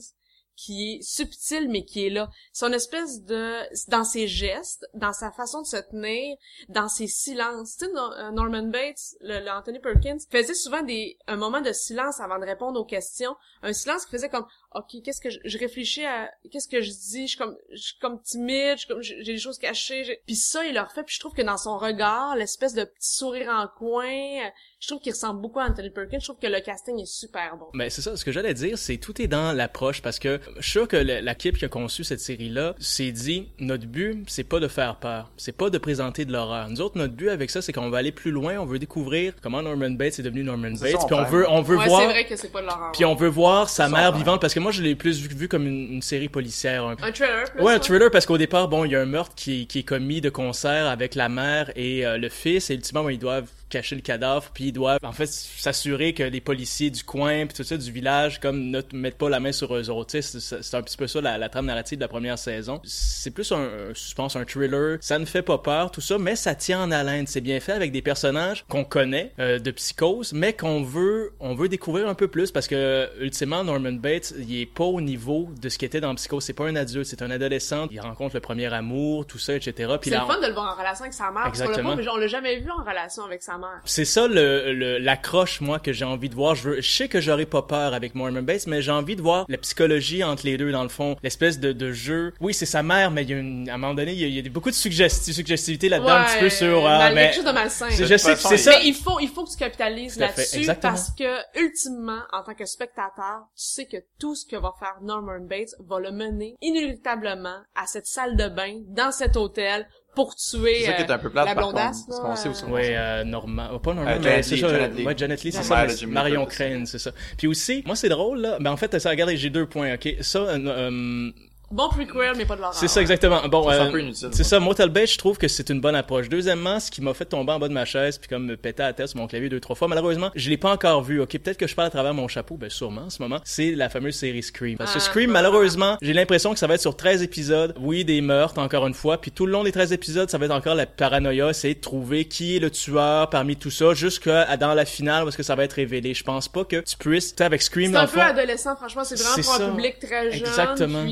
[0.56, 2.30] qui est subtil mais qui est là.
[2.76, 6.36] Espèce de dans ses gestes, dans sa façon de se tenir,
[6.68, 7.78] dans ses silences.
[7.82, 12.44] Euh, Norman Bates, le, Anthony Perkins faisait souvent des un moment de silence avant de
[12.44, 16.30] répondre aux questions, un silence qui faisait comme OK, qu'est-ce que je, je réfléchis à
[16.50, 19.38] qu'est-ce que je dis, je suis comme je suis comme timide, je comme j'ai des
[19.38, 22.74] choses cachées, puis ça il leur fait puis je trouve que dans son regard, l'espèce
[22.74, 26.38] de petit sourire en coin, je trouve qu'il ressemble beaucoup à Anthony Perkins, je trouve
[26.38, 27.66] que le casting est super bon.
[27.72, 30.62] Ben c'est ça, ce que j'allais dire, c'est tout est dans l'approche parce que je
[30.62, 34.60] suis sûr que l'équipe qui a conçu cette série-là s'est dit notre but c'est pas
[34.60, 36.68] de faire peur, c'est pas de présenter de l'horreur.
[36.68, 39.32] Nous autres notre but avec ça c'est qu'on va aller plus loin, on veut découvrir
[39.42, 41.86] comment Norman Bates est devenu Norman Bates, ça, on puis on veut on veut Ouais,
[41.88, 42.92] voir c'est vrai que c'est pas de l'horreur.
[42.92, 45.48] puis on veut voir sa mère vivante parce que moi je l'ai plus vu, vu
[45.48, 47.04] comme une, une série policière un peu.
[47.04, 47.80] Un trailer plus, Ouais, un ouais.
[47.80, 50.28] thriller parce qu'au départ, bon, il y a un meurtre qui, qui est commis de
[50.28, 54.02] concert avec la mère et euh, le fils, et ultimement, bon, ils doivent cacher le
[54.02, 57.76] cadavre, puis ils doivent en fait s'assurer que les policiers du coin, puis tout ça,
[57.76, 60.20] du village, comme ne mettent pas la main sur eux autres.
[60.20, 62.80] C'est un petit peu ça la, trame narrative de la première saison.
[62.84, 64.98] C'est plus un, je pense, un thriller.
[65.00, 67.26] Ça ne fait pas peur, tout ça, mais ça tient en haleine.
[67.26, 71.54] C'est bien fait avec des personnages qu'on connaît euh, de psychose, mais qu'on veut, on
[71.54, 75.48] veut découvrir un peu plus parce que ultimement Norman Bates, il est pas au niveau
[75.60, 76.44] de ce qui était dans Psychose.
[76.44, 77.88] C'est pas un adulte, c'est un adolescent.
[77.90, 79.94] Il rencontre le premier amour, tout ça, etc.
[80.02, 81.46] C'est le fun de le voir en relation avec sa mère.
[81.46, 81.96] Exactement.
[81.96, 83.80] Parce on l'a jamais vu en relation avec sa mère.
[83.84, 86.54] C'est ça le, l'accroche moi que j'ai envie de voir.
[86.54, 89.22] Je, veux, je sais que j'aurais pas peur avec Norman Bates, mais j'ai envie de
[89.22, 92.32] voir la psychologie entre les deux dans le fond, l'espèce de, de jeu.
[92.40, 94.38] Oui, c'est sa mère, mais il y a une, à un moment donné, il y
[94.38, 96.86] a, beaucoup de suggestivité là-dedans, un petit peu sur.
[96.86, 97.90] Ah, mais, quelque chose de malsain.
[97.90, 98.70] Je sais, c'est ça.
[98.70, 102.64] Mais il faut, il faut que tu capitalises là-dessus parce que ultimement, en tant que
[102.64, 107.58] spectateur, tu sais que tout ce que va faire Norman Bates va le mener inéluctablement
[107.74, 109.86] à cette salle de bain dans cet hôtel
[110.16, 112.06] pour tuer c'est ça qui est un peu plate, la blondasse.
[112.06, 114.68] Par contre, ce qu'on Oui, euh, Norma, oh, pas Norma, euh, mais c'est ça.
[114.68, 115.06] Janet Lee.
[115.06, 115.86] Ouais, Janet Lee, c'est ça.
[116.08, 117.12] Marion Crane, c'est ça.
[117.36, 120.08] Puis aussi, moi c'est drôle là, mais en fait, ça regardez, j'ai deux points, OK?
[120.22, 121.30] Ça euh, euh
[121.72, 122.74] Bon prequel, mais pas de l'horreur.
[122.74, 123.48] C'est ça, exactement.
[123.48, 126.28] Bon, euh, c'est ça, Motel Bay, je trouve que c'est une bonne approche.
[126.28, 128.84] Deuxièmement, ce qui m'a fait tomber en bas de ma chaise, puis comme me péter
[128.84, 131.20] à la tête sur mon clavier deux, trois fois, malheureusement, je l'ai pas encore vu.
[131.20, 133.40] Ok, peut-être que je parle à travers mon chapeau, ben sûrement en ce moment.
[133.42, 134.78] C'est la fameuse série Scream.
[134.78, 137.74] Parce que ah, Scream, malheureusement, j'ai l'impression que ça va être sur 13 épisodes.
[137.80, 139.20] Oui, des meurtres, encore une fois.
[139.20, 141.80] Puis tout le long des 13 épisodes, ça va être encore la paranoïa, c'est de
[141.80, 145.56] trouver qui est le tueur parmi tout ça, jusqu'à dans la finale, parce que ça
[145.56, 146.14] va être révélé.
[146.14, 149.18] Je pense pas que tu puisses, tu avec Scream, C'est un peu adolescent, franchement, c'est
[149.18, 150.46] vraiment pour un public très jeune.
[150.46, 151.04] Exactement.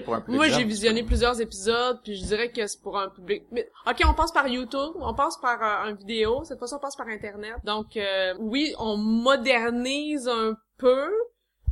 [0.00, 3.44] Pour un public j'ai visionné plusieurs épisodes, puis je dirais que c'est pour un public.
[3.52, 6.78] Mais, ok, on passe par YouTube, on passe par euh, un vidéo, cette fois-ci on
[6.78, 7.56] passe par Internet.
[7.64, 11.10] Donc euh, oui, on modernise un peu,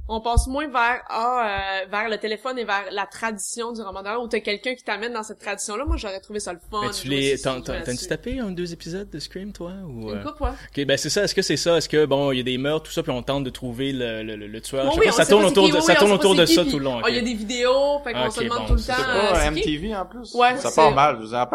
[0.09, 4.03] on passe moins vers ah, euh, vers le téléphone et vers la tradition du roman
[4.03, 6.59] d'horreur où t'as quelqu'un qui t'amène dans cette tradition là moi j'aurais trouvé ça le
[6.71, 6.81] fun.
[6.83, 10.41] Mais tu les t'as tu tapé un deux épisodes de Scream toi ou une coupe
[10.41, 10.51] ouais.
[10.51, 11.25] Ok ben c'est ça.
[11.25, 11.77] Est-ce que c'est ça?
[11.77, 13.93] Est-ce que bon il y a des meurtres tout ça puis on tente de trouver
[13.93, 14.97] le le, le, tueur?
[14.97, 17.19] Oui, ça tourne autour de ça tourne autour de ça tout le long il y
[17.19, 20.07] a des vidéos fait qu'on se demande tout le temps c'est pas euh, MTV en
[20.07, 20.35] plus.
[20.35, 21.47] Ouais ça part mal vous en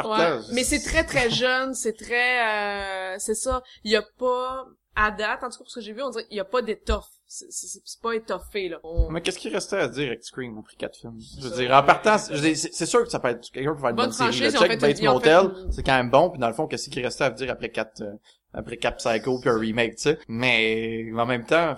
[0.53, 3.63] mais c'est très très jeune c'est très euh, c'est ça.
[3.83, 6.09] Il y a pas à date, en tout cas, pour ce que j'ai vu, on
[6.09, 7.09] dirait qu'il y a pas d'étoffe.
[7.35, 8.79] C'est pas étoffé, là.
[9.09, 10.57] Mais qu'est-ce qu'il restait à dire avec Scream?
[10.59, 11.19] Après quatre films?
[11.39, 13.95] Je veux dire, en partant, c'est sûr que ça peut être, quelqu'un peut faire une
[13.95, 14.39] bonne, série.
[14.39, 17.23] Le check Bates Motel, c'est quand même bon, puis dans le fond, qu'est-ce qu'il restait
[17.23, 18.13] à dire après quatre, euh,
[18.53, 20.19] après quatre Psycho puis un remake, tu sais?
[20.27, 21.75] Mais, en même temps,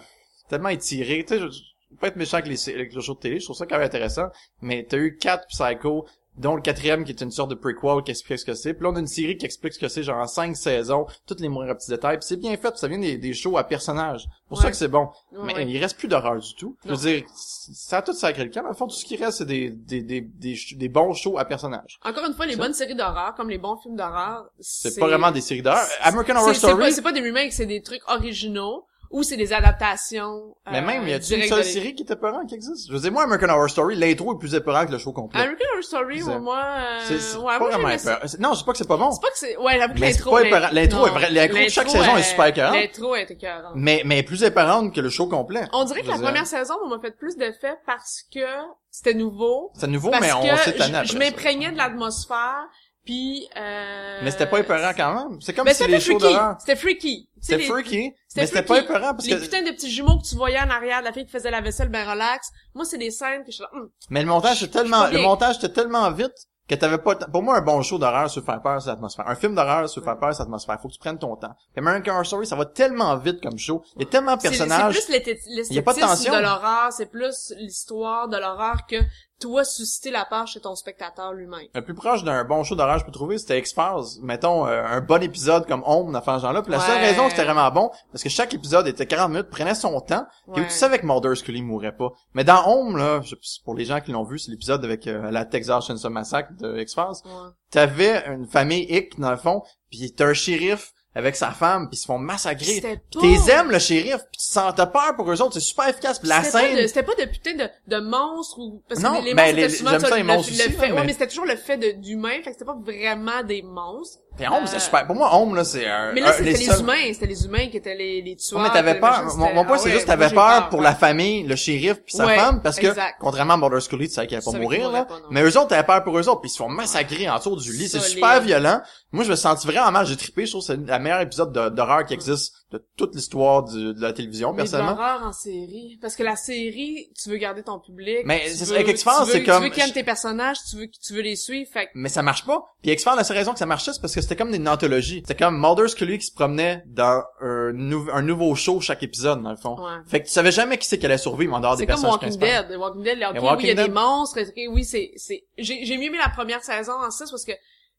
[0.49, 1.61] tellement étiré, tu sais, je, je
[1.99, 3.85] pas être méchant avec les, avec les shows de télé, je trouve ça quand même
[3.85, 4.27] intéressant,
[4.61, 6.05] mais t'as eu quatre Psycho,
[6.37, 8.73] dont le quatrième qui est une sorte de prequel qui explique ce que c'est.
[8.73, 11.05] Puis là, on a une série qui explique ce que c'est, genre en cinq saisons,
[11.25, 12.17] toutes les moindres petits détails.
[12.17, 14.27] Puis c'est bien fait, ça vient des, des shows à personnages.
[14.47, 15.09] pour ça que c'est bon.
[15.43, 16.75] mais il reste plus d'horreur du tout.
[16.85, 18.67] Je veux dire, ça a tout sacré le camp.
[18.67, 21.99] Le fond, tout ce qui reste, c'est des, des, des, des, bons shows à personnages.
[22.03, 25.31] Encore une fois, les bonnes séries d'horreur, comme les bons films d'horreur, c'est pas vraiment
[25.31, 25.87] des séries d'horreur.
[26.01, 26.91] American Horror Story.
[26.93, 28.85] C'est pas, pas des remakes, c'est des trucs originaux
[29.15, 30.53] ou c'est des adaptations.
[30.69, 32.89] Mais même, il y a euh, une seule série qui est épeurante qui existe?
[32.89, 35.39] Je veux dire, moi, American Horror Story, l'intro est plus épeurant que le show complet.
[35.39, 36.99] American Horror Story, moi, euh...
[37.07, 38.17] c'est ouais, pas vraiment épeurant.
[38.39, 39.11] Non, je sais pas que c'est pas bon.
[39.11, 40.37] C'est pas que c'est, ouais, j'avoue que l'intro.
[40.37, 42.75] L'intro est vrai, l'intro de chaque saison est super épeurante.
[42.75, 43.71] L'intro est épeurante.
[43.75, 45.65] Mais, mais plus épeurante que le show complet.
[45.71, 48.45] On dirait que la première saison, on m'a fait plus d'effet parce que
[48.91, 49.71] c'était nouveau.
[49.75, 52.67] C'était nouveau, mais on s'est tanné Je m'imprégnais de l'atmosphère.
[53.05, 54.19] Puis euh...
[54.23, 55.39] Mais c'était pas épeurant quand même.
[55.41, 56.55] C'est comme si les shows d'horreur.
[56.59, 57.29] C'était freaky.
[57.39, 58.13] C'était freaky.
[58.35, 59.35] Mais c'était pas épeurant parce les que...
[59.35, 61.51] Les putains de petits jumeaux que tu voyais en arrière de la fille qui faisait
[61.51, 62.49] la vaisselle ben relax.
[62.73, 63.89] Moi, c'est des scènes que je suis là, hum.
[64.09, 66.33] Mais le montage était tellement, le montage était tellement vite
[66.67, 69.27] que t'avais pas, pour moi, un bon show d'horreur se faire peur, c'est l'atmosphère.
[69.27, 70.79] Un film d'horreur se faire peur, c'est l'atmosphère.
[70.81, 71.55] Faut que tu prennes ton temps.
[71.77, 73.83] American Horror Story, ça va tellement vite comme show.
[73.97, 74.95] Il y a tellement de personnages.
[74.95, 78.95] C'est plus l'esthétisme de l'horreur, c'est plus l'histoire de l'horreur que
[79.39, 81.67] toi susciter la peur chez ton spectateur lui-même.
[81.73, 84.21] Le plus proche d'un bon show d'horreur je peux trouver, c'était X-Files.
[84.21, 86.61] Mettons, euh, un bon épisode comme Home, dans ce genre-là.
[86.61, 89.49] Puis la seule raison que c'était vraiment bon, parce que chaque épisode était 40 minutes,
[89.49, 90.25] prenait son temps.
[90.55, 92.11] Et tu savais que Mulder Scully mourrait pas.
[92.33, 93.21] Mais dans Home, là,
[93.63, 96.79] pour les gens qui l'ont vu, c'est l'épisode avec euh, la Texas Chainsaw Massacre de
[96.79, 97.29] X-Files.
[97.71, 101.97] T'avais une famille hic, dans le fond, puis t'as un shérif avec sa femme puis
[101.97, 102.81] ils se font massacrer.
[102.81, 106.19] T'es aimes le shérif, pis tu sens t'as peur pour eux autres, c'est super efficace.
[106.19, 109.55] Pis la scène c'était pas de putain de, de monstres ou parce que les, ben,
[109.55, 112.43] monstres souvent ça, les monstres le, fait, ouais, mais c'était toujours le fait d'humains, fait
[112.43, 114.19] que c'était pas vraiment des monstres.
[114.43, 115.07] Home, c'est super.
[115.07, 116.11] Pour moi, Home, là, c'est un...
[116.13, 117.13] Mais là, c'était les, humains.
[117.13, 118.61] C'était les humains qui étaient les, les tueurs.
[118.61, 119.23] mais t'avais peur.
[119.37, 122.61] Mon, point, c'est ah juste t'avais peur pour la famille, le shérif puis sa femme,
[122.61, 122.87] parce que,
[123.19, 125.07] contrairement à Border Scully, tu savais qu'elle allait pas mourir, là.
[125.29, 127.55] Mais eux autres, t'avais peur pour eux autres, puis ils se font massacrer en dessous
[127.55, 127.87] du lit.
[127.87, 128.81] C'est super violent.
[129.11, 130.05] Moi, je me sentis vraiment mal.
[130.05, 130.45] J'ai trippé.
[130.45, 134.11] Je trouve que c'est le meilleur épisode d'horreur qui existe de toute l'histoire de la
[134.11, 134.91] télévision, Mais de personnellement.
[134.91, 135.97] l'horreur en série.
[136.01, 138.19] Parce que la série, tu veux garder ton public.
[138.25, 141.13] Mais c'est ça, X-Files, c'est comme- Tu veux qu'ils aiment tes personnages, tu veux, tu
[141.13, 142.63] veux les suivre, fait Mais ça marche pas.
[142.81, 145.21] Puis X-Files, la seule raison que ça marchait, c'est parce que c'était comme une anthologie.
[145.27, 149.43] C'était comme Mulder Scully qui se promenait dans un, nou- un nouveau show chaque épisode,
[149.43, 149.75] dans le fond.
[149.79, 149.99] Ouais.
[150.07, 152.01] Fait que tu savais jamais qui c'est qui allait survivre en dehors des C'est comme
[152.01, 152.39] personnages Walking.
[152.69, 152.77] Dead.
[152.79, 155.11] Walking Dead, ok, Mais oui, Walking il y a Dead- des monstres, ok, oui, c'est,
[155.17, 157.51] c'est, j'ai, j'ai mieux aimé la première saison en 6 parce que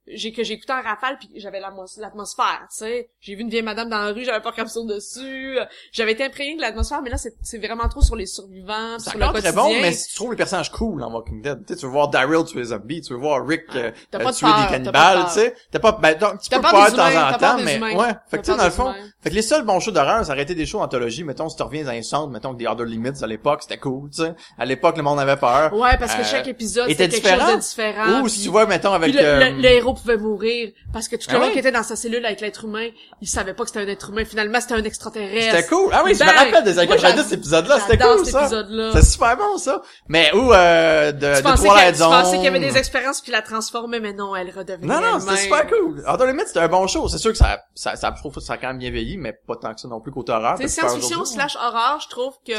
[0.09, 3.11] j'ai, que j'écoutais en rafale puis j'avais l'atmos- l'atmosphère, tu sais.
[3.21, 5.59] J'ai vu une vieille madame dans la rue, j'avais pas capsule dessus.
[5.93, 9.27] J'avais été imprégné de l'atmosphère, mais là, c'est, vraiment trop sur les survivants, sur le
[9.33, 9.53] quotidien.
[9.53, 12.45] bon, mais si tu trouves les personnages cool en Walking Dead, tu veux voir Daryl
[12.45, 15.55] tuer les zombies, tu veux voir Rick euh, tuer des cannibales, tu sais.
[15.71, 18.15] T'as pas, ben, donc, tu peux peur de temps en temps, mais ouais.
[18.29, 20.33] Fait que tu sais, dans le fond, fait que les seuls bons shows d'horreur, ça
[20.33, 22.67] aurait été des shows anthologies, mettons, si tu reviens dans les centres, mettons, que des
[22.67, 24.35] Other Limits à l'époque, c'était cool, tu sais.
[24.59, 25.73] À l'époque, le monde avait peur.
[25.73, 27.97] Ouais, parce que Euh, chaque épisode, était c'était quelque chose différent.
[28.03, 28.23] de différent.
[28.23, 31.27] Ou si tu vois, mettons, avec, euh, le- le héros pouvait mourir parce que tout
[31.29, 31.53] Ah le monde ouais?
[31.55, 32.89] qui était dans sa cellule avec l'être humain,
[33.21, 34.25] il savait pas que c'était un être humain.
[34.25, 35.57] Finalement, c'était un extraterrestre.
[35.57, 35.91] C'était cool.
[35.93, 37.81] Ah oui, je me Ben, rappelle des années moi, 90, j'ad- cet épisode-là.
[37.81, 38.49] C'était cool, cet ça.
[38.93, 39.83] C'est super bon, ça.
[40.09, 42.09] Mais, ou, euh, de, Tu de tu Zone.
[42.11, 45.19] pensais qu'il y avait des expériences puis la transformait, mais non, elle redevenait Non, non,
[45.21, 46.03] c'était super cool.
[46.09, 47.09] Outer Limits, c'était un bon show.
[47.09, 49.17] C'est sûr que ça, ça, ça, je trouve que ça a quand même bien vieilli,
[49.17, 50.57] mais pas tant que ça non plus côté horreur.
[50.59, 52.53] C'est science-fiction slash horreur, je trouve que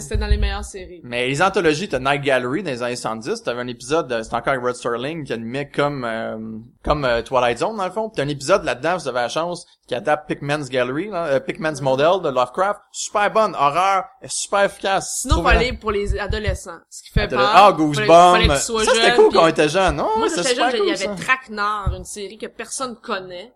[0.00, 1.00] c'était dans les meilleures séries.
[1.04, 4.34] Mais les anthologies, t'as Night Gallery dans les années 70, t'avais un épisode, de- c'était
[4.36, 6.36] encore avec Rod Sterling qui animait comme euh,
[6.84, 8.10] comme euh, Twilight Zone dans le fond.
[8.10, 11.80] Puis un épisode là-dedans, vous avez la chance, qui adapte Pickman's Gallery, là, euh, Pickman's
[11.80, 12.80] Model de Lovecraft.
[12.92, 15.20] Super bonne, horreur, super efficace.
[15.22, 16.78] Sinon, faut aller pour les adolescents.
[16.90, 17.50] Ce qui fait Adole- peur.
[17.54, 18.56] Ah, Goosebumps.
[18.56, 20.08] Ça, c'était cool quand on était jeune, non?
[20.18, 21.16] Moi, super jeune, cool, il y avait.
[21.16, 23.52] Traquenard, une série que personne connaît.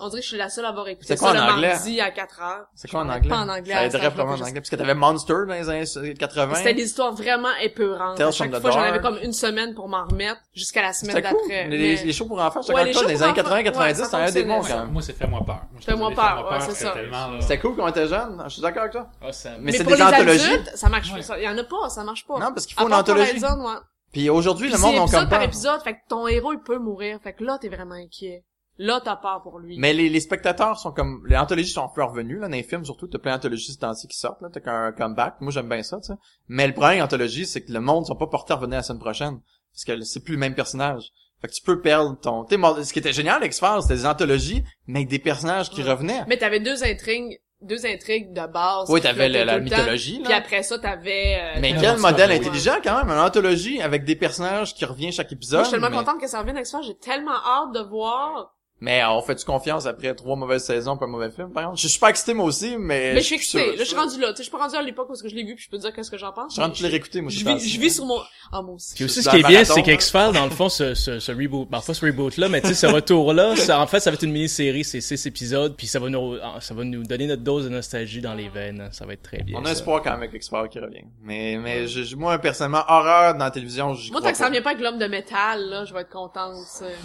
[0.00, 1.54] On dirait que je suis la seule à avoir écouté C'est ça quoi le en
[1.54, 1.68] anglais?
[1.72, 2.66] mardi à 4 heures.
[2.74, 3.28] C'est quoi en Je anglais?
[3.28, 3.74] Pas en anglais.
[3.74, 4.52] Ça aiderait vraiment en anglais.
[4.54, 6.54] Parce que t'avais Monster dans les années 80.
[6.54, 8.16] C'était des histoires vraiment épeurantes.
[8.16, 10.92] Tales À chaque from fois, j'en avais comme une semaine pour m'en remettre jusqu'à la
[10.92, 11.38] semaine C'était cool.
[11.48, 11.68] d'après.
[11.68, 13.78] Les, Mais- les shows pour enfants, j'étais Ouais, comme les shows les années enfants, 80-90,
[13.78, 14.90] ouais, ça c'était un des bons quand même.
[14.92, 15.56] Moi, c'est Fais-moi peur.
[15.56, 16.94] Moi, je te Fais-moi peur, ouais, c'est ça.
[17.40, 18.42] C'était cool quand on était jeune.
[18.44, 19.08] Je suis d'accord avec toi.
[19.20, 19.26] Ah,
[19.60, 20.44] Mais c'est pour des les anthologies.
[20.52, 21.22] adultes, ça marche Ouais.
[21.26, 21.38] pas.
[21.38, 22.34] Il y en a pas, ça marche pas.
[22.38, 23.32] Non, parce qu'il faut une anthologie.
[23.42, 23.74] Ouais.
[24.12, 26.78] Puis aujourd'hui, le c'est monde épisode comme par épisode, fait que ton héros, il peut
[26.78, 27.18] mourir.
[27.22, 28.42] Fait que là, t'es vraiment inquiet.
[28.78, 29.76] Là, t'as peur pour lui.
[29.78, 31.24] Mais les, les spectateurs sont comme...
[31.28, 33.08] Les anthologies sont un peu revenus, là, dans les films, surtout.
[33.08, 34.48] T'as plein d'anthologies ce temps-ci qui sortent, là.
[34.52, 35.34] T'as qu'un comeback.
[35.40, 36.14] Moi, j'aime bien ça, tu sais.
[36.46, 39.00] Mais le problème d'anthologie, c'est que le monde sont pas portés à revenir la semaine
[39.00, 39.40] prochaine.
[39.72, 41.10] Parce que c'est plus le même personnage.
[41.40, 42.44] Fait que tu peux perdre ton...
[42.44, 45.18] Tu sais, moi, ce qui était génial avec X-Files, c'était des anthologies, mais avec des
[45.18, 45.90] personnages qui Ouais.
[45.90, 46.24] revenaient.
[46.28, 48.88] Mais t'avais deux intrigues, deux intrigues de base.
[48.90, 51.36] Oui, qui t'avais la, la mythologie, Puis après ça, t'avais...
[51.56, 52.36] euh, Mais quel modèle Ouais.
[52.38, 53.08] intelligent, quand même.
[53.10, 55.58] Une anthologie avec des personnages qui reviennent chaque épisode.
[55.58, 56.04] Moi, je suis tellement mais...
[56.04, 56.80] contente que ça revienne avec ça.
[56.82, 58.54] J'ai tellement hâte de voir.
[58.80, 61.76] Mais on fait-tu confiance après trois mauvaises saisons pour un mauvais film, par exemple?
[61.78, 63.12] Je suis super excité, moi aussi, mais...
[63.14, 63.58] Mais je suis excitée.
[63.64, 64.28] sûr- Là, je suis rendue là.
[64.28, 65.70] Tu sais, je suis pas rendue à l'époque parce que je l'ai vu puis je
[65.70, 66.54] peux te dire qu'est-ce que j'en pense.
[66.54, 68.18] Je rendu de les réécouter, moi, je vis, je vis sur mon...
[68.52, 68.94] Ah, moi aussi.
[68.94, 71.68] Puis aussi, ce qui est bien, c'est qu'X-Files, dans le fond, ce, ce, ce reboot,
[71.68, 74.32] parfois ce reboot-là, mais tu sais, ce retour-là, ça, en fait, ça va être une
[74.32, 77.70] mini-série, c'est six épisodes, puis ça va nous, ça va nous donner notre dose de
[77.70, 78.88] nostalgie dans les veines.
[78.92, 79.58] Ça va être très bien.
[79.60, 81.04] On a espoir quand même avec X-Files qui revient.
[81.22, 84.44] Mais, mais je, je- moi, personnellement, horreur dans la télévision, j'y Moi, tant que ça
[84.44, 84.50] pas.
[84.50, 86.54] revient pas avec l'homme de métal, là, je vais être contente.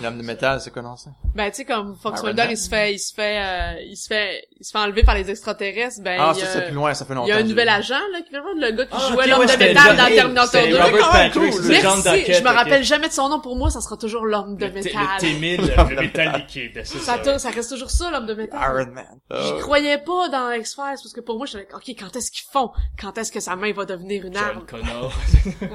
[0.03, 1.09] L'homme de métal, c'est quoi, non, ça?
[1.33, 3.95] Ben, tu sais, comme Fox Iron Mulder, il se fait, il se fait, euh, il
[3.97, 6.51] se fait, il se fait enlever par les extraterrestres, ben, Ah, il y ça, a-
[6.53, 7.27] c'est plus loin, ça fait longtemps.
[7.27, 9.45] il y a un nouvel agent, là, qui le gars qui Ah, jouait l'homme ouais,
[9.47, 10.05] de métal dans.
[10.07, 10.77] Terminator C'était 2.
[10.81, 11.73] Robert Patrick, cool.
[11.81, 14.57] John Duckett, je me rappelle jamais de son nom, pour moi, ça sera toujours l'homme
[14.57, 14.91] de métal.
[15.15, 17.17] Le T-1000, le métal liquide, c'est Ça, ça.
[17.19, 18.59] tourne- ça reste toujours ça, l'homme de métal.
[18.61, 19.05] Iron Man.
[19.31, 19.59] J'y Ah.
[19.61, 22.71] croyais pas dans X-Files, parce que pour moi, j'étais ok, quand est-ce qu'ils font?
[22.99, 24.65] Quand est-ce que sa main va devenir une John arme?
[24.65, 25.13] Connor.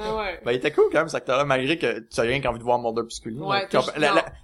[0.01, 0.39] Ah ouais.
[0.45, 2.63] Ben, il était cool quand même, cet acteur-là, malgré que tu as rien qu'envie de
[2.63, 3.39] voir Mulder pis Scully.
[3.39, 3.67] Ouais,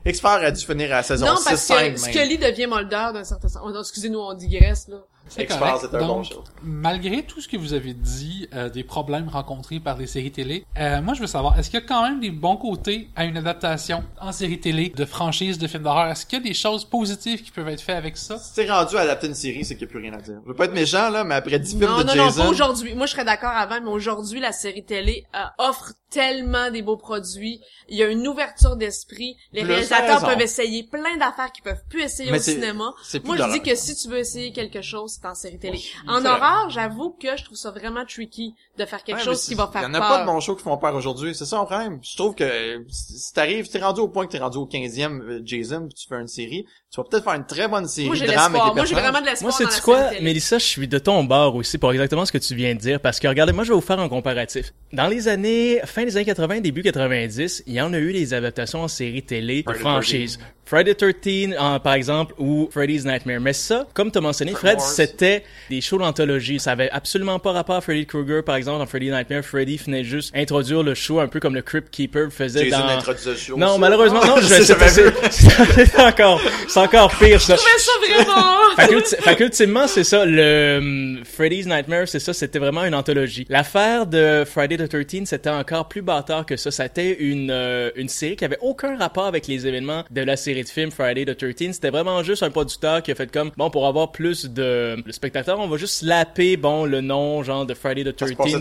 [0.05, 1.99] X-Files a dû finir à la saison Non, 6, parce 5 que.
[1.99, 3.61] Scully devient Mulder d'un certain sens.
[3.65, 4.97] Oh, non, excusez-nous, on digresse, là.
[5.27, 5.87] C'est correct.
[5.93, 6.43] un bon show.
[6.63, 10.65] malgré tout ce que vous avez dit euh, des problèmes rencontrés par les séries télé,
[10.77, 13.25] euh, moi je veux savoir, est-ce qu'il y a quand même des bons côtés à
[13.25, 16.07] une adaptation en série télé de franchise de films d'horreur?
[16.11, 18.37] Est-ce qu'il y a des choses positives qui peuvent être faites avec ça?
[18.37, 20.39] Si t'es rendu à adapter une série, c'est qu'il n'y a plus rien à dire.
[20.43, 22.43] Je veux pas être méchant, là, mais après 10 films Non, de non, non, Jason...
[22.43, 22.93] pas aujourd'hui.
[22.95, 26.97] Moi, je serais d'accord avant, mais aujourd'hui, la série télé euh, offre tellement des beaux
[26.97, 27.59] produits.
[27.89, 29.35] Il y a une ouverture d'esprit.
[29.51, 30.27] Les Plus réalisateurs raison.
[30.27, 32.93] peuvent essayer plein d'affaires qu'ils peuvent plus essayer Mais au cinéma.
[33.25, 35.81] Moi, je dis que si tu veux essayer quelque chose, c'est en série télé.
[36.07, 39.55] En horreur, j'avoue que je trouve ça vraiment tricky de faire quelque Ouais, chose qui
[39.55, 40.09] va faire Il y en a peur.
[40.09, 41.33] pas de bons shows qui font peur aujourd'hui.
[41.33, 41.99] C'est ça mon problème.
[42.03, 45.21] Je trouve que si t'arrives, si t'es rendu au point que t'es rendu au 15e
[45.21, 48.07] euh, Jason, puis tu fais une série, tu vas peut-être faire une très bonne série
[48.07, 48.73] Moi, j'ai de drame avec l'espoir.
[48.73, 49.11] des Moi, j'ai personnages.
[49.13, 50.21] vraiment de l'espoir Moi, c'est quoi, télé.
[50.21, 52.99] Mélissa, je suis de ton bord aussi pour exactement ce que tu viens de dire,
[52.99, 54.73] parce que regardez, moi, je vais vous faire un comparatif.
[54.93, 58.33] Dans les années, fin des années 80, début 90, il y en a eu des
[58.33, 60.39] adaptations en série télé de Friday franchises.
[60.67, 63.39] Friday 13, en- par exemple, ou Freddy's Nightmare.
[63.39, 66.59] Mais ça, comme tu as mentionné, Fred, c'était des shows d'anthologie.
[66.59, 69.43] Ça avait absolument pas rapport à Freddy Krueger, par exemple, dans Freddy Nightmare.
[69.43, 73.11] Freddy venait juste introduire le show un peu comme le Crypt Keeper faisait Jason dans...
[73.31, 73.57] le show.
[73.57, 73.77] Non, ça.
[73.77, 74.45] malheureusement, non, je
[75.31, 77.55] C'est- encore, c'est encore pire, ça.
[77.55, 78.75] Je trouvais ça vraiment...
[78.75, 82.95] fait, qu'ulti- fait qu'ultimement, c'est ça, le hum, Freddy's Nightmare, c'est ça, c'était vraiment une
[82.95, 83.45] anthologie.
[83.49, 86.71] L'affaire de Friday the 13 c'était encore plus bâtard que ça.
[86.71, 90.63] C'était une, euh, une série qui avait aucun rapport avec les événements de la série
[90.63, 93.69] de films Friday the 13 C'était vraiment juste un producteur qui a fait comme, bon,
[93.69, 98.03] pour avoir plus de, spectateurs, on va juste slapper, bon, le nom, genre, de Friday
[98.03, 98.54] the Ça se passait 13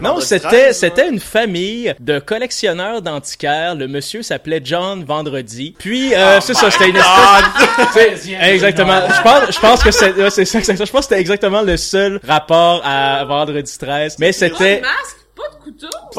[0.00, 3.74] Non, c'était, 13, c'était une famille de collectionneurs d'antiquaires.
[3.74, 5.74] Le monsieur s'appelait John Vendredi.
[5.78, 8.22] Puis, euh, c'est ça, c'était une espèce...
[8.22, 9.00] C'est- Exactement.
[9.08, 10.84] Je pense, je pense que c'est, c'est ça, c'est ça.
[10.84, 14.16] Je pense que c'était exactement le seul rapport à Vendredi 13.
[14.18, 14.82] Mais c'était,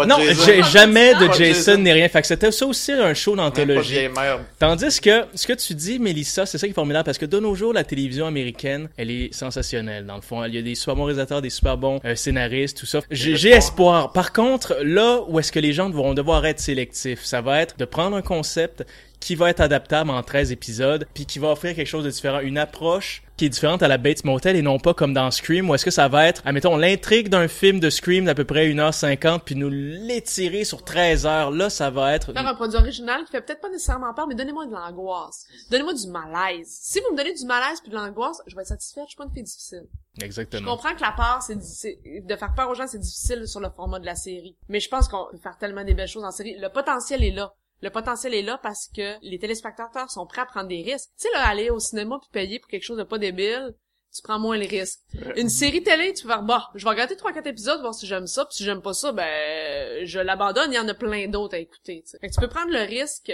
[0.08, 2.08] non, j'ai jamais de Jason ni rien.
[2.10, 4.08] Fait que c'était ça aussi un show d'anthologie.
[4.60, 7.40] Tandis que ce que tu dis, Mélissa, c'est ça qui est formidable parce que de
[7.40, 10.06] nos jours, la télévision américaine, elle est sensationnelle.
[10.06, 12.78] Dans le fond, il y a des super bons réalisateurs, des super bons euh, scénaristes,
[12.80, 13.00] tout ça.
[13.12, 14.12] J'ai j'ai espoir.
[14.12, 17.78] Par contre, là où est-ce que les gens vont devoir être sélectifs, ça va être
[17.78, 18.86] de prendre un concept
[19.26, 22.42] qui va être adaptable en 13 épisodes, puis qui va offrir quelque chose de différent,
[22.42, 25.68] une approche qui est différente à la Bates Motel et non pas comme dans Scream,
[25.68, 28.68] où est-ce que ça va être, admettons, l'intrigue d'un film de Scream d'à peu près
[28.70, 31.50] 1h50, puis nous l'étirer sur 13 heures.
[31.50, 32.34] Là, ça va être...
[32.34, 35.46] Faire un produit original qui fait peut-être pas nécessairement peur, mais donnez-moi de l'angoisse.
[35.72, 36.68] Donnez-moi du malaise.
[36.82, 39.06] Si vous me donnez du malaise puis de l'angoisse, je vais être satisfaite.
[39.08, 39.84] Je suis pas une fille difficile.
[40.20, 40.72] Je Exactement.
[40.76, 43.70] comprends que la peur, c'est, c'est- de faire peur aux gens, c'est difficile sur le
[43.76, 44.56] format de la série.
[44.70, 46.56] Mais je pense qu'on peut faire tellement des belles choses en série.
[46.60, 47.54] Le potentiel est là.
[47.82, 51.10] Le potentiel est là parce que les téléspectateurs sont prêts à prendre des risques.
[51.20, 53.74] Tu sais, là, aller au cinéma puis payer pour quelque chose de pas débile,
[54.16, 55.00] tu prends moins les risques.
[55.36, 58.08] Une série télé, tu peux faire, bah, je vais regarder trois, quatre épisodes, voir si
[58.08, 61.28] j'aime ça, puis si j'aime pas ça, ben, je l'abandonne, il y en a plein
[61.28, 62.20] d'autres à écouter, tu sais.
[62.20, 63.34] Fait que tu peux prendre le risque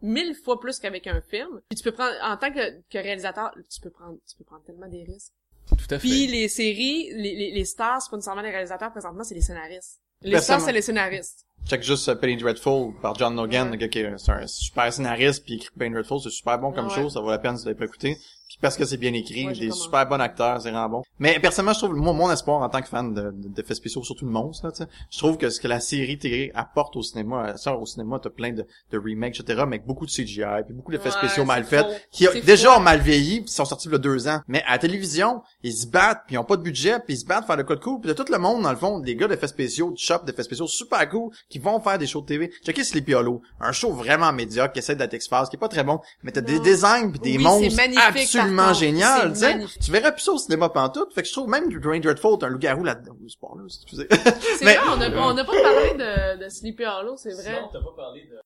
[0.00, 1.60] mille fois plus qu'avec un film.
[1.68, 4.64] Puis tu peux prendre, en tant que, que réalisateur, tu peux prendre, tu peux prendre
[4.64, 5.32] tellement des risques.
[5.68, 6.08] Tout à fait.
[6.08, 9.42] Puis les séries, les, les, les stars, c'est pas nécessairement les réalisateurs présentement, c'est les
[9.42, 10.00] scénaristes.
[10.22, 11.44] Les Personne- stars, c'est les scénaristes.
[11.68, 13.72] Check juste euh, Penny Dreadful par John Logan, Ouais.
[13.72, 16.88] le gars qui est un super scénariste puis écrit Penny Dreadful, c'est super bon comme
[16.88, 16.94] Ouais.
[16.94, 17.70] chose, ça vaut la peine si vous
[18.62, 19.82] parce que c'est bien écrit, Ouais, j'ai des commencé.
[19.84, 21.02] super bons acteurs, c'est vraiment bon.
[21.18, 24.02] Mais personnellement, je trouve moi mon espoir en tant que fan de de- d'effets spéciaux,
[24.02, 26.96] surtout de monstres, là, tu sais, je trouve que ce que la série télé apporte
[26.96, 30.10] au cinéma, ça au cinéma t'as plein de, de remakes etc, mais avec beaucoup de
[30.10, 33.50] CGI puis beaucoup d'effets Ouais, spéciaux mal faits qui C'est déjà ont mal vieilli puis
[33.50, 34.40] sont sortis il y a deux ans.
[34.48, 37.18] Mais à la télévision, ils se battent puis ils ont pas de budget puis ils
[37.18, 39.16] se battent faire le code cool puis de tout le monde dans le fond, des
[39.16, 42.26] gars d'effets spéciaux, de shop d'effets spéciaux super cool qui vont faire des shows de
[42.26, 42.52] TV.
[42.64, 45.84] Checkez Sleepy Hollow, un show vraiment médiocre qui essaie d'être X-Files, qui est pas très
[45.84, 47.76] bon, mais t'as des designs puis des Oui, monstres
[48.58, 49.78] absolument génial, tu sais.
[49.80, 51.12] Tu verrais plus ça au cinéma pantoute.
[51.14, 53.16] Fait que je trouve même Dwayne Dreadful, t'as un loup-garou là-dedans.
[53.28, 54.06] C'est pas là, excusez.
[54.58, 57.62] C'est Mais- vrai, on a, on a pas parlé de, de Sleepy Hollow, c'est vrai.
[57.72, 58.36] t'as pas parlé de...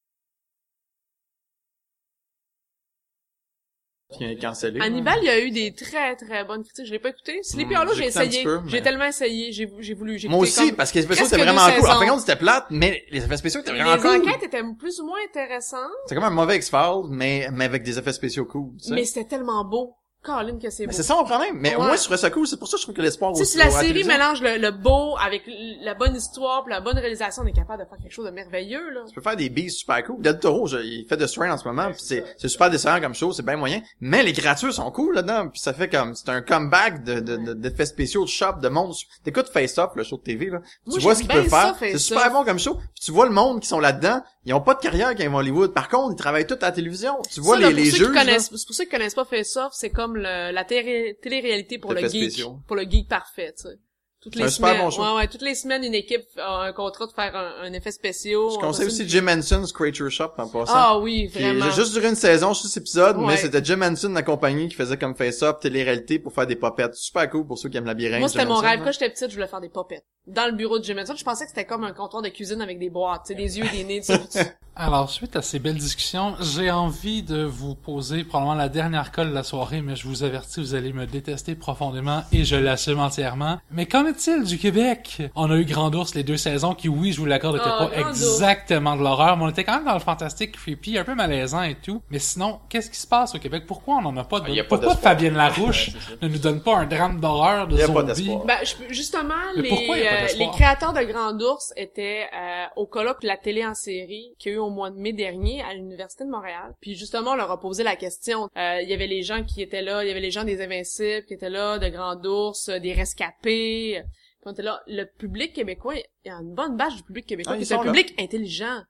[4.12, 4.80] Qui est cancellé.
[4.80, 6.86] Hannibal, il y a eu des très très bonnes critiques.
[6.86, 7.40] Je l'ai pas écouté.
[7.42, 8.46] Sleepy Hmm, Hollow, j'ai j'ai essayé.
[8.68, 9.50] J'ai tellement essayé.
[9.52, 10.16] J'ai, j'ai voulu.
[10.16, 11.90] j'ai Moi aussi, parce que les effets spéciaux étaient vraiment cool.
[11.90, 14.20] En fin de compte, c'était plate, mais les effets spéciaux étaient Les vraiment cool.
[14.30, 17.98] enquêtes étaient plus ou moins intéressantes, C'est comme un mauvais X-Files, mais, mais avec des
[17.98, 18.94] effets spéciaux cool, tu sais.
[18.94, 19.96] mais c'était tellement beau.
[20.26, 20.88] Colin que c'est beau.
[20.90, 21.56] Mais c'est ça mon problème.
[21.60, 21.86] Mais au Ouais.
[21.86, 22.46] moins, je trouvais ça cool.
[22.46, 24.70] C'est pour ça que je trouve que l'espoir aussi si la série mélange le, le
[24.72, 25.42] beau avec
[25.82, 28.30] la bonne histoire puis la bonne réalisation, on est capable de faire quelque chose de
[28.30, 29.00] merveilleux, là.
[29.08, 30.20] Tu peux faire des beats super cool.
[30.20, 33.00] Del Toro, je- il fait de Strain en ce moment, puis c'est c'est super décevant
[33.00, 33.80] comme show, c'est bien moyen.
[34.00, 37.84] Mais les gratuits sont cool là-dedans, puis ça fait comme c'est un comeback de de-
[37.84, 38.94] spéciaux, de shop, de monde.
[39.22, 41.74] T'écoutes Face Off, le show de TV là, Moi, tu vois ce qu'il peut faire.
[41.78, 42.74] C'est super bon comme show.
[42.74, 45.28] Puis tu vois le monde qui sont là-dedans, ils ont pas de carrière quand ils
[45.28, 45.72] vont à Hollywood.
[45.72, 47.16] Par contre, ils travaillent tout à la télévision.
[47.32, 49.90] Tu vois Ça, là, les connaissent, c'est pour ceux qui connaissent pas Face Off, c'est
[49.90, 52.59] comme le, la télé- télé-réalité pour le geek, spéciaux?
[52.66, 53.76] pour le geek parfait, tu sais.
[54.22, 55.02] Toutes les un super semaines, bon show.
[55.05, 57.93] ouais, ouais, toutes les semaines, une équipe a un contrat de faire un, un effet
[57.93, 58.51] spéciaux.
[58.51, 60.72] Je on conseille aussi une- Jim Henson's Creature Shop en passant.
[60.74, 61.66] Ah oui, vraiment.
[61.66, 63.36] a juste duré une saison, juste six épisodes, mais Ouais.
[63.36, 66.97] c'était Jim Henson, la compagnie, qui faisait comme face-up, télé-réalité pour faire des popettes.
[66.97, 68.18] Super cool pour ceux qui aiment la labyrinthe.
[68.18, 68.80] Moi, c'était mon rêve.
[68.80, 68.84] hein.
[68.84, 70.05] Quand j'étais petite, je voulais faire des popettes.
[70.26, 72.60] Dans le bureau de Jim Henson, je pensais que c'était comme un comptoir de cuisine
[72.62, 74.38] avec des boîtes, tu sais, des yeux, des nez, tu tu-
[74.78, 79.30] Alors, suite à ces belles discussions, j'ai envie de vous poser probablement la dernière colle
[79.30, 83.00] de la soirée, mais je vous avertis, vous allez me détester profondément et je l'assume
[83.00, 83.58] entièrement.
[83.70, 85.22] Mais qu'en est-il du Québec?
[85.34, 87.86] On a eu Grand Ours les deux saisons qui, oui, je vous l'accorde, n'étaient Ah,
[87.90, 88.20] pas Ours.
[88.22, 91.62] exactement de l'horreur, mais on était quand même dans le fantastique creepy, un peu malaisant
[91.62, 92.02] et tout.
[92.10, 93.64] Mais sinon, qu'est-ce qui se passe au Québec?
[93.66, 94.44] Pourquoi on en a pas de...
[94.48, 94.96] Ah, y a pas Pourquoi.
[94.96, 98.36] Fabienne Larouche ne nous donne pas un drame d'horreur de Y a pas zombies?
[98.46, 103.22] Ben, je justement, Mais les, euh, les créateurs de Grand Ours étaient euh, au colloque
[103.22, 106.30] de la télé en série a eu au mois de mai dernier à l'Université de
[106.30, 106.74] Montréal.
[106.80, 108.48] Puis justement, on leur a posé la question.
[108.56, 110.60] Euh, Il y avait les gens qui étaient là, il y avait les gens des
[110.62, 114.02] Invincibles qui étaient là, de Grand Ours, euh, des rescapés.
[114.02, 114.82] Puis on était là.
[114.86, 117.72] Le public québécois, il y a une bonne bâche du public québécois Ah, qui est
[117.72, 117.90] un là.
[117.93, 118.80] public intelligent.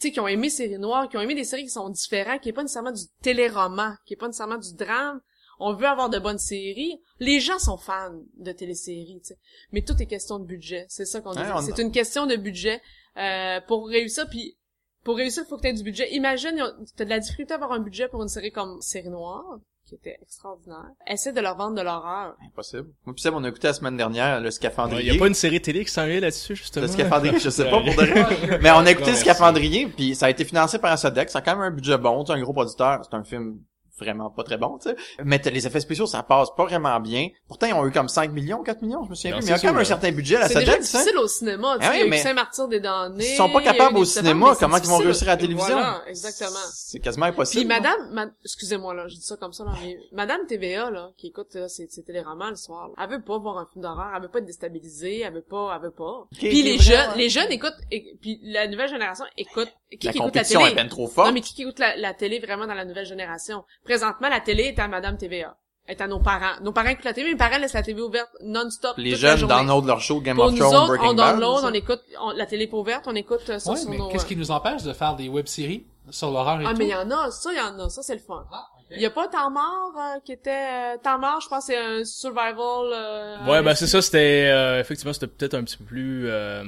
[0.00, 2.40] Tu sais, qui ont aimé séries noires, qui ont aimé des séries qui sont différentes,
[2.40, 5.20] qui est pas nécessairement du téléroman, qui est pas nécessairement du drame.
[5.60, 7.00] On veut avoir de bonnes séries.
[7.20, 9.38] Les gens sont fans de téléséries, tu sais.
[9.70, 10.84] Mais tout est question de budget.
[10.88, 11.38] C'est ça qu'on dit.
[11.54, 12.80] On- C'est une question de budget.
[13.16, 14.56] Euh, pour réussir, puis
[15.04, 16.08] pour réussir, faut que t'aies du budget.
[16.12, 16.60] Imagine,
[16.96, 19.94] t'as de la difficulté à avoir un budget pour une série comme Série Noire, qui
[19.94, 20.90] était extraordinaire.
[21.06, 22.36] Essaie de leur vendre de l'horreur.
[22.44, 22.88] Impossible.
[23.04, 25.02] Moi, pis on a écouté la semaine dernière le Scaphandrier.
[25.02, 26.86] Il y a pas une série télé qui s'en vient là-dessus, justement.
[26.86, 28.62] Le Scaphandrier, je sais pas pour de.
[28.62, 31.32] Mais on a écouté le Scaphandrier, puis ça a été financé par un Sodex.
[31.32, 33.04] Ça a quand même un budget bon, c'est un gros producteur.
[33.04, 33.58] C'est un film
[33.98, 34.96] vraiment pas très bon, tu sais.
[35.24, 37.28] Mais les effets spéciaux, ça passe pas vraiment bien.
[37.46, 39.40] Pourtant, ils ont eu comme 5 millions, 4 millions, je me souviens plus.
[39.44, 41.76] Mais il y a quand même un certain budget à C'est déjà difficile au cinéma,
[41.78, 42.08] tu ah sais.
[42.08, 43.32] y a Saint-Martyr des damnés.
[43.32, 45.74] Ils sont pas capables au cinéma, comment ils vont réussir à la télévision?
[45.74, 46.50] Voilà, exactement.
[46.72, 47.60] C'est quasiment impossible.
[47.60, 51.56] Puis madame, excusez-moi là, je dis ça comme ça, mais madame TVA, là, qui écoute
[51.68, 54.28] c'est ses téléromans le soir, là, elle veut pas voir un film d'horreur, elle veut
[54.28, 56.26] pas être déstabilisée, elle veut pas, elle veut pas.
[56.32, 60.34] puis les jeunes, les jeunes écoutent, et, puis la nouvelle génération écoute, qui, la écoute
[60.34, 60.64] la télé?
[60.76, 61.28] est trop forte.
[61.28, 63.64] Non, mais qui écoute la, la télé vraiment dans la nouvelle génération?
[63.84, 65.56] Présentement, la télé est à Madame TVA.
[65.86, 66.58] Est à nos parents.
[66.62, 68.94] Nos parents écoutent la télé, mes parents laissent la télé ouverte non-stop.
[68.96, 72.00] Les jeunes downloadent leur show Game of Thrones, nous autres, on download, on écoute
[72.34, 74.08] la télé pas ouverte, on écoute euh, ça ouais, sur mais nos...
[74.08, 76.76] qu'est-ce qui nous empêche de faire des web-séries sur l'horreur et ah, tout?
[76.76, 78.46] Ah, mais il y en a, ça, il y en a, ça, c'est le fun.
[78.50, 78.66] Ah.
[78.96, 81.76] Il y a pas Temps mort euh, qui était euh, Temps mort, je pense c'est
[81.76, 85.84] un survival euh, Ouais, ben c'est ça, c'était euh, effectivement c'était peut-être un petit peu
[85.84, 86.62] plus euh,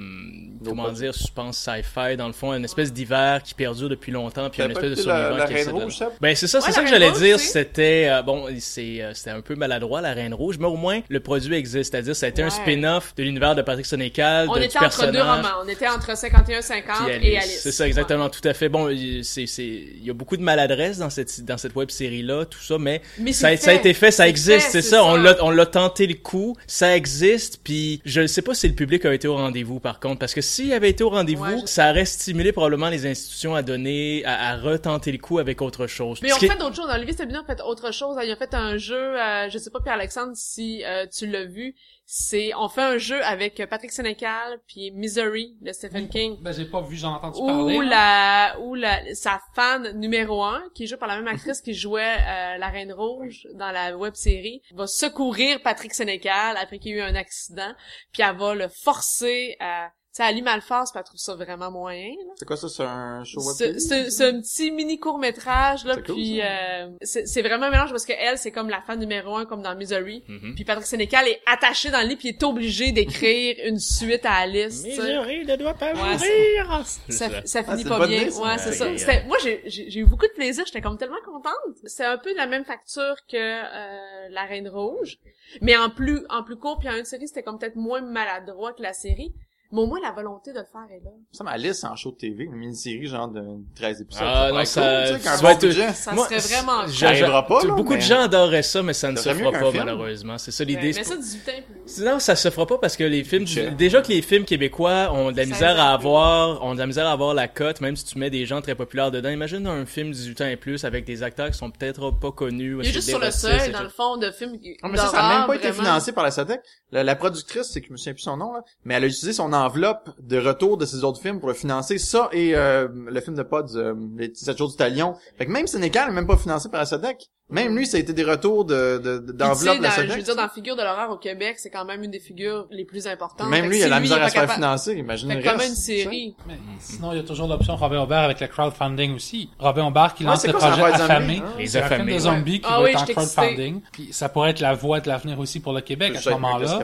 [0.65, 4.63] comment dire, suspense sci-fi dans le fond, une espèce d'hiver qui perdure depuis longtemps puis
[4.63, 6.11] une espèce de survivant la, qui Reine Rouge, ça?
[6.21, 10.01] Ben c'est ça, c'est ça que j'allais dire, c'était bon, c'est c'était un peu maladroit
[10.01, 13.15] la Reine Rouge, mais au moins le produit existe, c'est-à-dire ça a été un spin-off
[13.15, 16.63] de l'univers de Patrick Sénécal, On de était entre deux romans, on était entre 51
[16.63, 17.61] 50 et Alice.
[17.63, 18.69] C'est ça exactement, tout à fait.
[18.69, 18.89] Bon,
[19.23, 21.91] c'est c'est il y a beaucoup de maladresse dans cette dans cette web
[22.23, 23.03] là, tout ça mais,
[23.33, 25.05] ça, a, ça, a été fait, ça existe, c'est ça.
[25.05, 28.69] On l'a, on l'a tenté le coup, ça existe, puis je ne sais pas si
[28.69, 31.67] le public a été au rendez-vous par contre, parce que s'il avait été au rendez-vous,
[31.67, 35.87] ça aurait stimulé probablement les institutions à donner, à, à retenter le coup avec autre
[35.87, 36.21] chose.
[36.23, 36.91] Mais on fait d'autres choses.
[36.93, 38.17] Olivier Stabino a fait autre chose.
[38.23, 41.45] Il a fait un jeu, euh, je sais pas Pierre Alexandre si euh, tu l'as
[41.45, 41.75] vu
[42.09, 46.37] c'est on fait un jeu avec Patrick Sénécal puis Misery de Stephen King.
[46.41, 47.77] Ben j'ai pas vu, j'en ai entendu parler.
[47.77, 51.61] Ou la ou la sa fan numéro un qui est jouée par la même actrice
[51.61, 56.79] qui jouait euh, la Reine Rouge dans la web série va secourir Patrick Sénécal après
[56.79, 57.75] qu'il y ait eu un accident
[58.13, 62.15] puis elle va le forcer à sais, Ali Malface, elle trouve ça vraiment moyen.
[62.37, 66.41] C'est quoi ça, c'est un show web C'est un petit mini court métrage là, puis
[66.43, 69.63] euh, c'est vraiment un mélange parce que elle, c'est comme la fan numéro un, comme
[69.63, 70.25] dans Misery.
[70.29, 70.55] Mm-hmm.
[70.55, 74.33] Puis Patrick Sénécal est attaché dans le lit puis est obligé d'écrire une suite à
[74.35, 74.85] Alice.
[74.85, 76.85] Misery ne doit pas mourir.
[77.09, 78.25] Ça, ça, finit ah, pas bien.
[78.25, 78.87] ouais, c'est ça.
[79.27, 80.65] Moi, j'ai eu beaucoup de plaisir.
[80.67, 81.77] J'étais comme tellement contente.
[81.85, 85.19] C'est un peu de la même facture que euh, La Reine Rouge,
[85.61, 86.79] mais en plus en plus court.
[86.79, 89.35] Puis en une série, c'était comme peut-être moins maladroit que la série.
[89.73, 91.11] Mais au moins, la volonté de le faire est là.
[91.33, 93.43] Ça Alice en show de TV, une mini-série genre de
[93.75, 94.23] 13 épisodes.
[94.27, 95.93] Ah, non, ça, cool, ça, ça, budget.
[95.93, 97.99] ça Moi, serait vraiment J'arriverai pas, là, Beaucoup mais...
[97.99, 100.39] de gens adoreraient ça, mais ça ne se fera pas, malheureusement.
[100.39, 100.93] C'est ça l'idée.
[100.95, 101.53] Mais ça, 18 ans
[101.85, 102.05] plus.
[102.05, 103.45] Non, ça se fera pas parce que les films,
[103.77, 107.07] déjà que les films québécois ont de la misère à avoir, ont de la misère
[107.07, 109.31] à avoir la cote, même si tu mets des gens très populaires dedans.
[109.31, 112.77] Imagine un film 18 ans et plus avec des acteurs qui sont peut-être pas connus.
[112.81, 115.23] Il est juste sur le seuil, dans le fond, de films Non, mais ça, ça
[115.23, 116.61] n'a même pas été financé par la SADEC.
[116.93, 119.33] La productrice, c'est que je me souviens plus son nom, là, mais elle a utilisé
[119.33, 121.99] son enveloppe de retour de ses autres films pour le financer.
[121.99, 125.15] Ça et euh, le film de Pods, euh, Les 7 jours du talion.
[125.37, 127.31] Fait que même Sénécal n'est même pas financé par la.
[127.49, 130.35] Même lui, ça a été des retours de, de, d'enveloppe de la Je veux dire,
[130.35, 133.07] dans la figure de l'horreur au Québec, c'est quand même une des figures les plus
[133.07, 133.49] importantes.
[133.49, 135.77] Même lui, il a la misère à se faire financer, imagine Fait quand même une
[135.77, 136.35] série.
[136.49, 139.49] Mais, sinon, il y a toujours l'option Robin Aubert avec le crowdfunding aussi.
[139.61, 141.41] Robin Aubert qui lance le projet Affamé.
[141.57, 142.15] Les Affamés.
[142.15, 143.81] de zombies qui ah, va être en crowdfunding.
[143.93, 146.81] Puis ça pourrait être la voie de l'avenir aussi pour le Québec à ce moment-là.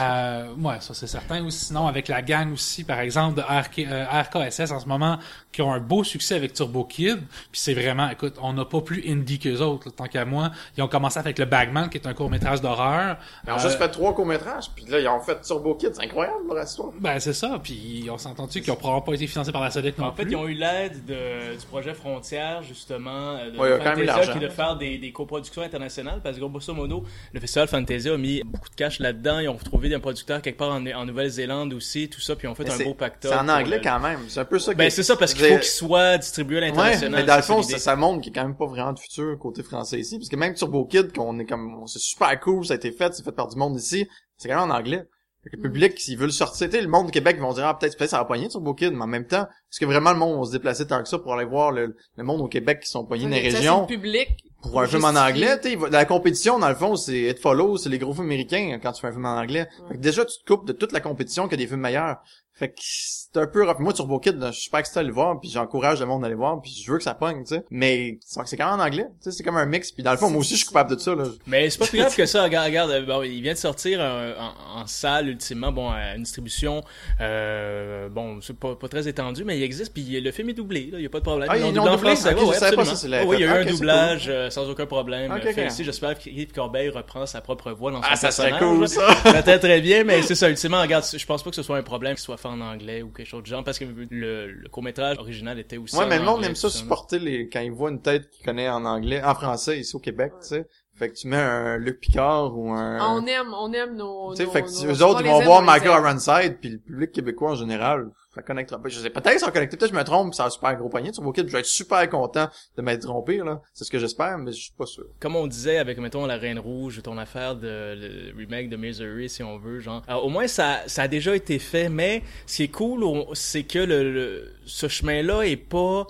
[0.00, 1.44] Euh, ouais, ça c'est certain.
[1.44, 5.18] Ou sinon, avec la gang aussi, par exemple, de RK, euh, RKSS en ce moment,
[5.52, 7.18] qui ont un beau succès avec Turbo Kid.
[7.52, 10.50] Puis c'est vraiment, écoute, on n'a pas plus indie qu'eux autres, tant qu'à moi.
[10.76, 13.16] Ils ont commencé avec le Bagman, qui est un court-métrage d'horreur.
[13.46, 15.90] Ils ont juste fait trois courts-métrages, puis là, ils ont fait Turbo Kid.
[15.94, 16.90] C'est incroyable, leur histoire.
[16.98, 17.58] Ben, c'est ça.
[17.62, 20.22] Puis on s'entend-tu qu'ils ont probablement pas été financés par la SODEC non en plus.
[20.22, 24.48] En fait, ils ont eu l'aide du projet Frontière, justement, de ouais, Fantasia, qui de
[24.48, 28.68] faire des, des coproductions internationales, parce que grosso modo, le festival Fantasia a mis beaucoup
[28.68, 29.38] de cash là-dedans.
[29.38, 32.50] Ils ont retrouvé un producteur quelque part en, en Nouvelle-Zélande aussi, tout ça, puis ils
[32.50, 33.26] ont fait un beau pacte.
[33.28, 34.20] C'est en anglais quand même.
[34.28, 34.74] C'est un peu ça.
[34.74, 37.12] Ben, c'est ça, parce qu'il faut qu'il soit distribué à l'international.
[37.12, 38.92] Ouais, mais dans le fond, ça, ça, montre qu'il y a quand même pas vraiment
[38.92, 40.18] de futur côté français ici.
[40.18, 43.14] Parce que même Turbo Kid, qu'on est comme, c'est super cool, ça a été fait,
[43.14, 44.06] c'est fait par du monde ici,
[44.36, 45.04] c'est quand même en anglais.
[45.44, 47.96] le public, s'ils veulent sortir, tu le monde du Québec, ils vont dire, ah, peut-être,
[47.96, 50.38] peut ça va poigner Turbo Kid, mais en même temps, est-ce que vraiment le monde
[50.38, 52.90] va se déplacer tant que ça pour aller voir le, le monde au Québec qui
[52.90, 53.86] sont poignés dans les régions?
[53.86, 54.28] public
[54.62, 57.88] pour un film en anglais, tu la compétition, dans le fond, c'est It Follow, c'est
[57.88, 59.68] les gros films américains quand tu fais un film en anglais.
[59.88, 61.80] Fait que déjà, tu te coupes de toute la compétition qu'il y a des films
[61.80, 62.18] meilleurs.
[62.54, 63.78] Fait que c'est un peu rough.
[63.78, 66.26] Moi, Turbo Kid, je suis pas excité à le voir, puis j'encourage le monde à
[66.26, 67.64] aller voir, puis je veux que ça pogne, tu sais.
[67.70, 69.90] Mais c'est quand même en anglais, tu sais, c'est comme un mix.
[69.90, 71.24] Puis dans le fond, moi aussi, je suis coupable de ça, là.
[71.46, 72.42] Mais c'est pas plus grave que ça.
[72.52, 76.24] Regarde, regarde euh, bon, il vient de sortir euh, en, salle, ultimement, bon, à une
[76.24, 76.82] distribution,
[77.20, 80.90] euh, bon, c'est pas, pas très étendu, mais il existe, puis le film est doublé,
[80.92, 81.48] là, il y a pas de problème.
[81.50, 83.64] Ah, ils l'ont doublé, ça, ouais, pas ça, c'est Oui, il y a eu un
[83.64, 85.32] doublage euh, sans aucun problème.
[85.32, 88.30] Okay, fait ici, j'espère qu'Yves Corbeil reprend sa propre voix dans son ah, ça.
[88.30, 89.08] Serait cool, ça.
[89.24, 91.82] Peut-être très bien, mais c'est ça, ultimement, regarde, je pense pas que ce soit un
[91.82, 95.76] problème soit en anglais ou quelque chose de genre, parce que le, court-métrage original était
[95.76, 98.44] aussi Ouais, mais le monde aime ça supporter les, quand il voit une tête qu'il
[98.44, 100.66] connaît en anglais, en français, ici au Québec, tu sais.
[100.94, 102.98] Fait que tu mets un Luc Picard ou un...
[103.00, 104.34] Ah, on aime, on aime nos...
[104.34, 107.52] Tu sais, fait que eux autres, ils vont voir Michael Ironside, puis le public québécois
[107.52, 108.88] en général, ça connectera pas.
[108.88, 110.88] Je sais, peut-être ça va connecter, peut-être je me trompe, ça a un super gros
[110.88, 113.60] poignet sur vos kits, je vais être super content de m'être trompé, là.
[113.74, 115.04] C'est ce que j'espère, mais je suis pas sûr.
[115.20, 119.28] Comme on disait avec, mettons, La Reine Rouge, ton affaire de le remake de Misery,
[119.28, 120.02] si on veut, genre.
[120.06, 123.04] Alors, au moins, ça, ça a déjà été fait, mais ce qui est cool,
[123.34, 126.06] c'est que le, ce chemin-là est pas,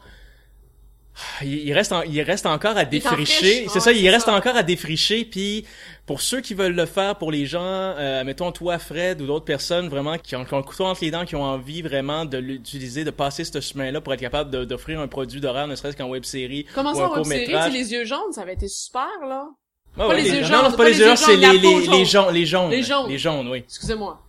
[1.42, 3.66] il reste il reste encore à défricher.
[3.68, 5.24] c'est ça il reste encore à défricher.
[5.24, 5.64] Puis
[6.06, 9.44] pour ceux qui veulent le faire pour les gens euh, mettons toi Fred ou d'autres
[9.44, 12.24] personnes vraiment qui ont, qui ont le couteau entre les dents qui ont envie vraiment
[12.24, 15.76] de l'utiliser de passer ce chemin là pour être capable d'offrir un produit d'horreur ne
[15.76, 18.68] serait-ce qu'en web série comment ça en web série les yeux jaunes ça avait été
[18.68, 19.48] super là.
[19.96, 22.46] Pas les yeux jaunes non, pas, les yeux jaunes c'est les les, les, jaunes les
[22.46, 23.08] jaunes les jaunes.
[23.08, 23.58] Les jaunes oui.
[23.58, 24.20] Excusez-moi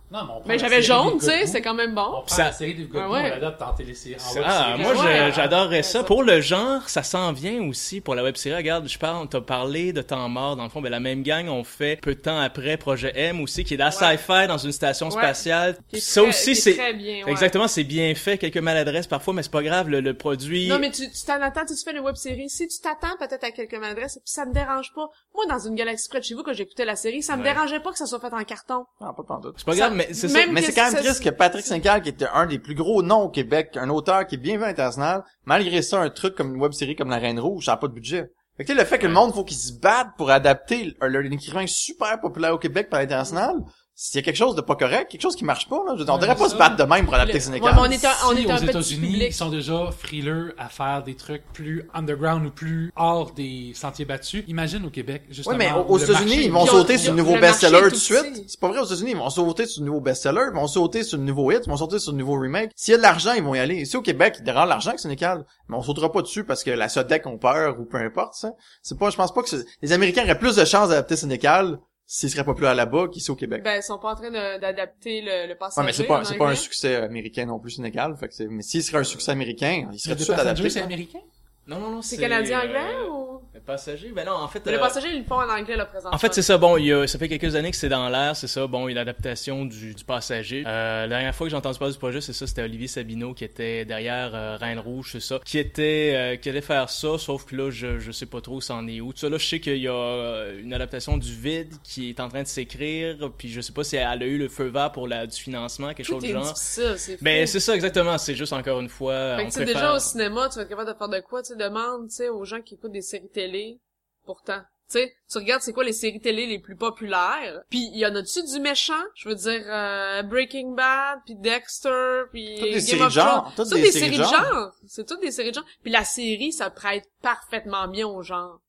[0.46, 2.22] mais j'avais jaune, tu sais, c'est quand même bon.
[2.24, 2.44] On ça...
[2.44, 3.20] la série du ah, ouais.
[3.20, 4.16] on l'adapte en télésérie.
[4.44, 4.94] ah, moi,
[5.34, 6.04] j'adorerais ça.
[6.04, 8.56] Pour le genre, ça s'en vient aussi pour la web série.
[8.56, 10.56] Regarde, je parle, t'as parlé de Temps mort.
[10.56, 13.40] Dans le fond, ben, la même gang, on fait peu de temps après Projet M
[13.40, 15.76] aussi, qui est dans sci-fi, dans une station spatiale.
[15.94, 16.92] Ça aussi, c'est...
[16.94, 17.26] bien.
[17.26, 18.38] Exactement, c'est bien fait.
[18.38, 20.68] Quelques maladresses parfois, mais c'est pas grave, le, produit...
[20.68, 22.48] Non, mais tu t'en attends, tu fais une web série.
[22.48, 25.08] Si tu t'attends peut-être à quelques maladresses, puis ça me dérange pas.
[25.34, 27.80] Moi, dans une galaxie près de chez vous, quand j'écoutais la série, ça me dérangeait
[27.80, 28.84] pas que ça soit fait en carton.
[29.00, 32.26] Ah, pas C'est pas grave, mais c'est quand même triste que Patrick Sinclair, qui était
[32.32, 35.24] un des plus gros noms au Québec, un auteur qui est bien vu à l'international,
[35.44, 37.88] malgré ça, un truc comme une web série comme La Reine Rouge, ça n'a pas
[37.88, 38.30] de budget.
[38.56, 41.30] Fait que le fait que le monde faut qu'ils se battent pour adapter un, un
[41.30, 43.56] écrivain super populaire au Québec par l'international,
[43.96, 46.02] s'il y a quelque chose de pas correct, quelque chose qui marche pas, là, je
[46.02, 47.74] on devrait pas se battre de même pour adapter Sénégal.
[47.74, 51.14] Ouais, on est un, on est aux États-Unis, ils sont déjà frileux à faire des
[51.14, 54.42] trucs plus underground ou plus hors des sentiers battus.
[54.48, 55.56] Imagine au Québec, justement.
[55.56, 58.44] Ouais, mais aux États-Unis, ils vont sauter sur le nouveau best-seller tout de suite.
[58.48, 61.04] C'est pas vrai aux États-Unis, ils vont sauter sur le nouveau best-seller, ils vont sauter
[61.04, 62.72] sur le nouveau hit, ils vont sauter sur le nouveau remake.
[62.74, 63.76] S'il y a de l'argent, ils vont y aller.
[63.76, 66.70] Ici au Québec, ils dérangent l'argent avec Sénégal, mais on sautera pas dessus parce que
[66.70, 68.52] la Sodec ont peur ou peu importe, ça.
[68.82, 69.50] C'est pas, je pense pas que
[69.82, 71.78] les Américains auraient plus de chances d'adapter Sénégal
[72.14, 73.64] s'il serait populaire là-bas qu'ici au Québec.
[73.64, 75.80] Ben, ils sont pas en train d'adapter le, le passager.
[75.80, 78.16] Ouais, mais c'est pas, c'est pas un succès américain non plus Sénégal.
[78.16, 80.70] Fait que c'est, mais s'il serait un succès américain, il serait tout de suite adapté.
[80.70, 81.18] c'est américain?
[81.66, 82.18] Non, non, non, c'est...
[82.18, 83.40] canadien-anglais euh, ou?
[83.54, 84.60] Le passager, ben non, en fait...
[84.66, 86.14] Mais le euh, passager, ils le font en anglais, là, présentement.
[86.14, 88.08] En fait, c'est ça, bon, il y a, ça fait quelques années que c'est dans
[88.08, 90.64] l'air, c'est ça, bon, il y a l'adaptation du, du passager.
[90.66, 93.32] Euh, la dernière fois que j'ai entendu parler du projet, c'est ça, c'était Olivier Sabino
[93.32, 97.16] qui était derrière euh, Reine Rouge, c'est ça, qui était, euh, qui allait faire ça,
[97.16, 99.12] sauf que là, je, je sais pas trop c'en est où.
[99.12, 102.28] Tout ça, là, je sais qu'il y a une adaptation du vide qui est en
[102.28, 105.06] train de s'écrire, puis je sais pas si elle a eu le feu vert pour
[105.06, 106.56] la, du financement, quelque chose de genre.
[106.56, 109.36] c'est c'est Ben, c'est ça, exactement, c'est juste encore une fois...
[109.36, 112.08] Fait que, déjà au cinéma, tu vas être capable de faire de quoi, tu demandes,
[112.08, 113.80] tu sais, aux gens qui écoutent des séries télé,
[114.24, 114.60] pourtant.
[114.90, 118.06] Tu sais, tu regardes c'est quoi les séries télé les plus populaires, puis il y
[118.06, 119.02] en a-tu du méchant?
[119.14, 123.52] Je veux dire euh, Breaking Bad, puis Dexter, puis Game séries of Thrones.
[123.56, 124.74] Toutes des, séries de genre.
[124.86, 125.64] C'est toutes des séries de genre.
[125.82, 128.60] Puis la série, ça prête parfaitement bien au genre.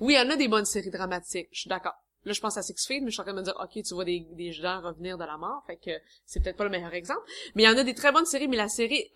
[0.00, 1.94] Oui, il y en a des bonnes séries dramatiques, je suis d'accord.
[2.24, 3.82] Là, je pense à Six Feet, mais je suis en train de me dire, OK,
[3.82, 5.90] tu vois des, des gens revenir de la mort, fait que
[6.26, 7.22] c'est peut-être pas le meilleur exemple.
[7.54, 9.10] Mais il y en a des très bonnes séries, mais la série,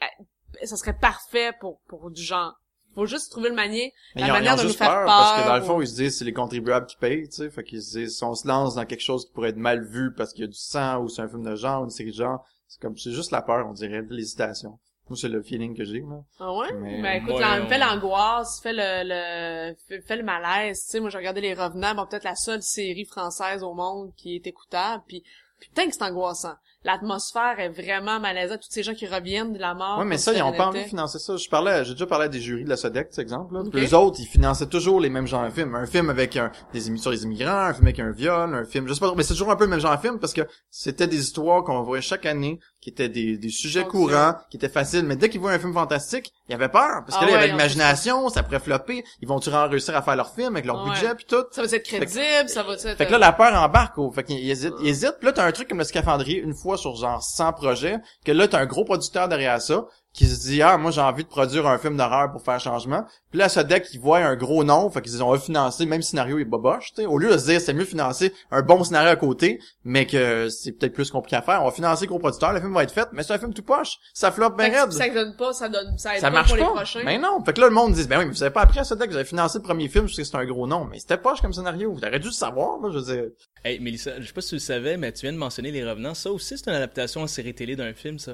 [0.62, 2.55] ça serait parfait pour, pour du genre.
[2.94, 5.62] Faut juste trouver le manier, la manière de nous faire peur, Parce que dans le
[5.62, 7.50] fond, ils se disent c'est les contribuables qui payent, tu sais.
[7.50, 9.84] Fait qu'ils se disent si on se lance dans quelque chose qui pourrait être mal
[9.84, 12.10] vu parce qu'il y a du sang ou c'est un film de genre, une série
[12.10, 14.78] de genre, c'est comme c'est juste la peur, on dirait, l'hésitation.
[15.08, 16.22] Moi, c'est le feeling que j'ai, là.
[16.40, 16.72] Ah ouais?
[16.72, 21.00] Mais, ben, écoute, ouais, fais l'angoisse, fais le, le, fais, le malaise, tu sais.
[21.00, 24.46] Moi, j'ai regardé Les Revenants, bon, peut-être la seule série française au monde qui est
[24.46, 25.22] écoutable, puis,
[25.60, 26.54] puis putain que c'est angoissant
[26.85, 28.61] l'atmosphère est vraiment malaisante.
[28.61, 29.98] Tous ces gens qui reviennent de la mort.
[29.98, 31.36] Oui, mais ça, ils ont pas envie de financer ça.
[31.36, 33.55] Je parlais, j'ai déjà parlé à des jurys de la SODEC, par exemple.
[33.55, 33.62] Là.
[33.73, 35.74] Les autres, ils finançaient toujours les mêmes genres de films.
[35.74, 38.86] Un film avec un, des émissions des immigrants, un film avec un viol, un film,
[38.86, 40.43] je sais pas, mais c'est toujours un peu le même genre de film parce que
[40.70, 44.69] c'était des histoires qu'on voyait chaque année, qui étaient des, des sujets courants, qui étaient
[44.69, 45.05] faciles.
[45.05, 47.31] Mais dès qu'ils voient un film fantastique, il y avait peur parce que ah là,
[47.31, 49.02] il y avait l'imagination, ça pourrait flopper.
[49.23, 51.44] Ils vont-tu réussir à faire leur film avec leur budget puis tout?
[51.51, 52.97] Ça va être crédible, ça va être...
[52.98, 53.97] Fait que là, la peur embarque.
[53.97, 54.12] Oh.
[54.12, 55.16] Fait qu'ils hésitent, ils hésitent.
[55.19, 58.32] Puis là, t'as un truc comme le scaphandrier une fois sur genre 100 projet, que
[58.32, 61.28] là, t'as un gros producteur derrière ça, qui se dit ah moi j'ai envie de
[61.28, 63.04] produire un film d'horreur pour faire changement.
[63.30, 66.44] Puis là Sodec ils voient un gros nom fait qu'ils ont financé même scénario est
[66.44, 67.06] boboche tu sais.
[67.06, 70.48] Au lieu de se dire c'est mieux financer un bon scénario à côté mais que
[70.48, 71.60] c'est peut-être plus compliqué à faire.
[71.62, 73.62] On va financer gros producteur le film va être fait mais c'est un film tout
[73.62, 73.98] poche.
[74.14, 74.92] Ça floppe bien raide.
[74.92, 76.64] ça donne pas ça donne ça, aide ça pas marche pour pas.
[76.64, 77.02] les prochains.
[77.04, 77.44] Mais non.
[77.44, 79.16] Fait que là le monde dit ben oui mais vous savez pas après Sodec vous
[79.16, 81.52] avez financé le premier film parce que c'est un gros nom mais c'était poche comme
[81.52, 81.92] scénario.
[81.92, 83.24] Vous auriez dû le savoir là je veux dire.
[83.64, 85.82] Hey, Mélissa, je sais pas si tu le savais, mais tu viens de mentionner Les
[85.82, 86.12] Revenants.
[86.12, 88.32] Ça aussi, c'est une adaptation en série télé d'un film, ça.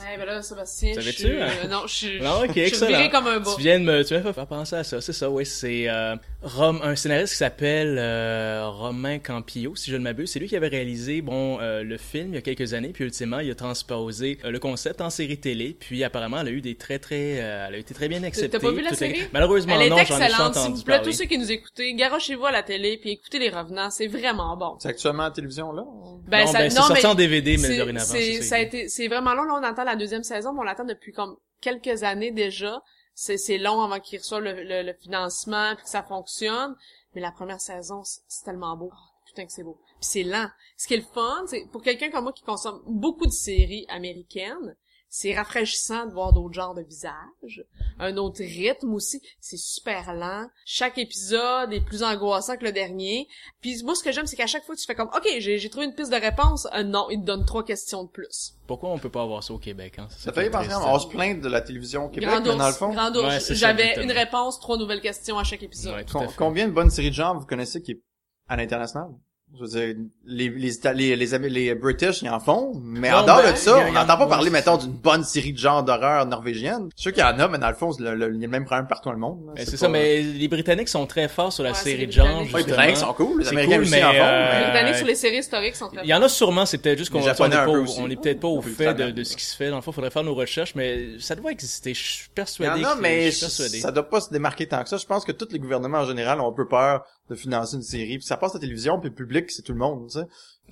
[0.00, 1.26] Eh ben là, Sébastien, je suis...
[1.26, 2.20] euh, non, je suis...
[2.20, 2.88] Non, ok, je suis excellent.
[2.98, 3.50] viré comme un bas.
[3.56, 5.00] Tu viens de me, tu viens de me faire penser à ça.
[5.00, 5.44] C'est ça, oui.
[5.44, 10.30] C'est euh, Rom, un scénariste qui s'appelle euh, Romain Campillo, si je ne m'abuse.
[10.30, 13.04] C'est lui qui avait réalisé bon euh, le film il y a quelques années, puis
[13.04, 15.76] ultimement il a transposé euh, le concept en série télé.
[15.78, 18.50] Puis apparemment, elle a eu des très très, euh, elle a été très bien acceptée.
[18.50, 19.28] T'as pas vu la Toutes les- série?
[19.32, 21.10] Malheureusement Elle est non, j'en ai juste excellente, s'il entendu vous plaît, parler.
[21.10, 24.56] tous ceux qui nous écoutez, garochez-vous à la télé puis écoutez Les Revenants, c'est vraiment
[24.56, 24.76] bon.
[24.78, 25.82] c'est actuellement à la télévision là?
[26.28, 28.04] Ben, non, ça, ben, c'est sorti mais en DVD, mais dorénavant.
[28.06, 30.84] c'est, c'est ça a été, c'est vraiment long, là, on la deuxième saison, on l'attend
[30.84, 32.82] depuis comme quelques années déjà.
[33.14, 36.76] C'est, c'est long avant qu'ils reçoivent le, le, financement puis que ça fonctionne.
[37.14, 38.90] Mais la première saison, c'est, tellement beau.
[38.92, 39.78] Oh, putain que c'est beau.
[40.00, 40.48] Puis c'est lent.
[40.76, 43.86] Ce qui est le fun, c'est, pour quelqu'un comme moi qui consomme beaucoup de séries
[43.88, 44.76] américaines,
[45.10, 47.64] c'est rafraîchissant de voir d'autres genres de visages,
[47.98, 50.46] un autre rythme aussi, c'est super lent.
[50.64, 53.26] Chaque épisode est plus angoissant que le dernier.
[53.60, 55.70] Puis moi, ce que j'aime, c'est qu'à chaque fois, tu fais comme, OK, j'ai j'ai
[55.70, 56.66] trouvé une piste de réponse.
[56.74, 58.54] Euh, non, il te donne trois questions de plus.
[58.66, 60.08] Pourquoi on peut pas avoir ça au Québec hein?
[60.10, 62.90] ça fait penser on se plaint de la télévision au Québec mais dans le fond
[62.92, 63.26] grand ours.
[63.26, 65.94] Ouais, c'est ça, J'avais une réponse, trois nouvelles questions à chaque épisode.
[65.94, 66.36] Ouais, tout à Com- fait.
[66.36, 68.02] combien de bonnes séries de genre vous connaissez qui est
[68.46, 69.08] à l'international?
[69.56, 69.94] Je veux dire,
[70.26, 73.78] les, les, les, les, les British, ils en font, mais en dehors ben, de ça,
[73.88, 76.90] on n'entend pas parler, mettons, d'une bonne série de genre d'horreur norvégienne.
[76.96, 78.40] Je suis sûr qu'il y en a, mais dans le fond, c'est le, le- il
[78.40, 79.40] y a le même problème partout dans le monde.
[79.56, 82.42] Ben, c'est pas- ça, mais les Britanniques sont très forts sur la série de genre,
[82.42, 82.48] les.
[82.50, 84.64] Britanniques sont cool, les Américains cool, aussi mais, en font, euh, Les.
[84.70, 87.10] Britanniques sur les séries historiques sont très Il y en a sûrement, c'est peut-être juste
[87.10, 89.70] qu'on on est peut-être pas au fait de, ce qui se fait.
[89.70, 91.94] Dans le fond, faudrait faire nos recherches, mais ça doit exister.
[91.94, 92.84] Je suis Il y persuadé.
[92.84, 93.80] en a, que- mais je suis persuadé.
[93.80, 94.98] ça doit pas se démarquer tant que ça.
[94.98, 97.82] Je pense que tous les gouvernements en général ont un peu peur de financer une
[97.82, 98.18] série.
[98.18, 100.26] Puis ça passe à la télévision, puis le public, c'est tout le monde, tu sais.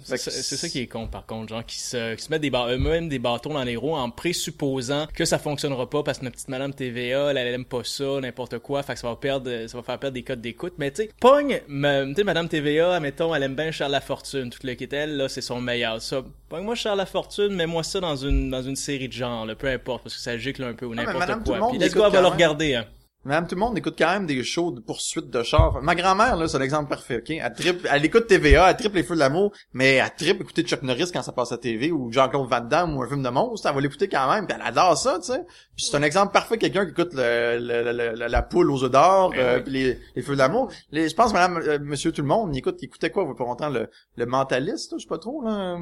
[0.05, 3.09] C'est ça qui est con, par contre, genre qui se, qui se mettent des eux-mêmes
[3.09, 6.49] des bâtons dans les roues en présupposant que ça fonctionnera pas parce que notre petite
[6.49, 9.77] madame TVA, elle, elle aime pas ça, n'importe quoi, fait que ça va perdre, ça
[9.77, 10.75] va faire perdre des codes d'écoute.
[10.79, 14.65] Mais tu sais, pogne, tu sais, madame TVA, admettons, elle aime bien Charles Lafortune, toute
[14.65, 16.01] le est elle, là, c'est son meilleur.
[16.03, 19.55] Ça, pogne moi Charles Lafortune, mets-moi ça dans une, dans une série de genre, là,
[19.55, 21.69] peu importe, parce que ça gicle un peu ou mais n'importe tout quoi.
[21.71, 22.87] Puis let's go, elle va le regarder, hein.
[23.27, 25.83] Madame, tout le monde écoute quand même des shows de poursuite de char.
[25.83, 27.31] Ma grand-mère, là, c'est l'exemple parfait, ok?
[27.31, 30.63] Elle triple, elle écoute TVA, elle triple les feux de l'amour, mais elle triple écouter
[30.63, 33.29] Chuck Norris quand ça passe à TV, ou Jean-Claude Van Damme, ou un film de
[33.29, 35.41] monstre, elle va l'écouter quand même, puis elle adore ça, tu sais.
[35.77, 38.71] Puis c'est un exemple parfait de quelqu'un qui écoute le, le- le- le- la poule
[38.71, 39.73] aux œufs d'or, Ben euh, oui.
[39.73, 40.71] les, les feux de l'amour.
[40.93, 43.47] Les- Je pense, madame, euh, monsieur tout le monde, il écoute, il écoutait quoi, pour
[43.47, 45.77] longtemps, le, le mentaliste, je sais pas trop, là.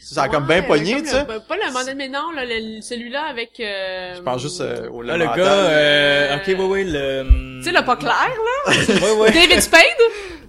[0.00, 1.20] Ça a comme bien pogné, tu sais.
[1.20, 3.60] le- Pas le modèle, mais non, là, le- celui-là avec...
[3.60, 7.58] Euh, Je pense juste euh, au Là, le mental, gars, ok, oui, oui, le...
[7.58, 8.72] Tu sais, le pas clair, là?
[9.32, 9.82] David Spade?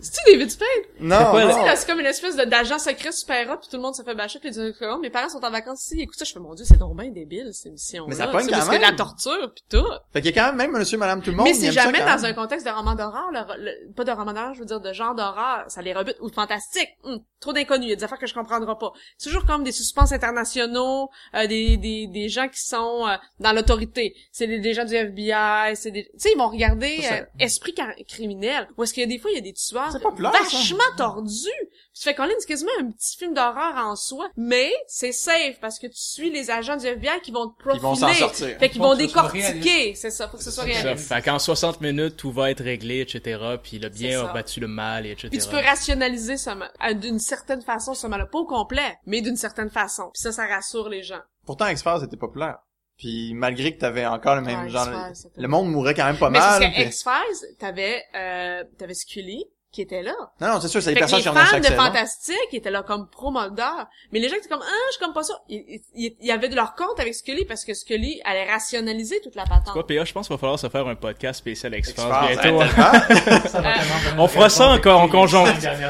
[0.02, 0.68] C'est-tu David Spade?
[1.02, 4.02] Non, quoi, c'est comme une espèce d'agent secret super hot, puis tout le monde se
[4.02, 6.32] fait bâcher, puis ils disent, Oh, mes parents sont en vacances ici, écoute ça, je
[6.32, 8.74] fais, mon dieu, c'est donc bien débile, cette émission Mais ça pogne quand Parce qu'il
[8.74, 8.92] y a de même.
[8.92, 9.86] la torture, puis tout.
[10.14, 11.48] Fait qu'il y a quand même, même monsieur, madame, tout le monde.
[11.48, 12.24] Mais c'est jamais dans même.
[12.26, 14.94] un contexte de roman d'horreur, le- le- pas de roman d'horreur, je veux dire de
[14.94, 18.04] genre d'horreur, ça les rebute, ou de fantastique, Hum, trop d'inconnus, il y a des
[18.06, 18.94] affaires que je comprendrai pas.
[19.18, 23.52] C'est toujours comme des suspens internationaux, euh, des, des, des gens qui sont euh, dans
[23.52, 24.14] l'autorité.
[24.32, 26.10] C'est des, des gens du FBI, c'est des...
[26.20, 27.74] Tu sais, ils vont regarder Ça, euh, Esprit
[28.08, 30.34] criminel, où est-ce qu'il y a des fois, il y a des tueurs C'est populaire,
[30.34, 30.40] ça.
[30.44, 31.48] vachement tordus.
[31.96, 35.80] Tu fais qu'on c'est quasiment un petit film d'horreur en soi, mais c'est safe, parce
[35.80, 37.80] que tu suis les agents du FBI qui vont te profiler.
[37.80, 38.58] Ils vont s'en sortir.
[38.60, 40.74] Fait qu'ils Faut vont décortiquer, c'est ça, faut que ce soit ça.
[40.74, 41.08] Ça, réaliste.
[41.08, 43.40] fait qu'en 60 minutes, tout va être réglé, etc.
[43.62, 44.30] Puis le bien ça.
[44.30, 45.30] a battu le mal, et etc.
[45.30, 48.98] Puis tu peux rationaliser ce mal, à- d'une certaine façon ce mal pas au complet,
[49.06, 50.10] mais d'une certaine façon.
[50.14, 51.22] Puis ça, ça rassure les gens.
[51.46, 52.58] Pourtant, X-Files était populaire.
[53.00, 54.90] Puis malgré que t'avais encore le même Ouais, genre,
[55.38, 56.62] le monde mourait quand même pas mais mal.
[56.74, 60.14] que X-Files, t'avais, euh, t'avais Scully, qui était là.
[60.42, 61.68] Non, non, c'est sûr, c'est les personnes les qui ont fans chaque de.
[61.74, 63.64] Fantastique étaient là comme pro-Mulder.
[64.12, 65.36] Mais les gens qui étaient comme, ah, je suis comme pas ça.
[65.48, 69.36] Ils, ils, ils avaient de leur compte avec Scully parce que Scully allait rationaliser toute
[69.36, 69.74] la patente.
[69.74, 72.64] Quoi, PA, je pense qu'il va falloir se faire un podcast spécial X-Files X-Files, bientôt.
[74.18, 75.08] on fera ça encore en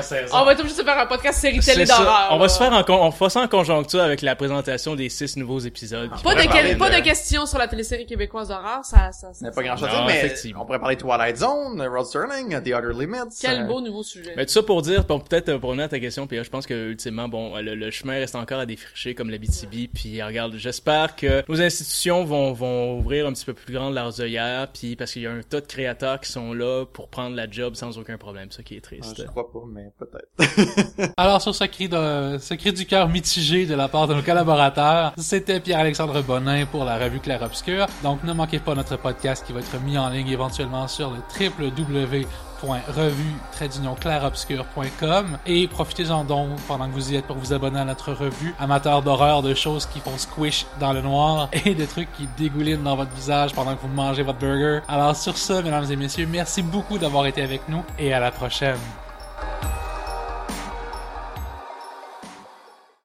[0.01, 0.37] saisons.
[0.37, 2.29] On va être obligé de se faire un podcast série télé d'horreur.
[2.31, 5.37] On va se faire en on fera ça en conjoncture avec la présentation des six
[5.37, 6.09] nouveaux épisodes.
[6.23, 9.39] Pas de, pas de- questions sur la télésérie québécoise d'horreur, ça, ça, ça.
[9.39, 10.63] Il n'y a pas grand chose à Non, dire, mais effectivement.
[10.63, 13.39] on pourrait parler de Twilight Zone, Rod Sterling, The Other Limits.
[13.69, 14.33] Euh, beau nouveau sujet.
[14.35, 16.65] Mais tout ça pour dire, pour peut-être pour revenir à ta question, puis je pense
[16.65, 21.15] que ultimement, bon, le, chemin reste encore à défricher comme la BTB, puis regarde, j'espère
[21.15, 25.13] que nos institutions vont, vont ouvrir un petit peu plus grand leurs œillères, puis parce
[25.13, 27.97] qu'il y a un tas de créateurs qui sont là pour prendre la job sans
[27.97, 29.15] aucun problème, ça qui est triste.
[29.17, 31.13] Ah, je crois pas, mais peut-être.
[31.17, 34.21] Alors sur ce cri de, ce cri du cœur mitigé de la part de nos
[34.21, 37.87] collaborateurs, c'était Pierre-Alexandre Bonin pour la revue Claire Obscur.
[38.03, 41.19] Donc ne manquez pas notre podcast qui va être mis en ligne éventuellement sur le
[41.39, 42.25] www
[42.67, 48.53] revue-clairobscur.com et profitez-en donc pendant que vous y êtes pour vous abonner à notre revue
[48.59, 52.83] amateur d'horreur de choses qui font squish dans le noir et de trucs qui dégoulinent
[52.83, 54.79] dans votre visage pendant que vous mangez votre burger.
[54.87, 58.31] Alors sur ce, mesdames et messieurs, merci beaucoup d'avoir été avec nous et à la
[58.31, 58.77] prochaine.